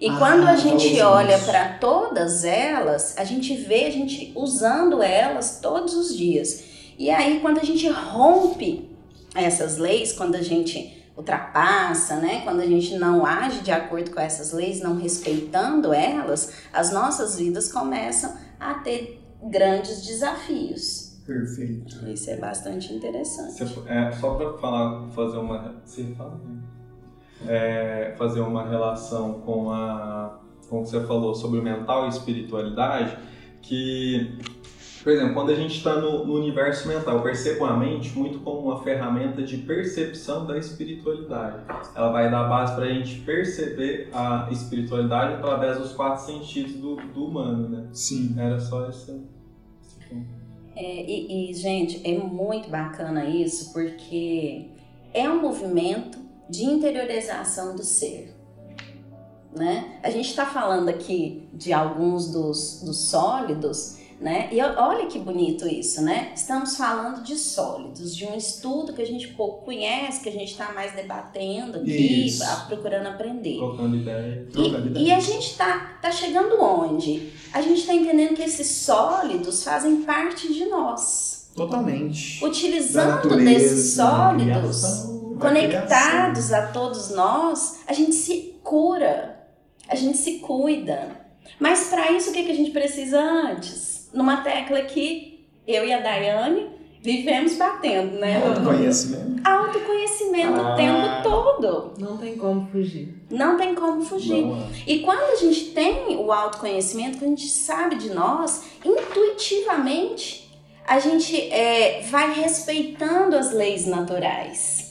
E 0.00 0.08
ah, 0.08 0.16
quando 0.16 0.46
a 0.46 0.56
gente 0.56 0.98
olha 1.02 1.38
para 1.40 1.74
todas 1.74 2.42
elas, 2.42 3.18
a 3.18 3.24
gente 3.24 3.54
vê 3.54 3.84
a 3.84 3.90
gente 3.90 4.32
usando 4.34 5.02
elas 5.02 5.58
todos 5.60 5.92
os 5.92 6.16
dias. 6.16 6.64
E 6.98 7.10
aí, 7.10 7.40
quando 7.40 7.58
a 7.58 7.64
gente 7.64 7.86
rompe 7.86 8.88
essas 9.34 9.76
leis, 9.76 10.10
quando 10.14 10.36
a 10.36 10.42
gente 10.42 11.04
ultrapassa, 11.14 12.16
né? 12.16 12.40
Quando 12.44 12.60
a 12.60 12.66
gente 12.66 12.96
não 12.96 13.26
age 13.26 13.60
de 13.60 13.72
acordo 13.72 14.10
com 14.10 14.20
essas 14.20 14.52
leis, 14.52 14.80
não 14.80 14.96
respeitando 14.96 15.92
elas, 15.92 16.50
as 16.72 16.90
nossas 16.94 17.36
vidas 17.36 17.70
começam 17.70 18.34
a 18.58 18.72
ter 18.72 19.22
grandes 19.42 20.00
desafios. 20.06 21.07
Perfeito. 21.28 22.08
Isso 22.08 22.30
é 22.30 22.36
bastante 22.38 22.90
interessante. 22.90 23.62
é, 23.86 24.10
só 24.12 24.34
para 24.34 24.54
falar, 24.54 25.10
fazer 25.10 25.36
uma, 25.36 25.74
você 25.84 26.04
fala, 26.16 26.40
é, 27.46 28.14
fazer 28.16 28.40
uma 28.40 28.66
relação 28.66 29.34
com 29.40 29.70
a, 29.70 30.40
com 30.70 30.80
o 30.80 30.84
que 30.84 30.88
você 30.88 31.04
falou 31.04 31.34
sobre 31.34 31.60
o 31.60 31.62
mental 31.62 32.06
e 32.06 32.08
espiritualidade, 32.08 33.18
que, 33.60 34.38
por 35.02 35.12
exemplo, 35.12 35.34
quando 35.34 35.50
a 35.50 35.54
gente 35.54 35.76
está 35.76 35.96
no, 35.96 36.24
no, 36.24 36.32
universo 36.32 36.88
mental, 36.88 37.16
eu 37.16 37.22
percebo 37.22 37.66
a 37.66 37.76
mente 37.76 38.16
muito 38.16 38.38
como 38.38 38.60
uma 38.60 38.82
ferramenta 38.82 39.42
de 39.42 39.58
percepção 39.58 40.46
da 40.46 40.56
espiritualidade. 40.56 41.62
Ela 41.94 42.10
vai 42.10 42.30
dar 42.30 42.44
base 42.44 42.74
para 42.74 42.86
a 42.86 42.88
gente 42.88 43.20
perceber 43.20 44.08
a 44.14 44.48
espiritualidade 44.50 45.34
através 45.34 45.76
dos 45.76 45.92
quatro 45.92 46.24
sentidos 46.24 46.72
do, 46.76 46.96
do 46.96 47.26
humano, 47.26 47.68
né? 47.68 47.86
Sim. 47.92 48.34
Era 48.38 48.58
só 48.58 48.88
esse, 48.88 49.10
esse 49.82 50.08
ponto. 50.08 50.37
É, 50.80 51.04
e, 51.10 51.50
e, 51.50 51.54
gente, 51.54 52.00
é 52.08 52.16
muito 52.16 52.70
bacana 52.70 53.24
isso 53.24 53.72
porque 53.72 54.68
é 55.12 55.28
um 55.28 55.42
movimento 55.42 56.20
de 56.48 56.64
interiorização 56.64 57.74
do 57.74 57.82
ser. 57.82 58.32
Né? 59.52 59.98
A 60.04 60.10
gente 60.10 60.28
está 60.30 60.46
falando 60.46 60.88
aqui 60.88 61.48
de 61.52 61.72
alguns 61.72 62.30
dos, 62.30 62.80
dos 62.84 63.08
sólidos 63.08 63.98
né? 64.20 64.48
E 64.50 64.60
olha 64.60 65.06
que 65.06 65.18
bonito 65.18 65.66
isso, 65.68 66.02
né? 66.02 66.32
Estamos 66.34 66.76
falando 66.76 67.22
de 67.22 67.36
sólidos, 67.36 68.16
de 68.16 68.24
um 68.26 68.36
estudo 68.36 68.92
que 68.92 69.00
a 69.00 69.06
gente 69.06 69.28
pouco 69.28 69.64
conhece, 69.64 70.20
que 70.20 70.28
a 70.28 70.32
gente 70.32 70.50
está 70.50 70.72
mais 70.72 70.92
debatendo 70.92 71.78
aqui, 71.78 72.26
isso. 72.26 72.44
procurando 72.66 73.06
aprender. 73.06 73.58
Trocando 73.58 73.96
ideia. 73.96 74.48
E, 74.96 75.04
e 75.04 75.12
a 75.12 75.20
gente 75.20 75.50
está 75.50 75.98
tá 76.02 76.10
chegando 76.10 76.60
onde? 76.60 77.32
A 77.52 77.62
gente 77.62 77.80
está 77.80 77.94
entendendo 77.94 78.34
que 78.34 78.42
esses 78.42 78.66
sólidos 78.68 79.62
fazem 79.62 80.02
parte 80.02 80.52
de 80.52 80.64
nós. 80.66 81.50
Totalmente. 81.54 82.44
Utilizando 82.44 83.36
desses 83.36 83.94
sólidos, 83.94 84.82
conectados 85.40 86.52
a 86.52 86.68
todos 86.68 87.10
nós, 87.10 87.80
a 87.86 87.92
gente 87.92 88.14
se 88.14 88.58
cura, 88.64 89.46
a 89.88 89.94
gente 89.94 90.16
se 90.16 90.38
cuida. 90.40 91.16
Mas 91.58 91.88
para 91.88 92.12
isso, 92.12 92.30
o 92.30 92.32
que, 92.32 92.44
que 92.44 92.50
a 92.50 92.54
gente 92.54 92.70
precisa 92.70 93.20
antes? 93.20 93.97
Numa 94.12 94.38
tecla 94.38 94.80
que 94.82 95.46
eu 95.66 95.84
e 95.86 95.92
a 95.92 96.00
Daiane 96.00 96.78
vivemos 97.00 97.56
batendo, 97.56 98.18
né? 98.18 98.42
Autoconhecimento. 98.44 99.48
Autoconhecimento 99.48 100.60
ah, 100.60 100.72
o 100.72 100.76
tempo 100.76 101.22
todo. 101.22 101.94
Não 101.98 102.16
tem 102.16 102.36
como 102.36 102.66
fugir. 102.70 103.14
Não 103.30 103.56
tem 103.56 103.74
como 103.74 104.02
fugir. 104.02 104.44
E 104.86 105.00
quando 105.00 105.32
a 105.32 105.36
gente 105.36 105.66
tem 105.72 106.16
o 106.16 106.32
autoconhecimento, 106.32 107.18
quando 107.18 107.32
a 107.32 107.36
gente 107.36 107.48
sabe 107.48 107.96
de 107.96 108.10
nós, 108.10 108.64
intuitivamente 108.84 110.48
a 110.86 110.98
gente 110.98 111.36
é, 111.52 112.02
vai 112.10 112.32
respeitando 112.32 113.36
as 113.36 113.52
leis 113.52 113.86
naturais. 113.86 114.87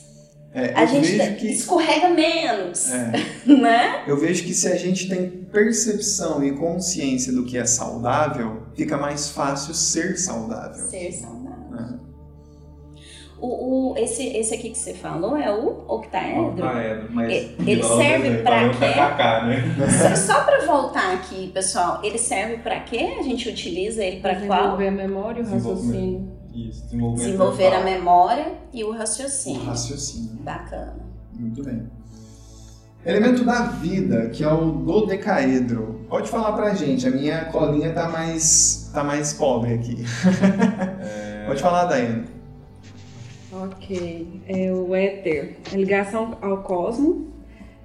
É, 0.54 0.72
a 0.74 0.86
gente 0.86 1.36
que... 1.36 1.50
escorrega 1.50 2.08
menos, 2.08 2.90
é. 2.90 3.12
né? 3.46 4.04
Eu 4.06 4.16
vejo 4.18 4.44
que 4.44 4.54
se 4.54 4.66
a 4.66 4.76
gente 4.76 5.08
tem 5.08 5.28
percepção 5.28 6.42
e 6.42 6.52
consciência 6.52 7.32
do 7.32 7.44
que 7.44 7.58
é 7.58 7.66
saudável, 7.66 8.62
fica 8.74 8.96
mais 8.96 9.28
fácil 9.28 9.74
ser 9.74 10.16
saudável. 10.16 10.88
Ser 10.88 11.12
saudável. 11.12 11.48
É. 11.78 12.08
O, 13.40 13.92
o, 13.92 13.96
esse, 13.96 14.26
esse 14.36 14.52
aqui 14.52 14.70
que 14.70 14.78
você 14.78 14.94
falou 14.94 15.36
é 15.36 15.52
o 15.52 15.84
octaedro? 15.86 16.46
Octaedro, 16.46 17.08
mas 17.12 17.32
ele 17.64 17.82
serve 17.84 18.38
para 18.38 18.68
quê? 18.70 18.94
Cá, 19.16 19.44
né? 19.46 19.62
Só, 20.16 20.32
só 20.32 20.44
para 20.44 20.66
voltar 20.66 21.12
aqui, 21.14 21.48
pessoal, 21.52 22.00
ele 22.02 22.18
serve 22.18 22.58
para 22.58 22.80
quê? 22.80 23.16
A 23.18 23.22
gente 23.22 23.48
utiliza 23.48 24.02
ele 24.02 24.20
para 24.20 24.34
qual? 24.40 24.76
Desenvolver 24.76 24.88
a 24.88 24.90
memória 24.90 25.40
e 25.40 25.44
o 25.44 25.48
raciocínio. 25.48 26.37
Isso, 26.66 26.88
desenvolver 27.14 27.72
a 27.74 27.84
memória 27.84 28.54
e 28.72 28.82
o 28.82 28.90
raciocínio. 28.90 29.60
O 29.60 29.64
raciocínio. 29.64 30.36
Bacana. 30.42 30.96
Muito 31.32 31.62
bem. 31.62 31.86
Elemento 33.06 33.44
da 33.44 33.62
vida, 33.66 34.28
que 34.30 34.42
é 34.42 34.52
o 34.52 34.72
dodecaedro. 34.72 36.04
Pode 36.08 36.28
falar 36.28 36.52
pra 36.52 36.74
gente, 36.74 37.06
a 37.06 37.10
minha 37.10 37.44
colinha 37.46 37.92
tá 37.92 38.08
mais, 38.08 38.90
tá 38.92 39.04
mais 39.04 39.32
pobre 39.32 39.74
aqui. 39.74 40.04
É... 41.00 41.46
Pode 41.46 41.62
falar, 41.62 41.86
Daiane. 41.86 42.26
Ok. 43.50 44.42
É 44.46 44.70
o 44.70 44.94
éter. 44.94 45.56
A 45.72 45.76
ligação 45.76 46.36
ao 46.42 46.62
cosmo, 46.62 47.28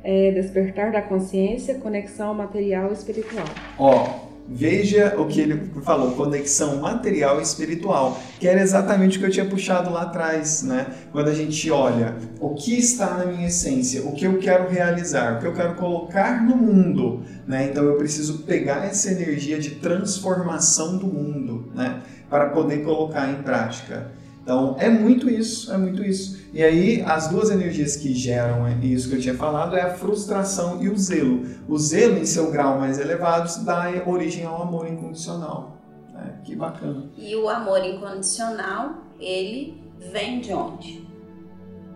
é 0.03 0.31
despertar 0.31 0.91
da 0.91 1.01
consciência, 1.01 1.75
conexão 1.75 2.33
material 2.33 2.89
e 2.89 2.93
espiritual. 2.93 3.45
Ó, 3.79 4.32
Veja 4.47 5.15
o 5.17 5.25
que 5.25 5.39
ele 5.39 5.71
falou, 5.83 6.11
conexão 6.11 6.77
material 6.77 7.39
e 7.39 7.43
espiritual, 7.43 8.19
que 8.39 8.47
era 8.47 8.61
exatamente 8.61 9.17
o 9.17 9.19
que 9.21 9.25
eu 9.25 9.31
tinha 9.31 9.45
puxado 9.45 9.89
lá 9.89 10.01
atrás, 10.01 10.63
né? 10.63 10.87
Quando 11.13 11.29
a 11.29 11.33
gente 11.33 11.71
olha 11.71 12.15
o 12.41 12.53
que 12.53 12.77
está 12.77 13.17
na 13.17 13.25
minha 13.25 13.47
essência, 13.47 14.03
o 14.03 14.11
que 14.11 14.25
eu 14.25 14.37
quero 14.39 14.69
realizar, 14.69 15.37
o 15.37 15.39
que 15.39 15.47
eu 15.47 15.53
quero 15.53 15.75
colocar 15.75 16.43
no 16.43 16.57
mundo, 16.57 17.23
né? 17.47 17.69
Então 17.69 17.85
eu 17.85 17.95
preciso 17.95 18.39
pegar 18.39 18.85
essa 18.85 19.11
energia 19.11 19.57
de 19.57 19.75
transformação 19.75 20.97
do 20.97 21.07
mundo, 21.07 21.71
né? 21.73 22.01
Para 22.29 22.49
poder 22.49 22.83
colocar 22.83 23.29
em 23.29 23.43
prática. 23.43 24.11
Então 24.43 24.75
é 24.77 24.89
muito 24.89 25.29
isso, 25.29 25.71
é 25.71 25.77
muito 25.77 26.03
isso. 26.03 26.43
E 26.53 26.61
aí 26.61 27.01
as 27.01 27.29
duas 27.29 27.49
energias 27.49 27.95
que 27.95 28.13
geram 28.13 28.69
isso 28.81 29.09
que 29.09 29.15
eu 29.15 29.21
tinha 29.21 29.35
falado 29.35 29.75
é 29.75 29.81
a 29.81 29.93
frustração 29.93 30.83
e 30.83 30.89
o 30.89 30.97
zelo. 30.97 31.45
O 31.67 31.77
zelo 31.79 32.17
em 32.17 32.25
seu 32.25 32.51
grau 32.51 32.77
mais 32.77 32.99
elevado 32.99 33.49
dá 33.63 33.89
origem 34.05 34.45
ao 34.45 34.61
amor 34.61 34.85
incondicional. 34.87 35.77
Né? 36.13 36.35
Que 36.43 36.55
bacana. 36.55 37.05
E 37.17 37.33
o 37.37 37.47
amor 37.47 37.83
incondicional, 37.85 38.95
ele 39.17 39.81
vem 40.11 40.41
de 40.41 40.53
onde? 40.53 41.07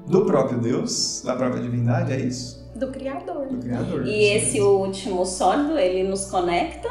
Do 0.07 0.25
próprio 0.25 0.59
Deus, 0.59 1.21
da 1.25 1.35
própria 1.35 1.61
divindade, 1.61 2.13
é 2.13 2.19
isso? 2.19 2.65
Do 2.75 2.87
Criador. 2.87 3.47
Do 3.47 3.57
Criador. 3.57 4.07
E 4.07 4.23
esse 4.23 4.61
último 4.61 5.25
sólido, 5.25 5.77
ele 5.77 6.07
nos 6.07 6.27
conecta. 6.27 6.87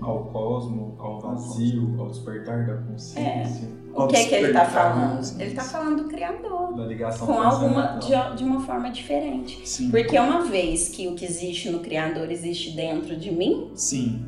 Ao 0.00 0.24
cosmo, 0.26 0.94
ao 0.98 1.20
vazio, 1.20 1.94
ao 1.98 2.08
despertar 2.08 2.66
da 2.66 2.76
consciência, 2.76 3.68
O 3.94 4.06
que 4.06 4.16
é 4.16 4.24
que 4.24 4.34
ele 4.34 4.46
está 4.48 4.64
despertar, 4.64 4.94
falando? 4.94 5.40
Ele 5.40 5.50
está 5.50 5.62
falando 5.64 6.02
do 6.02 6.08
Criador. 6.08 6.74
da 6.76 6.84
ligação 6.86 7.26
Com 7.26 7.40
alguma, 7.40 7.98
de, 7.98 8.36
de 8.36 8.44
uma 8.44 8.60
forma 8.60 8.90
diferente. 8.90 9.60
Sim. 9.68 9.90
Porque 9.90 10.18
uma 10.18 10.42
vez 10.44 10.88
que 10.88 11.08
o 11.08 11.14
que 11.14 11.24
existe 11.24 11.70
no 11.70 11.80
Criador 11.80 12.30
existe 12.30 12.70
dentro 12.74 13.16
de 13.16 13.30
mim, 13.30 13.70
Sim. 13.74 14.24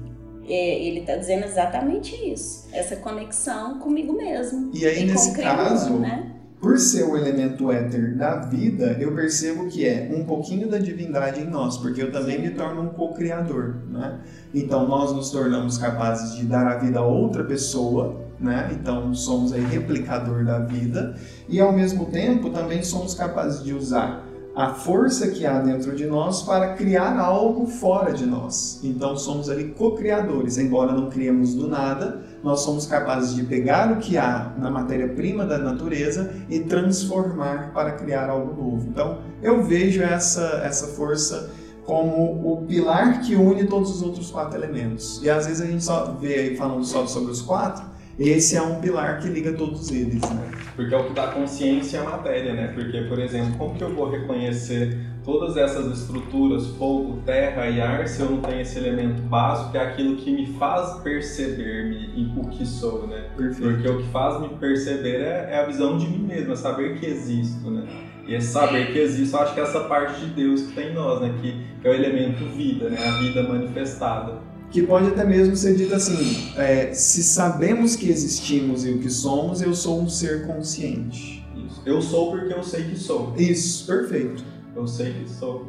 é, 0.46 0.82
ele 0.84 1.00
está 1.00 1.16
dizendo 1.16 1.44
exatamente 1.44 2.14
isso. 2.14 2.68
Essa 2.72 2.96
conexão 2.96 3.78
comigo 3.78 4.12
mesmo. 4.12 4.70
E 4.74 4.84
aí, 4.86 5.06
com 5.06 5.12
nesse 5.12 5.30
o 5.30 5.34
Criador, 5.34 5.64
caso, 5.68 5.94
né? 5.94 6.30
Por 6.64 6.78
ser 6.78 7.02
o 7.02 7.14
elemento 7.14 7.70
éter 7.70 8.16
da 8.16 8.36
vida, 8.36 8.96
eu 8.98 9.14
percebo 9.14 9.66
que 9.66 9.86
é 9.86 10.10
um 10.10 10.24
pouquinho 10.24 10.66
da 10.66 10.78
divindade 10.78 11.42
em 11.42 11.44
nós, 11.44 11.76
porque 11.76 12.02
eu 12.02 12.10
também 12.10 12.40
me 12.40 12.48
torno 12.52 12.80
um 12.80 12.88
co-criador, 12.88 13.82
né? 13.90 14.20
Então 14.54 14.88
nós 14.88 15.12
nos 15.12 15.28
tornamos 15.28 15.76
capazes 15.76 16.34
de 16.34 16.46
dar 16.46 16.66
a 16.66 16.78
vida 16.78 17.00
a 17.00 17.06
outra 17.06 17.44
pessoa, 17.44 18.18
né? 18.40 18.70
Então 18.72 19.12
somos 19.12 19.52
aí 19.52 19.62
replicador 19.62 20.42
da 20.42 20.58
vida 20.58 21.14
e 21.50 21.60
ao 21.60 21.70
mesmo 21.70 22.06
tempo 22.06 22.48
também 22.48 22.82
somos 22.82 23.12
capazes 23.12 23.62
de 23.62 23.74
usar 23.74 24.23
a 24.54 24.72
força 24.72 25.28
que 25.28 25.44
há 25.44 25.58
dentro 25.58 25.96
de 25.96 26.06
nós 26.06 26.42
para 26.42 26.74
criar 26.74 27.18
algo 27.18 27.66
fora 27.66 28.12
de 28.12 28.24
nós. 28.24 28.80
Então 28.84 29.16
somos 29.16 29.50
ali 29.50 29.74
co-criadores, 29.76 30.58
embora 30.58 30.92
não 30.92 31.10
criemos 31.10 31.54
do 31.54 31.66
nada, 31.66 32.22
nós 32.42 32.60
somos 32.60 32.86
capazes 32.86 33.34
de 33.34 33.42
pegar 33.42 33.90
o 33.92 33.96
que 33.96 34.16
há 34.16 34.54
na 34.56 34.70
matéria-prima 34.70 35.44
da 35.44 35.58
natureza 35.58 36.32
e 36.48 36.60
transformar 36.60 37.72
para 37.72 37.92
criar 37.92 38.28
algo 38.28 38.62
novo. 38.62 38.86
Então, 38.88 39.18
eu 39.42 39.62
vejo 39.62 40.02
essa, 40.02 40.60
essa 40.62 40.88
força 40.88 41.50
como 41.84 42.52
o 42.52 42.64
pilar 42.66 43.20
que 43.22 43.34
une 43.34 43.66
todos 43.66 43.90
os 43.90 44.02
outros 44.02 44.30
quatro 44.30 44.58
elementos. 44.58 45.20
E 45.22 45.28
às 45.28 45.46
vezes 45.46 45.60
a 45.62 45.66
gente 45.66 45.82
só 45.82 46.16
vê 46.20 46.34
aí 46.34 46.56
falando 46.56 46.84
só 46.84 47.06
sobre 47.06 47.32
os 47.32 47.42
quatro, 47.42 47.84
esse 48.18 48.56
é 48.56 48.62
um 48.62 48.80
pilar 48.80 49.18
que 49.20 49.28
liga 49.28 49.52
todos 49.52 49.90
eles, 49.90 50.20
né? 50.22 50.50
Porque 50.76 50.94
é 50.94 50.98
o 50.98 51.04
que 51.04 51.12
dá 51.14 51.28
consciência 51.28 52.00
à 52.00 52.04
matéria, 52.04 52.52
né? 52.52 52.72
Porque, 52.74 53.02
por 53.02 53.18
exemplo, 53.18 53.56
como 53.58 53.74
que 53.74 53.82
eu 53.82 53.94
vou 53.94 54.10
reconhecer 54.10 54.98
todas 55.24 55.56
essas 55.56 56.00
estruturas, 56.00 56.66
fogo, 56.76 57.22
terra 57.24 57.68
e 57.68 57.80
ar, 57.80 58.06
se 58.06 58.20
eu 58.20 58.30
não 58.30 58.40
tenho 58.40 58.60
esse 58.60 58.78
elemento 58.78 59.22
básico, 59.22 59.72
que 59.72 59.78
é 59.78 59.82
aquilo 59.82 60.16
que 60.16 60.30
me 60.30 60.46
faz 60.58 61.00
perceber-me 61.02 62.32
o 62.36 62.48
que 62.48 62.66
sou, 62.66 63.06
né? 63.06 63.24
Perfeito. 63.36 63.62
Porque 63.62 63.88
o 63.88 63.98
que 63.98 64.08
faz 64.10 64.40
me 64.40 64.48
perceber 64.50 65.20
é, 65.20 65.48
é 65.52 65.60
a 65.60 65.64
visão 65.64 65.96
de 65.96 66.06
mim 66.06 66.24
mesmo, 66.26 66.52
é 66.52 66.56
saber 66.56 66.98
que 66.98 67.06
existo, 67.06 67.70
né? 67.70 67.86
E 68.26 68.34
esse 68.34 68.48
saber 68.48 68.92
que 68.92 68.98
existo, 68.98 69.36
eu 69.36 69.42
acho 69.42 69.54
que 69.54 69.60
é 69.60 69.62
essa 69.62 69.80
parte 69.80 70.20
de 70.20 70.26
Deus 70.28 70.62
que 70.62 70.74
tem 70.74 70.90
em 70.90 70.94
nós, 70.94 71.20
né? 71.20 71.34
Que, 71.40 71.52
que 71.80 71.88
é 71.88 71.90
o 71.90 71.94
elemento 71.94 72.44
vida, 72.50 72.88
né? 72.88 72.98
A 72.98 73.18
vida 73.18 73.42
manifestada. 73.42 74.38
Que 74.74 74.82
pode 74.82 75.06
até 75.06 75.24
mesmo 75.24 75.54
ser 75.54 75.76
dito 75.76 75.94
assim: 75.94 76.52
é, 76.56 76.92
se 76.92 77.22
sabemos 77.22 77.94
que 77.94 78.10
existimos 78.10 78.84
e 78.84 78.90
o 78.90 78.98
que 78.98 79.08
somos, 79.08 79.62
eu 79.62 79.72
sou 79.72 80.02
um 80.02 80.08
ser 80.08 80.48
consciente. 80.48 81.46
Isso. 81.64 81.80
Eu 81.86 82.02
sou 82.02 82.32
porque 82.32 82.52
eu 82.52 82.60
sei 82.64 82.82
que 82.82 82.98
sou. 82.98 83.32
Isso, 83.38 83.86
perfeito. 83.86 84.44
Eu 84.74 84.84
sei 84.84 85.12
que 85.12 85.30
sou. 85.30 85.64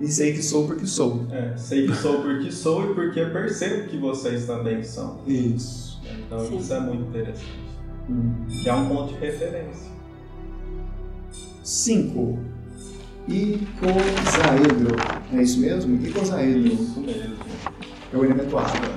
E 0.00 0.08
sei 0.08 0.32
que 0.32 0.42
sou 0.42 0.66
porque 0.66 0.86
sou. 0.86 1.26
É, 1.30 1.54
sei 1.58 1.86
que 1.86 1.94
sou 1.96 2.22
porque 2.22 2.50
sou 2.50 2.92
e 2.92 2.94
porque 2.94 3.26
percebo 3.26 3.88
que 3.88 3.98
vocês 3.98 4.46
também 4.46 4.82
são. 4.82 5.20
Isso. 5.26 6.00
Então 6.26 6.40
Sim. 6.40 6.56
isso 6.56 6.72
é 6.72 6.80
muito 6.80 7.10
interessante. 7.10 7.44
Hum. 8.08 8.46
Que 8.48 8.70
é 8.70 8.74
um 8.74 8.88
ponto 8.88 9.12
de 9.12 9.20
referência. 9.20 9.90
5. 11.62 12.38
Icosaedro. 13.28 14.96
É 15.30 15.42
isso 15.42 15.60
mesmo? 15.60 15.94
Icosaedro. 16.06 16.72
Isso 16.72 17.00
mesmo. 17.00 17.49
É 18.12 18.16
o 18.16 18.24
elemento 18.24 18.58
água. 18.58 18.90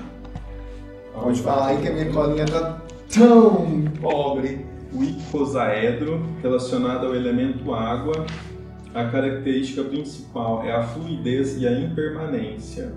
Pode 1.13 1.41
falar 1.41 1.67
aí 1.67 1.81
que 1.81 1.87
a 1.87 1.93
minha 1.93 2.11
colinha 2.11 2.45
tá 2.45 2.81
tão 3.13 3.83
pobre. 4.01 4.65
O 4.91 5.03
icosaedro, 5.03 6.23
relacionado 6.41 7.07
ao 7.07 7.15
elemento 7.15 7.73
água, 7.73 8.25
a 8.93 9.05
característica 9.05 9.83
principal 9.83 10.63
é 10.63 10.71
a 10.71 10.83
fluidez 10.83 11.59
e 11.59 11.67
a 11.67 11.79
impermanência. 11.79 12.93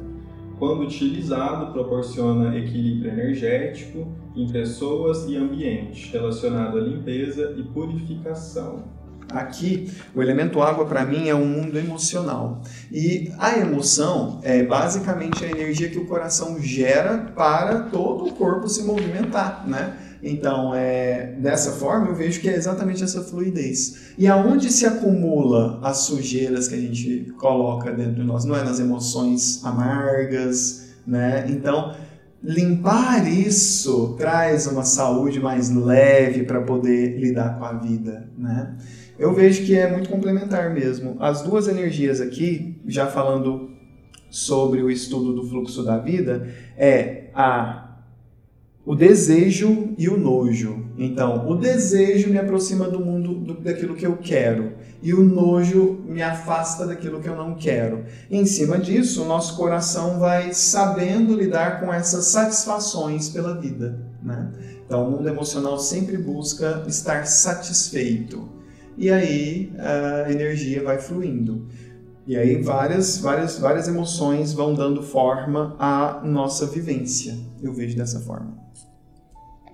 Quando 0.59 0.83
utilizado, 0.83 1.73
proporciona 1.73 2.57
equilíbrio 2.57 3.12
energético 3.12 4.09
em 4.35 4.49
pessoas 4.49 5.27
e 5.29 5.37
ambiente, 5.37 6.11
relacionado 6.12 6.79
à 6.79 6.81
limpeza 6.81 7.55
e 7.57 7.62
purificação. 7.62 8.85
Aqui, 9.31 9.93
o 10.14 10.22
elemento 10.22 10.62
água 10.62 10.87
para 10.87 11.05
mim 11.05 11.29
é 11.29 11.35
um 11.35 11.47
mundo 11.47 11.79
emocional. 11.79 12.62
E 12.93 13.33
a 13.39 13.59
emoção 13.59 14.41
é 14.43 14.62
basicamente 14.62 15.45
a 15.45 15.51
energia 15.51 15.89
que 15.89 15.99
o 15.99 16.07
coração 16.07 16.61
gera 16.61 17.33
para 17.35 17.81
todo 17.83 18.27
o 18.27 18.33
corpo 18.33 18.68
se 18.68 18.85
movimentar, 18.85 19.66
né? 19.66 19.97
Então, 20.22 20.74
é, 20.74 21.35
dessa 21.39 21.72
forma, 21.72 22.09
eu 22.09 22.14
vejo 22.14 22.41
que 22.41 22.49
é 22.49 22.55
exatamente 22.55 23.05
essa 23.05 23.22
fluidez. 23.22 24.12
E 24.16 24.27
aonde 24.27 24.72
se 24.72 24.87
acumula 24.87 25.79
as 25.83 25.99
sujeiras 25.99 26.68
que 26.68 26.74
a 26.74 26.81
gente 26.81 27.33
coloca 27.39 27.93
dentro 27.93 28.14
de 28.14 28.24
nós? 28.24 28.45
Não 28.45 28.57
é 28.57 28.64
nas 28.64 28.81
emoções 28.81 29.64
amargas, 29.64 30.95
né? 31.07 31.47
Então, 31.49 31.95
limpar 32.43 33.27
isso 33.29 34.14
traz 34.18 34.66
uma 34.66 34.85
saúde 34.85 35.41
mais 35.41 35.70
leve 35.70 36.45
para 36.45 36.61
poder 36.62 37.18
lidar 37.18 37.59
com 37.59 37.64
a 37.64 37.72
vida, 37.74 38.29
né? 38.37 38.74
Eu 39.19 39.33
vejo 39.33 39.64
que 39.64 39.77
é 39.77 39.91
muito 39.91 40.09
complementar 40.09 40.73
mesmo. 40.73 41.17
As 41.19 41.43
duas 41.43 41.69
energias 41.69 42.21
aqui, 42.21 42.81
já 42.87 43.07
falando 43.07 43.71
sobre 44.29 44.83
o 44.83 44.91
estudo 44.91 45.33
do 45.33 45.49
fluxo 45.49 45.83
da 45.83 45.99
vida, 45.99 46.49
é 46.77 47.31
a 47.35 47.83
o 48.87 48.95
desejo 48.95 49.95
e 49.99 50.09
o 50.09 50.17
nojo. 50.17 50.87
Então, 50.97 51.49
o 51.49 51.57
desejo 51.57 52.31
me 52.31 52.39
aproxima 52.39 52.89
do 52.89 53.01
mundo 53.05 53.35
do, 53.35 53.55
daquilo 53.55 53.97
que 53.97 54.07
eu 54.07 54.17
quero 54.17 54.75
e 55.03 55.12
o 55.12 55.25
nojo 55.25 56.05
me 56.07 56.23
afasta 56.23 56.87
daquilo 56.87 57.21
que 57.21 57.29
eu 57.29 57.35
não 57.35 57.57
quero. 57.57 58.05
Em 58.31 58.47
cima 58.47 58.79
disso, 58.79 59.25
o 59.25 59.27
nosso 59.27 59.57
coração 59.57 60.21
vai 60.21 60.55
sabendo 60.55 61.35
lidar 61.35 61.81
com 61.81 61.93
essas 61.93 62.27
satisfações 62.27 63.29
pela 63.29 63.61
vida, 63.61 63.99
né? 64.23 64.53
Então, 64.87 65.09
o 65.09 65.11
mundo 65.11 65.29
emocional 65.29 65.81
sempre 65.81 66.17
busca 66.17 66.85
estar 66.87 67.27
satisfeito. 67.27 68.56
E 68.97 69.11
aí 69.11 69.73
a 69.79 70.31
energia 70.31 70.83
vai 70.83 70.99
fluindo. 70.99 71.67
E 72.27 72.37
aí 72.37 72.61
várias, 72.61 73.19
várias, 73.19 73.59
várias 73.59 73.87
emoções 73.87 74.53
vão 74.53 74.75
dando 74.75 75.03
forma 75.03 75.77
à 75.79 76.23
nossa 76.25 76.67
vivência. 76.67 77.37
Eu 77.63 77.73
vejo 77.73 77.97
dessa 77.97 78.21
forma. 78.21 78.57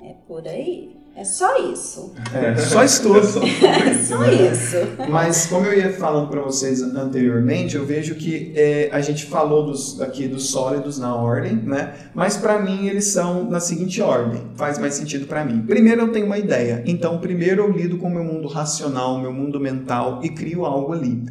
É 0.03 0.15
por 0.27 0.47
aí. 0.47 1.02
É 1.15 1.25
só 1.25 1.57
isso. 1.71 2.15
É, 2.35 2.57
só 2.57 2.83
estudo. 2.83 3.21
É 3.23 3.23
só 3.25 3.41
por 3.41 3.45
É 3.45 3.93
isso, 3.93 4.09
só 4.09 4.19
né? 4.19 4.51
isso. 4.51 4.77
Mas 5.11 5.47
como 5.47 5.67
eu 5.67 5.79
ia 5.79 5.93
falando 5.93 6.29
para 6.29 6.41
vocês 6.41 6.83
anteriormente, 6.83 7.77
eu 7.77 7.85
vejo 7.85 8.15
que 8.15 8.53
é, 8.57 8.89
a 8.91 9.01
gente 9.01 9.27
falou 9.27 9.67
dos, 9.67 10.01
aqui 10.01 10.27
dos 10.27 10.51
sólidos 10.51 10.99
na 10.99 11.15
ordem, 11.15 11.55
né? 11.55 11.93
Mas 12.15 12.37
para 12.39 12.61
mim 12.61 12.87
eles 12.87 13.07
são 13.07 13.49
na 13.49 13.61
seguinte 13.61 14.01
ordem. 14.01 14.43
Faz 14.57 14.79
mais 14.79 14.95
sentido 14.95 15.27
para 15.27 15.45
mim. 15.45 15.63
Primeiro 15.63 16.03
eu 16.03 16.09
tenho 16.13 16.27
uma 16.27 16.39
ideia. 16.39 16.83
Então 16.87 17.19
primeiro 17.19 17.63
eu 17.63 17.71
lido 17.71 17.99
com 17.99 18.09
o 18.09 18.11
meu 18.11 18.25
mundo 18.25 18.49
racional, 18.49 19.21
meu 19.21 19.33
mundo 19.33 19.61
mental 19.61 20.21
e 20.23 20.31
crio 20.31 20.65
algo 20.65 20.93
ali. 20.93 21.23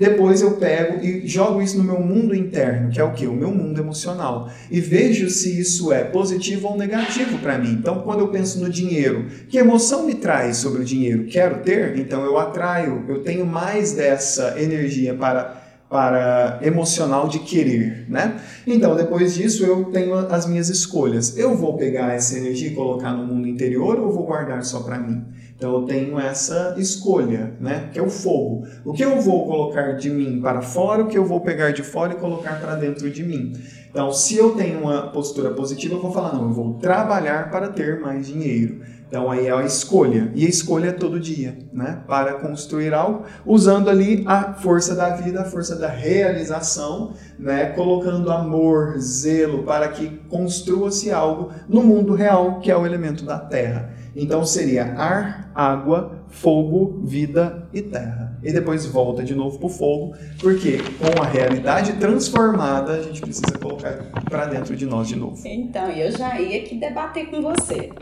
Depois 0.00 0.40
eu 0.40 0.52
pego 0.52 1.04
e 1.04 1.28
jogo 1.28 1.60
isso 1.60 1.76
no 1.76 1.84
meu 1.84 2.00
mundo 2.00 2.34
interno, 2.34 2.90
que 2.90 2.98
é 2.98 3.04
o 3.04 3.12
que? 3.12 3.26
O 3.26 3.34
meu 3.34 3.50
mundo 3.50 3.78
emocional. 3.78 4.50
E 4.70 4.80
vejo 4.80 5.28
se 5.28 5.60
isso 5.60 5.92
é 5.92 6.02
positivo 6.04 6.68
ou 6.68 6.78
negativo 6.78 7.36
para 7.36 7.58
mim. 7.58 7.72
Então, 7.72 8.00
quando 8.00 8.20
eu 8.20 8.28
penso 8.28 8.58
no 8.60 8.70
dinheiro, 8.70 9.26
que 9.46 9.58
emoção 9.58 10.06
me 10.06 10.14
traz 10.14 10.56
sobre 10.56 10.80
o 10.80 10.84
dinheiro? 10.86 11.26
Quero 11.26 11.58
ter? 11.58 11.98
Então 11.98 12.24
eu 12.24 12.38
atraio, 12.38 13.04
eu 13.10 13.22
tenho 13.22 13.44
mais 13.44 13.92
dessa 13.92 14.58
energia 14.58 15.12
para 15.12 15.59
para 15.90 16.60
emocional 16.62 17.26
de 17.26 17.40
querer, 17.40 18.06
né? 18.08 18.40
Então, 18.64 18.94
depois 18.94 19.34
disso, 19.34 19.66
eu 19.66 19.86
tenho 19.86 20.14
as 20.14 20.46
minhas 20.46 20.68
escolhas. 20.68 21.36
Eu 21.36 21.56
vou 21.56 21.76
pegar 21.76 22.14
essa 22.14 22.38
energia 22.38 22.68
e 22.68 22.74
colocar 22.76 23.12
no 23.12 23.26
mundo 23.26 23.48
interior 23.48 23.98
ou 23.98 24.12
vou 24.12 24.24
guardar 24.24 24.62
só 24.62 24.80
para 24.80 25.00
mim? 25.00 25.24
Então, 25.56 25.74
eu 25.74 25.82
tenho 25.82 26.18
essa 26.18 26.76
escolha, 26.78 27.54
né? 27.60 27.90
Que 27.92 27.98
é 27.98 28.02
o 28.02 28.08
fogo. 28.08 28.64
O 28.84 28.92
que 28.92 29.04
eu 29.04 29.20
vou 29.20 29.44
colocar 29.46 29.92
de 29.96 30.08
mim 30.08 30.40
para 30.40 30.62
fora, 30.62 31.02
o 31.02 31.08
que 31.08 31.18
eu 31.18 31.24
vou 31.24 31.40
pegar 31.40 31.72
de 31.72 31.82
fora 31.82 32.12
e 32.12 32.16
colocar 32.16 32.60
para 32.60 32.76
dentro 32.76 33.10
de 33.10 33.24
mim. 33.24 33.52
Então, 33.90 34.12
se 34.12 34.36
eu 34.36 34.52
tenho 34.52 34.82
uma 34.82 35.08
postura 35.08 35.50
positiva, 35.50 35.96
eu 35.96 36.00
vou 36.00 36.12
falar, 36.12 36.32
não, 36.34 36.44
eu 36.44 36.52
vou 36.52 36.74
trabalhar 36.74 37.50
para 37.50 37.66
ter 37.66 37.98
mais 37.98 38.28
dinheiro. 38.28 38.80
Então 39.10 39.28
aí 39.28 39.48
é 39.48 39.52
a 39.52 39.64
escolha. 39.64 40.30
E 40.36 40.46
a 40.46 40.48
escolha 40.48 40.90
é 40.90 40.92
todo 40.92 41.18
dia, 41.18 41.58
né? 41.72 42.00
Para 42.06 42.34
construir 42.34 42.94
algo, 42.94 43.24
usando 43.44 43.90
ali 43.90 44.22
a 44.24 44.52
força 44.52 44.94
da 44.94 45.16
vida, 45.16 45.40
a 45.40 45.44
força 45.44 45.74
da 45.74 45.88
realização, 45.88 47.14
né? 47.36 47.70
Colocando 47.70 48.30
amor, 48.30 48.96
zelo 49.00 49.64
para 49.64 49.88
que 49.88 50.20
construa-se 50.28 51.10
algo 51.10 51.50
no 51.68 51.82
mundo 51.82 52.14
real, 52.14 52.60
que 52.60 52.70
é 52.70 52.76
o 52.76 52.86
elemento 52.86 53.24
da 53.24 53.40
terra. 53.40 53.90
Então 54.14 54.46
seria 54.46 54.94
ar, 54.94 55.50
água, 55.56 56.22
fogo, 56.28 57.00
vida 57.04 57.68
e 57.72 57.82
terra. 57.82 58.29
E 58.42 58.52
depois 58.52 58.86
volta 58.86 59.22
de 59.22 59.34
novo 59.34 59.58
pro 59.58 59.68
fogo, 59.68 60.14
porque 60.38 60.78
com 60.98 61.22
a 61.22 61.26
realidade 61.26 61.92
transformada 61.94 62.92
a 62.92 63.02
gente 63.02 63.20
precisa 63.20 63.58
colocar 63.58 63.96
para 64.28 64.46
dentro 64.46 64.74
de 64.76 64.86
nós 64.86 65.08
de 65.08 65.16
novo. 65.16 65.36
Então, 65.44 65.90
eu 65.90 66.10
já 66.10 66.40
ia 66.40 66.58
aqui 66.58 66.76
debater 66.76 67.26
com 67.26 67.42
você. 67.42 67.90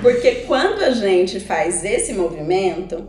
Porque 0.00 0.42
quando 0.46 0.82
a 0.82 0.90
gente 0.90 1.40
faz 1.40 1.84
esse 1.84 2.12
movimento, 2.14 3.06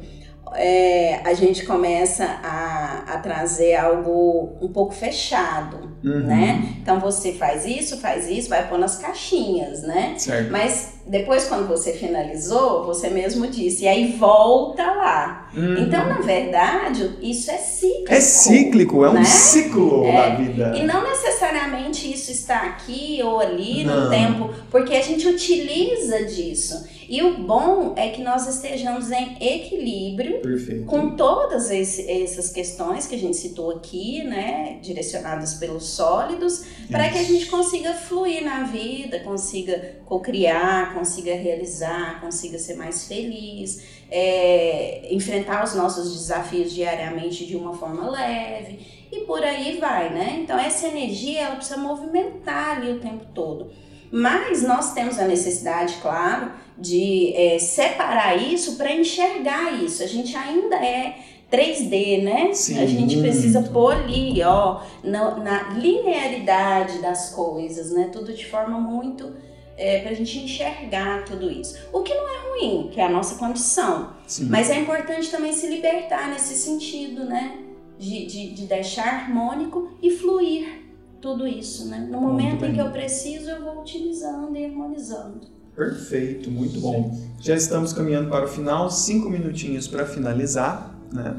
é, 0.55 1.21
a 1.23 1.33
gente 1.33 1.65
começa 1.65 2.25
a, 2.43 3.03
a, 3.07 3.17
trazer 3.17 3.75
algo 3.75 4.57
um 4.61 4.67
pouco 4.67 4.93
fechado, 4.93 5.91
uhum. 6.03 6.25
né? 6.25 6.75
Então 6.81 6.99
você 6.99 7.33
faz 7.33 7.65
isso, 7.65 7.99
faz 7.99 8.29
isso, 8.29 8.49
vai 8.49 8.67
pôr 8.67 8.77
nas 8.77 8.97
caixinhas, 8.97 9.83
né? 9.83 10.15
Certo. 10.17 10.51
Mas 10.51 10.93
depois 11.05 11.45
quando 11.45 11.67
você 11.67 11.93
finalizou, 11.93 12.85
você 12.85 13.09
mesmo 13.09 13.47
disse, 13.47 13.83
e 13.83 13.87
aí 13.87 14.15
volta 14.17 14.83
lá. 14.83 15.49
Uhum. 15.55 15.77
Então, 15.79 16.07
na 16.07 16.21
verdade, 16.21 17.17
isso 17.21 17.51
é 17.51 17.57
cíclico. 17.57 18.13
É 18.13 18.19
cíclico, 18.19 19.05
é 19.05 19.09
um 19.09 19.13
né? 19.13 19.25
ciclo 19.25 20.05
é, 20.05 20.11
da 20.11 20.35
vida. 20.35 20.73
E 20.75 20.83
não 20.85 21.03
necessariamente 21.03 22.11
isso 22.11 22.31
está 22.31 22.61
aqui 22.63 23.19
ou 23.23 23.39
ali 23.39 23.83
não. 23.83 24.05
no 24.05 24.09
tempo, 24.09 24.49
porque 24.71 24.95
a 24.95 25.01
gente 25.01 25.27
utiliza 25.27 26.23
disso. 26.25 26.85
E 27.09 27.21
o 27.21 27.37
bom 27.37 27.93
é 27.95 28.09
que 28.09 28.21
nós 28.21 28.47
estejamos 28.47 29.11
em 29.11 29.37
equilíbrio 29.39 30.41
Perfeito. 30.41 30.85
com 30.85 31.15
todas 31.15 31.69
esse, 31.69 32.09
essas 32.09 32.49
questões 32.49 33.07
que 33.07 33.15
a 33.15 33.17
gente 33.17 33.37
citou 33.37 33.71
aqui, 33.71 34.23
né, 34.23 34.79
direcionadas 34.81 35.55
pelos 35.55 35.87
sólidos, 35.89 36.65
para 36.89 37.09
que 37.09 37.17
a 37.17 37.23
gente 37.23 37.45
consiga 37.47 37.93
fluir 37.93 38.43
na 38.43 38.63
vida, 38.63 39.19
consiga 39.19 39.97
co-criar, 40.05 40.93
consiga 40.93 41.33
realizar, 41.35 42.21
consiga 42.21 42.57
ser 42.57 42.75
mais 42.75 43.07
feliz, 43.07 43.83
é, 44.09 45.07
enfrentar 45.11 45.63
os 45.63 45.73
nossos 45.75 46.13
desafios 46.13 46.73
diariamente 46.73 47.45
de 47.45 47.55
uma 47.55 47.73
forma 47.73 48.09
leve 48.09 48.79
e 49.11 49.21
por 49.21 49.43
aí 49.43 49.77
vai, 49.79 50.13
né? 50.13 50.39
Então 50.41 50.57
essa 50.57 50.87
energia 50.87 51.41
ela 51.41 51.55
precisa 51.55 51.77
movimentar 51.77 52.77
ali 52.77 52.91
o 52.91 52.99
tempo 52.99 53.25
todo. 53.33 53.71
Mas 54.11 54.61
nós 54.61 54.93
temos 54.93 55.17
a 55.17 55.25
necessidade, 55.25 55.97
claro, 55.99 56.51
de 56.77 57.33
é, 57.35 57.59
separar 57.59 58.35
isso 58.35 58.75
para 58.75 58.93
enxergar 58.93 59.73
isso. 59.83 60.03
A 60.03 60.07
gente 60.07 60.35
ainda 60.35 60.75
é 60.75 61.17
3D, 61.51 62.23
né? 62.23 62.51
Sim, 62.53 62.79
a 62.79 62.85
gente 62.87 63.19
precisa 63.19 63.61
pôr 63.61 63.93
ali, 63.93 64.41
ó, 64.41 64.81
na, 65.03 65.35
na, 65.35 65.69
linearidade 65.73 66.99
das 66.99 67.29
coisas, 67.29 67.91
né? 67.91 68.09
Tudo 68.11 68.33
de 68.33 68.45
forma 68.45 68.79
muito. 68.79 69.31
É, 69.75 70.01
para 70.01 70.11
a 70.11 70.13
gente 70.13 70.37
enxergar 70.37 71.25
tudo 71.25 71.49
isso. 71.49 71.75
O 71.91 72.03
que 72.03 72.13
não 72.13 72.27
é 72.27 72.49
ruim, 72.49 72.89
que 72.91 73.01
é 73.01 73.05
a 73.05 73.09
nossa 73.09 73.39
condição. 73.39 74.13
Sim. 74.27 74.45
Mas 74.45 74.69
é 74.69 74.79
importante 74.79 75.31
também 75.31 75.51
se 75.51 75.65
libertar 75.65 76.29
nesse 76.29 76.53
sentido, 76.53 77.25
né? 77.25 77.57
De, 77.97 78.25
de, 78.27 78.51
de 78.51 78.65
deixar 78.67 79.07
harmônico 79.07 79.89
e 79.99 80.11
fluir 80.11 80.83
tudo 81.19 81.47
isso, 81.47 81.87
né? 81.87 82.07
No 82.07 82.21
momento 82.21 82.65
em 82.65 82.73
que 82.73 82.81
eu 82.81 82.91
preciso, 82.91 83.49
eu 83.49 83.63
vou 83.63 83.81
utilizando 83.81 84.55
e 84.55 84.65
harmonizando. 84.65 85.41
Perfeito, 85.75 86.51
muito 86.51 86.79
bom. 86.79 87.17
Já 87.41 87.55
estamos 87.55 87.93
caminhando 87.93 88.29
para 88.29 88.45
o 88.45 88.47
final, 88.47 88.91
cinco 88.91 89.29
minutinhos 89.29 89.87
para 89.87 90.05
finalizar, 90.05 90.95
né? 91.11 91.35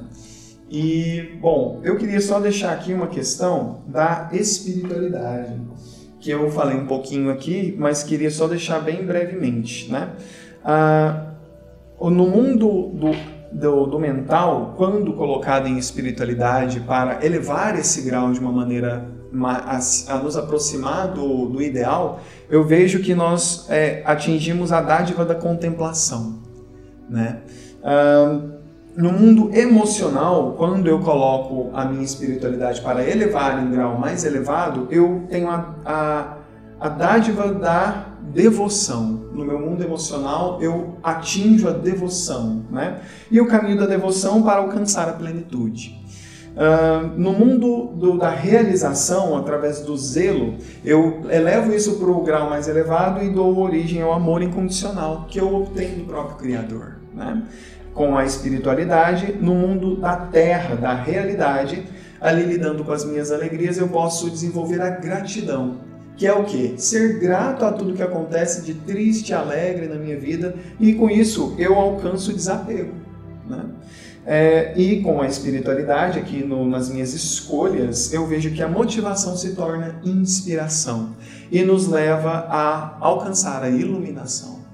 E, 0.68 1.38
bom, 1.40 1.80
eu 1.84 1.96
queria 1.96 2.20
só 2.20 2.40
deixar 2.40 2.72
aqui 2.72 2.92
uma 2.92 3.06
questão 3.06 3.82
da 3.86 4.28
espiritualidade, 4.32 5.52
que 6.18 6.30
eu 6.30 6.50
falei 6.50 6.76
um 6.76 6.86
pouquinho 6.86 7.30
aqui, 7.30 7.76
mas 7.78 8.02
queria 8.02 8.30
só 8.30 8.48
deixar 8.48 8.80
bem 8.80 9.04
brevemente, 9.04 9.90
né? 9.92 10.10
Ah, 10.64 11.34
no 12.00 12.26
mundo 12.26 12.90
do, 12.92 13.12
do, 13.52 13.86
do 13.86 13.98
mental, 14.00 14.74
quando 14.76 15.12
colocado 15.12 15.68
em 15.68 15.78
espiritualidade 15.78 16.80
para 16.80 17.24
elevar 17.24 17.78
esse 17.78 18.02
grau 18.02 18.32
de 18.32 18.40
uma 18.40 18.50
maneira 18.50 19.06
a, 19.42 19.78
a 20.08 20.18
nos 20.18 20.36
aproximar 20.36 21.08
do, 21.08 21.46
do, 21.46 21.62
ideal, 21.62 22.20
eu 22.48 22.64
vejo 22.64 23.00
que 23.00 23.14
nós 23.14 23.66
é, 23.68 24.02
atingimos 24.04 24.72
a 24.72 24.80
dádiva 24.80 25.24
da 25.24 25.34
contemplação. 25.34 26.38
Né? 27.08 27.40
No 28.96 29.12
mundo 29.12 29.50
emocional, 29.52 30.54
quando 30.56 30.86
eu 30.86 31.00
coloco 31.00 31.70
a 31.74 31.84
minha 31.84 32.04
espiritualidade 32.04 32.80
para 32.80 33.08
elevar 33.08 33.60
em 33.60 33.70
grau 33.70 33.98
mais 33.98 34.24
elevado, 34.24 34.86
eu 34.88 35.24
tenho 35.28 35.50
a, 35.50 35.74
a, 35.84 36.36
a 36.78 36.88
dádiva 36.88 37.52
da 37.52 38.06
devoção. 38.32 39.24
No 39.32 39.44
meu 39.44 39.58
mundo 39.58 39.82
emocional, 39.82 40.62
eu 40.62 40.96
atinjo 41.02 41.68
a 41.68 41.72
devoção. 41.72 42.64
Né? 42.70 43.00
E 43.32 43.40
o 43.40 43.48
caminho 43.48 43.78
da 43.78 43.86
devoção 43.86 44.42
para 44.42 44.60
alcançar 44.60 45.08
a 45.08 45.12
plenitude. 45.12 46.03
Uh, 46.54 47.08
no 47.18 47.32
mundo 47.32 47.86
do, 47.96 48.16
da 48.16 48.30
realização, 48.30 49.36
através 49.36 49.80
do 49.80 49.96
zelo, 49.96 50.54
eu 50.84 51.22
elevo 51.28 51.74
isso 51.74 51.98
para 51.98 52.08
o 52.08 52.22
grau 52.22 52.48
mais 52.48 52.68
elevado 52.68 53.24
e 53.24 53.30
dou 53.30 53.58
origem 53.58 54.00
ao 54.00 54.12
amor 54.12 54.40
incondicional 54.40 55.26
que 55.28 55.40
eu 55.40 55.52
obtenho 55.52 55.96
do 55.98 56.04
próprio 56.04 56.36
Criador. 56.36 56.98
Né? 57.12 57.42
Com 57.92 58.16
a 58.16 58.24
espiritualidade, 58.24 59.32
no 59.40 59.52
mundo 59.52 59.96
da 59.96 60.14
terra, 60.14 60.76
da 60.76 60.94
realidade, 60.94 61.84
ali 62.20 62.44
lidando 62.44 62.84
com 62.84 62.92
as 62.92 63.04
minhas 63.04 63.32
alegrias, 63.32 63.76
eu 63.76 63.88
posso 63.88 64.30
desenvolver 64.30 64.80
a 64.80 64.90
gratidão. 64.90 65.78
Que 66.16 66.28
é 66.28 66.32
o 66.32 66.44
que? 66.44 66.74
Ser 66.80 67.18
grato 67.18 67.64
a 67.64 67.72
tudo 67.72 67.94
que 67.94 68.02
acontece 68.02 68.62
de 68.62 68.74
triste, 68.74 69.34
alegre 69.34 69.88
na 69.88 69.96
minha 69.96 70.16
vida, 70.16 70.54
e 70.78 70.94
com 70.94 71.10
isso 71.10 71.56
eu 71.58 71.74
alcanço 71.74 72.30
o 72.30 72.34
desapego. 72.34 72.94
Né? 73.48 73.64
É, 74.26 74.72
e 74.76 75.02
com 75.02 75.20
a 75.20 75.26
espiritualidade, 75.26 76.18
aqui 76.18 76.42
no, 76.42 76.66
nas 76.66 76.88
minhas 76.88 77.12
escolhas, 77.12 78.12
eu 78.12 78.26
vejo 78.26 78.50
que 78.52 78.62
a 78.62 78.68
motivação 78.68 79.36
se 79.36 79.54
torna 79.54 80.00
inspiração 80.02 81.14
e 81.52 81.62
nos 81.62 81.86
leva 81.86 82.46
a 82.48 82.96
alcançar 83.00 83.62
a 83.62 83.68
iluminação. 83.68 84.64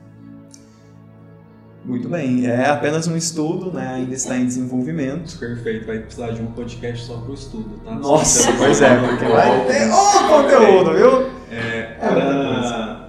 Muito 1.84 2.08
bem, 2.08 2.46
é 2.46 2.68
apenas 2.68 3.08
um 3.08 3.16
estudo, 3.16 3.72
né? 3.72 3.94
ainda 3.94 4.14
está 4.14 4.36
em 4.36 4.44
desenvolvimento. 4.44 5.36
Perfeito, 5.38 5.86
vai 5.86 5.98
precisar 5.98 6.30
de 6.30 6.42
um 6.42 6.46
podcast 6.46 7.06
só 7.06 7.16
para 7.16 7.30
o 7.30 7.34
estudo, 7.34 7.80
tá? 7.84 7.94
Nossa, 7.96 8.52
pois 8.52 8.80
é, 8.80 8.96
porque 8.96 9.24
vai 9.24 9.66
ter 9.66 9.90
oh, 9.90 10.28
conteúdo, 10.28 10.92
viu? 10.92 11.30
É, 11.50 11.96
é 12.00 12.99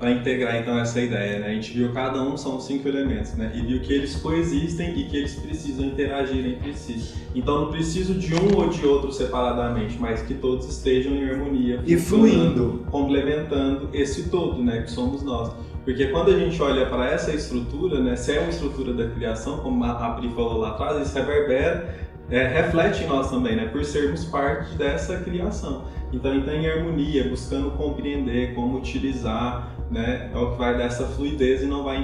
para 0.00 0.12
integrar 0.12 0.56
então 0.56 0.78
essa 0.80 0.98
ideia, 0.98 1.38
né? 1.40 1.48
A 1.48 1.52
gente 1.52 1.74
viu 1.74 1.92
cada 1.92 2.22
um 2.22 2.34
são 2.34 2.58
cinco 2.58 2.88
elementos, 2.88 3.34
né? 3.34 3.52
E 3.54 3.60
viu 3.60 3.80
que 3.80 3.92
eles 3.92 4.16
coexistem 4.16 4.98
e 4.98 5.04
que 5.04 5.14
eles 5.18 5.34
precisam 5.34 5.84
interagir 5.84 6.44
entre 6.46 6.72
si. 6.72 7.14
Então 7.34 7.60
não 7.60 7.70
preciso 7.70 8.14
de 8.14 8.34
um 8.34 8.56
ou 8.56 8.70
de 8.70 8.84
outro 8.86 9.12
separadamente, 9.12 9.98
mas 10.00 10.22
que 10.22 10.32
todos 10.32 10.66
estejam 10.66 11.12
em 11.12 11.28
harmonia 11.28 11.80
e 11.84 11.98
fluindo, 11.98 12.82
complementando 12.90 13.90
esse 13.92 14.30
todo, 14.30 14.64
né? 14.64 14.80
Que 14.80 14.90
somos 14.90 15.22
nós. 15.22 15.52
Porque 15.84 16.06
quando 16.06 16.30
a 16.30 16.38
gente 16.38 16.60
olha 16.62 16.86
para 16.86 17.10
essa 17.10 17.34
estrutura, 17.34 18.00
né? 18.00 18.16
Se 18.16 18.32
é 18.32 18.40
uma 18.40 18.48
estrutura 18.48 18.94
da 18.94 19.06
criação, 19.06 19.58
como 19.58 19.84
a 19.84 20.10
Pri 20.12 20.30
falou 20.30 20.56
lá 20.56 20.70
atrás, 20.70 21.06
isso 21.06 21.14
reverbera, 21.14 21.94
é, 22.30 22.46
reflete 22.46 23.04
em 23.04 23.06
nós 23.06 23.30
também, 23.30 23.54
né? 23.54 23.66
Por 23.66 23.84
sermos 23.84 24.24
parte 24.24 24.74
dessa 24.76 25.18
criação. 25.18 25.84
Então, 26.10 26.34
então 26.34 26.54
em 26.54 26.66
harmonia, 26.66 27.28
buscando 27.28 27.70
compreender 27.72 28.54
como 28.54 28.78
utilizar 28.78 29.76
né, 29.90 30.30
é 30.32 30.38
o 30.38 30.52
que 30.52 30.58
vai 30.58 30.78
dar 30.78 30.84
essa 30.84 31.04
fluidez 31.04 31.62
e 31.62 31.66
não 31.66 31.82
vai 31.82 31.96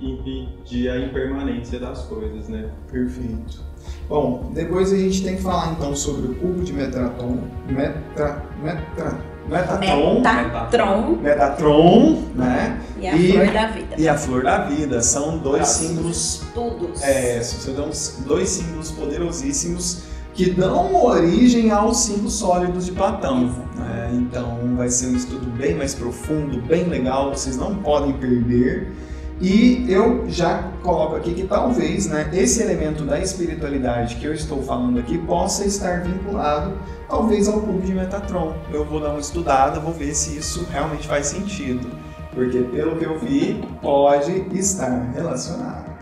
impedir 0.00 0.88
a 0.88 0.98
impermanência 0.98 1.78
das 1.78 2.02
coisas, 2.04 2.48
né? 2.48 2.70
Perfeito. 2.90 3.62
Bom, 4.08 4.50
depois 4.54 4.92
a 4.92 4.96
gente 4.96 5.22
tem 5.22 5.36
que 5.36 5.42
falar 5.42 5.72
então 5.72 5.94
sobre 5.94 6.32
o 6.32 6.34
cubo 6.36 6.62
de 6.62 6.72
Metatron, 6.72 7.38
Metra, 7.68 8.42
Metra, 8.62 9.18
Metatron, 9.46 10.14
Metatron, 10.20 11.16
Metatron, 11.22 12.22
né? 12.34 12.80
E 12.98 13.06
a 13.06 13.16
e, 13.16 13.32
flor 13.32 13.46
da 13.52 13.66
vida. 13.66 13.94
E 13.98 14.08
a 14.08 14.16
flor 14.16 14.42
da 14.42 14.58
vida 14.64 15.02
são 15.02 15.38
dois 15.38 15.68
símbolos. 15.68 16.42
Todos. 16.54 17.02
É, 17.02 17.42
são 17.42 17.90
dois 18.26 18.48
símbolos 18.48 18.90
poderosíssimos 18.90 20.13
que 20.34 20.50
dão 20.50 20.94
origem 20.94 21.70
aos 21.70 21.98
cinco 21.98 22.28
sólidos 22.28 22.86
de 22.86 22.92
Platão. 22.92 23.52
Né? 23.76 24.10
Então 24.14 24.58
vai 24.76 24.88
ser 24.88 25.08
um 25.08 25.16
estudo 25.16 25.46
bem 25.56 25.74
mais 25.74 25.94
profundo, 25.94 26.60
bem 26.62 26.84
legal, 26.84 27.30
vocês 27.30 27.56
não 27.56 27.76
podem 27.76 28.12
perder. 28.14 28.92
E 29.40 29.84
eu 29.88 30.24
já 30.28 30.70
coloco 30.82 31.16
aqui 31.16 31.34
que 31.34 31.44
talvez 31.44 32.06
né, 32.06 32.30
esse 32.32 32.62
elemento 32.62 33.04
da 33.04 33.20
espiritualidade 33.20 34.16
que 34.16 34.24
eu 34.24 34.32
estou 34.32 34.62
falando 34.62 34.98
aqui 34.98 35.18
possa 35.18 35.64
estar 35.64 36.02
vinculado 36.02 36.72
talvez 37.08 37.48
ao 37.48 37.60
clube 37.60 37.86
de 37.86 37.94
Metatron. 37.94 38.54
Eu 38.72 38.84
vou 38.84 39.00
dar 39.00 39.10
uma 39.10 39.20
estudada, 39.20 39.80
vou 39.80 39.92
ver 39.92 40.14
se 40.14 40.38
isso 40.38 40.66
realmente 40.70 41.06
faz 41.06 41.26
sentido. 41.26 41.88
Porque 42.32 42.58
pelo 42.60 42.96
que 42.96 43.04
eu 43.04 43.18
vi, 43.18 43.62
pode 43.82 44.46
estar 44.52 45.12
relacionado. 45.14 45.92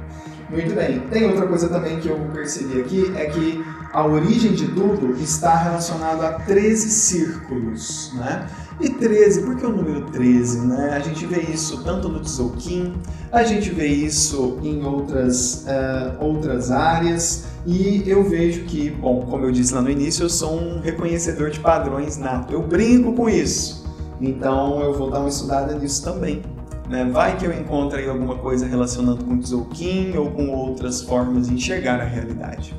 Muito 0.50 0.74
bem. 0.74 1.00
Tem 1.10 1.26
outra 1.26 1.46
coisa 1.46 1.68
também 1.68 1.98
que 2.00 2.08
eu 2.08 2.18
percebi 2.32 2.80
aqui, 2.80 3.12
é 3.16 3.26
que 3.26 3.64
a 3.92 4.06
origem 4.06 4.52
de 4.52 4.68
tudo 4.68 5.12
está 5.20 5.54
relacionada 5.54 6.26
a 6.26 6.32
13 6.32 6.88
círculos, 6.88 8.12
né? 8.14 8.46
E 8.80 8.88
13, 8.88 9.42
por 9.42 9.56
que 9.56 9.66
o 9.66 9.68
número 9.70 10.06
13? 10.06 10.66
Né? 10.66 10.90
A 10.96 10.98
gente 10.98 11.26
vê 11.26 11.40
isso 11.40 11.84
tanto 11.84 12.08
no 12.08 12.20
Tzolk'in, 12.20 12.94
a 13.30 13.44
gente 13.44 13.70
vê 13.70 13.86
isso 13.86 14.58
em 14.62 14.82
outras, 14.82 15.66
uh, 15.66 16.24
outras 16.24 16.70
áreas, 16.70 17.44
e 17.66 18.02
eu 18.06 18.24
vejo 18.24 18.64
que, 18.64 18.90
bom, 18.90 19.26
como 19.30 19.44
eu 19.44 19.52
disse 19.52 19.74
lá 19.74 19.82
no 19.82 19.90
início, 19.90 20.24
eu 20.24 20.30
sou 20.30 20.58
um 20.58 20.80
reconhecedor 20.80 21.50
de 21.50 21.60
padrões 21.60 22.16
nato. 22.16 22.52
Eu 22.52 22.62
brinco 22.62 23.12
com 23.12 23.28
isso. 23.28 23.86
Então 24.20 24.80
eu 24.80 24.94
vou 24.94 25.10
dar 25.10 25.20
uma 25.20 25.28
estudada 25.28 25.74
nisso 25.74 26.02
também. 26.02 26.42
Né? 26.88 27.04
Vai 27.04 27.36
que 27.36 27.44
eu 27.44 27.52
encontro 27.52 27.98
aí 27.98 28.08
alguma 28.08 28.36
coisa 28.36 28.66
relacionando 28.66 29.24
com 29.24 29.38
Tzolk'in 29.38 30.16
ou 30.16 30.30
com 30.30 30.48
outras 30.48 31.02
formas 31.02 31.48
de 31.48 31.54
enxergar 31.54 32.00
a 32.00 32.04
realidade. 32.04 32.74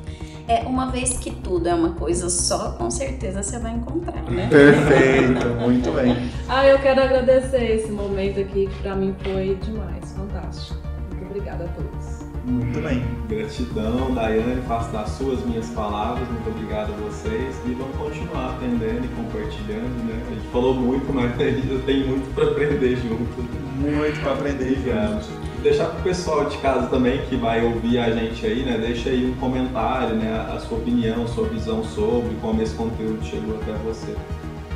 É, 0.46 0.60
uma 0.60 0.90
vez 0.90 1.16
que 1.18 1.30
tudo 1.30 1.68
é 1.68 1.74
uma 1.74 1.92
coisa 1.94 2.28
só, 2.28 2.72
com 2.72 2.90
certeza 2.90 3.42
você 3.42 3.58
vai 3.58 3.72
encontrar, 3.72 4.22
né? 4.24 4.46
Perfeito, 4.50 5.46
muito 5.58 5.90
bem. 5.92 6.30
Ah, 6.48 6.66
eu 6.66 6.78
quero 6.80 7.02
agradecer 7.02 7.76
esse 7.76 7.90
momento 7.90 8.40
aqui, 8.40 8.66
que 8.66 8.82
pra 8.82 8.94
mim 8.94 9.14
foi 9.22 9.58
demais, 9.62 10.12
fantástico. 10.12 10.78
Muito 11.10 11.24
obrigada 11.24 11.64
a 11.64 11.68
todos. 11.68 12.24
Muito 12.44 12.78
bem. 12.82 13.02
Gratidão, 13.26 14.14
Daiane, 14.14 14.60
faço 14.68 14.92
das 14.92 15.08
suas 15.12 15.42
minhas 15.46 15.66
palavras, 15.70 16.28
muito 16.28 16.50
obrigado 16.50 16.92
a 16.92 16.96
vocês 17.08 17.56
e 17.64 17.72
vamos 17.72 17.96
continuar 17.96 18.50
atendendo 18.50 19.06
e 19.06 19.08
compartilhando, 19.08 20.04
né? 20.04 20.22
A 20.26 20.34
gente 20.34 20.46
falou 20.48 20.74
muito, 20.74 21.10
mas 21.10 21.40
a 21.40 21.44
gente 21.44 21.82
tem 21.86 22.06
muito 22.06 22.34
para 22.34 22.44
aprender 22.50 22.96
junto. 22.96 23.42
Muito 23.80 24.20
para 24.20 24.32
aprender 24.34 24.74
junto 24.74 25.53
deixar 25.64 25.86
pro 25.86 26.02
pessoal 26.02 26.44
de 26.44 26.58
casa 26.58 26.86
também 26.88 27.22
que 27.22 27.36
vai 27.36 27.64
ouvir 27.64 27.98
a 27.98 28.10
gente 28.10 28.44
aí, 28.46 28.62
né? 28.62 28.76
Deixa 28.76 29.08
aí 29.08 29.26
um 29.26 29.34
comentário, 29.36 30.14
né? 30.14 30.46
A 30.54 30.60
sua 30.60 30.76
opinião, 30.76 31.24
a 31.24 31.26
sua 31.26 31.48
visão 31.48 31.82
sobre 31.82 32.36
como 32.42 32.60
esse 32.60 32.74
conteúdo 32.74 33.24
chegou 33.24 33.56
até 33.56 33.72
você. 33.82 34.14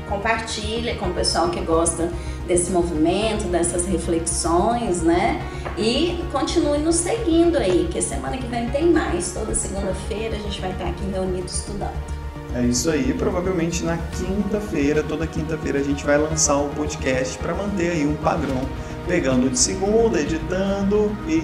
Compartilha 0.09 0.97
com 0.97 1.11
o 1.11 1.13
pessoal 1.13 1.51
que 1.51 1.61
gosta 1.61 2.11
desse 2.47 2.73
movimento, 2.73 3.45
dessas 3.49 3.87
reflexões, 3.87 5.03
né? 5.03 5.47
E 5.77 6.25
continue 6.33 6.79
nos 6.79 6.97
seguindo 6.97 7.59
aí, 7.59 7.87
que 7.93 8.01
semana 8.01 8.39
que 8.39 8.47
vem 8.47 8.71
tem 8.71 8.91
mais. 8.91 9.33
Toda 9.35 9.55
segunda-feira 9.55 10.37
a 10.37 10.39
gente 10.39 10.59
vai 10.59 10.71
estar 10.71 10.89
aqui 10.89 11.05
reunidos 11.13 11.59
estudando. 11.59 12.19
É 12.55 12.63
isso 12.63 12.91
aí, 12.91 13.13
provavelmente 13.13 13.85
na 13.85 13.99
quinta-feira, 13.99 15.03
toda 15.03 15.27
quinta-feira 15.27 15.81
a 15.81 15.83
gente 15.83 16.03
vai 16.07 16.17
lançar 16.17 16.57
o 16.57 16.65
um 16.65 16.69
podcast 16.71 17.37
para 17.37 17.55
manter 17.55 17.91
aí 17.91 18.07
um 18.07 18.15
padrão 18.15 18.63
pegando 19.09 19.51
de 19.51 19.59
segunda, 19.59 20.21
editando 20.21 21.11
e 21.27 21.41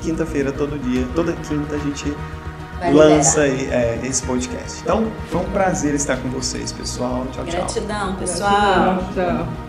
quinta-feira 0.00 0.52
todo 0.52 0.78
dia, 0.78 1.06
toda 1.14 1.32
quinta 1.32 1.74
a 1.74 1.78
gente 1.78 2.16
Vai 2.78 2.92
lança 2.92 3.40
aí, 3.40 3.68
é, 3.72 4.00
esse 4.04 4.22
podcast. 4.22 4.80
Então, 4.82 5.10
foi 5.30 5.40
um 5.40 5.50
prazer 5.50 5.94
estar 5.94 6.16
com 6.16 6.28
vocês, 6.30 6.70
pessoal. 6.70 7.26
Tchau, 7.32 7.44
tchau. 7.44 7.60
Gratidão, 7.60 8.16
pessoal. 8.16 8.94
Gratidão, 8.94 9.46
tchau. 9.46 9.67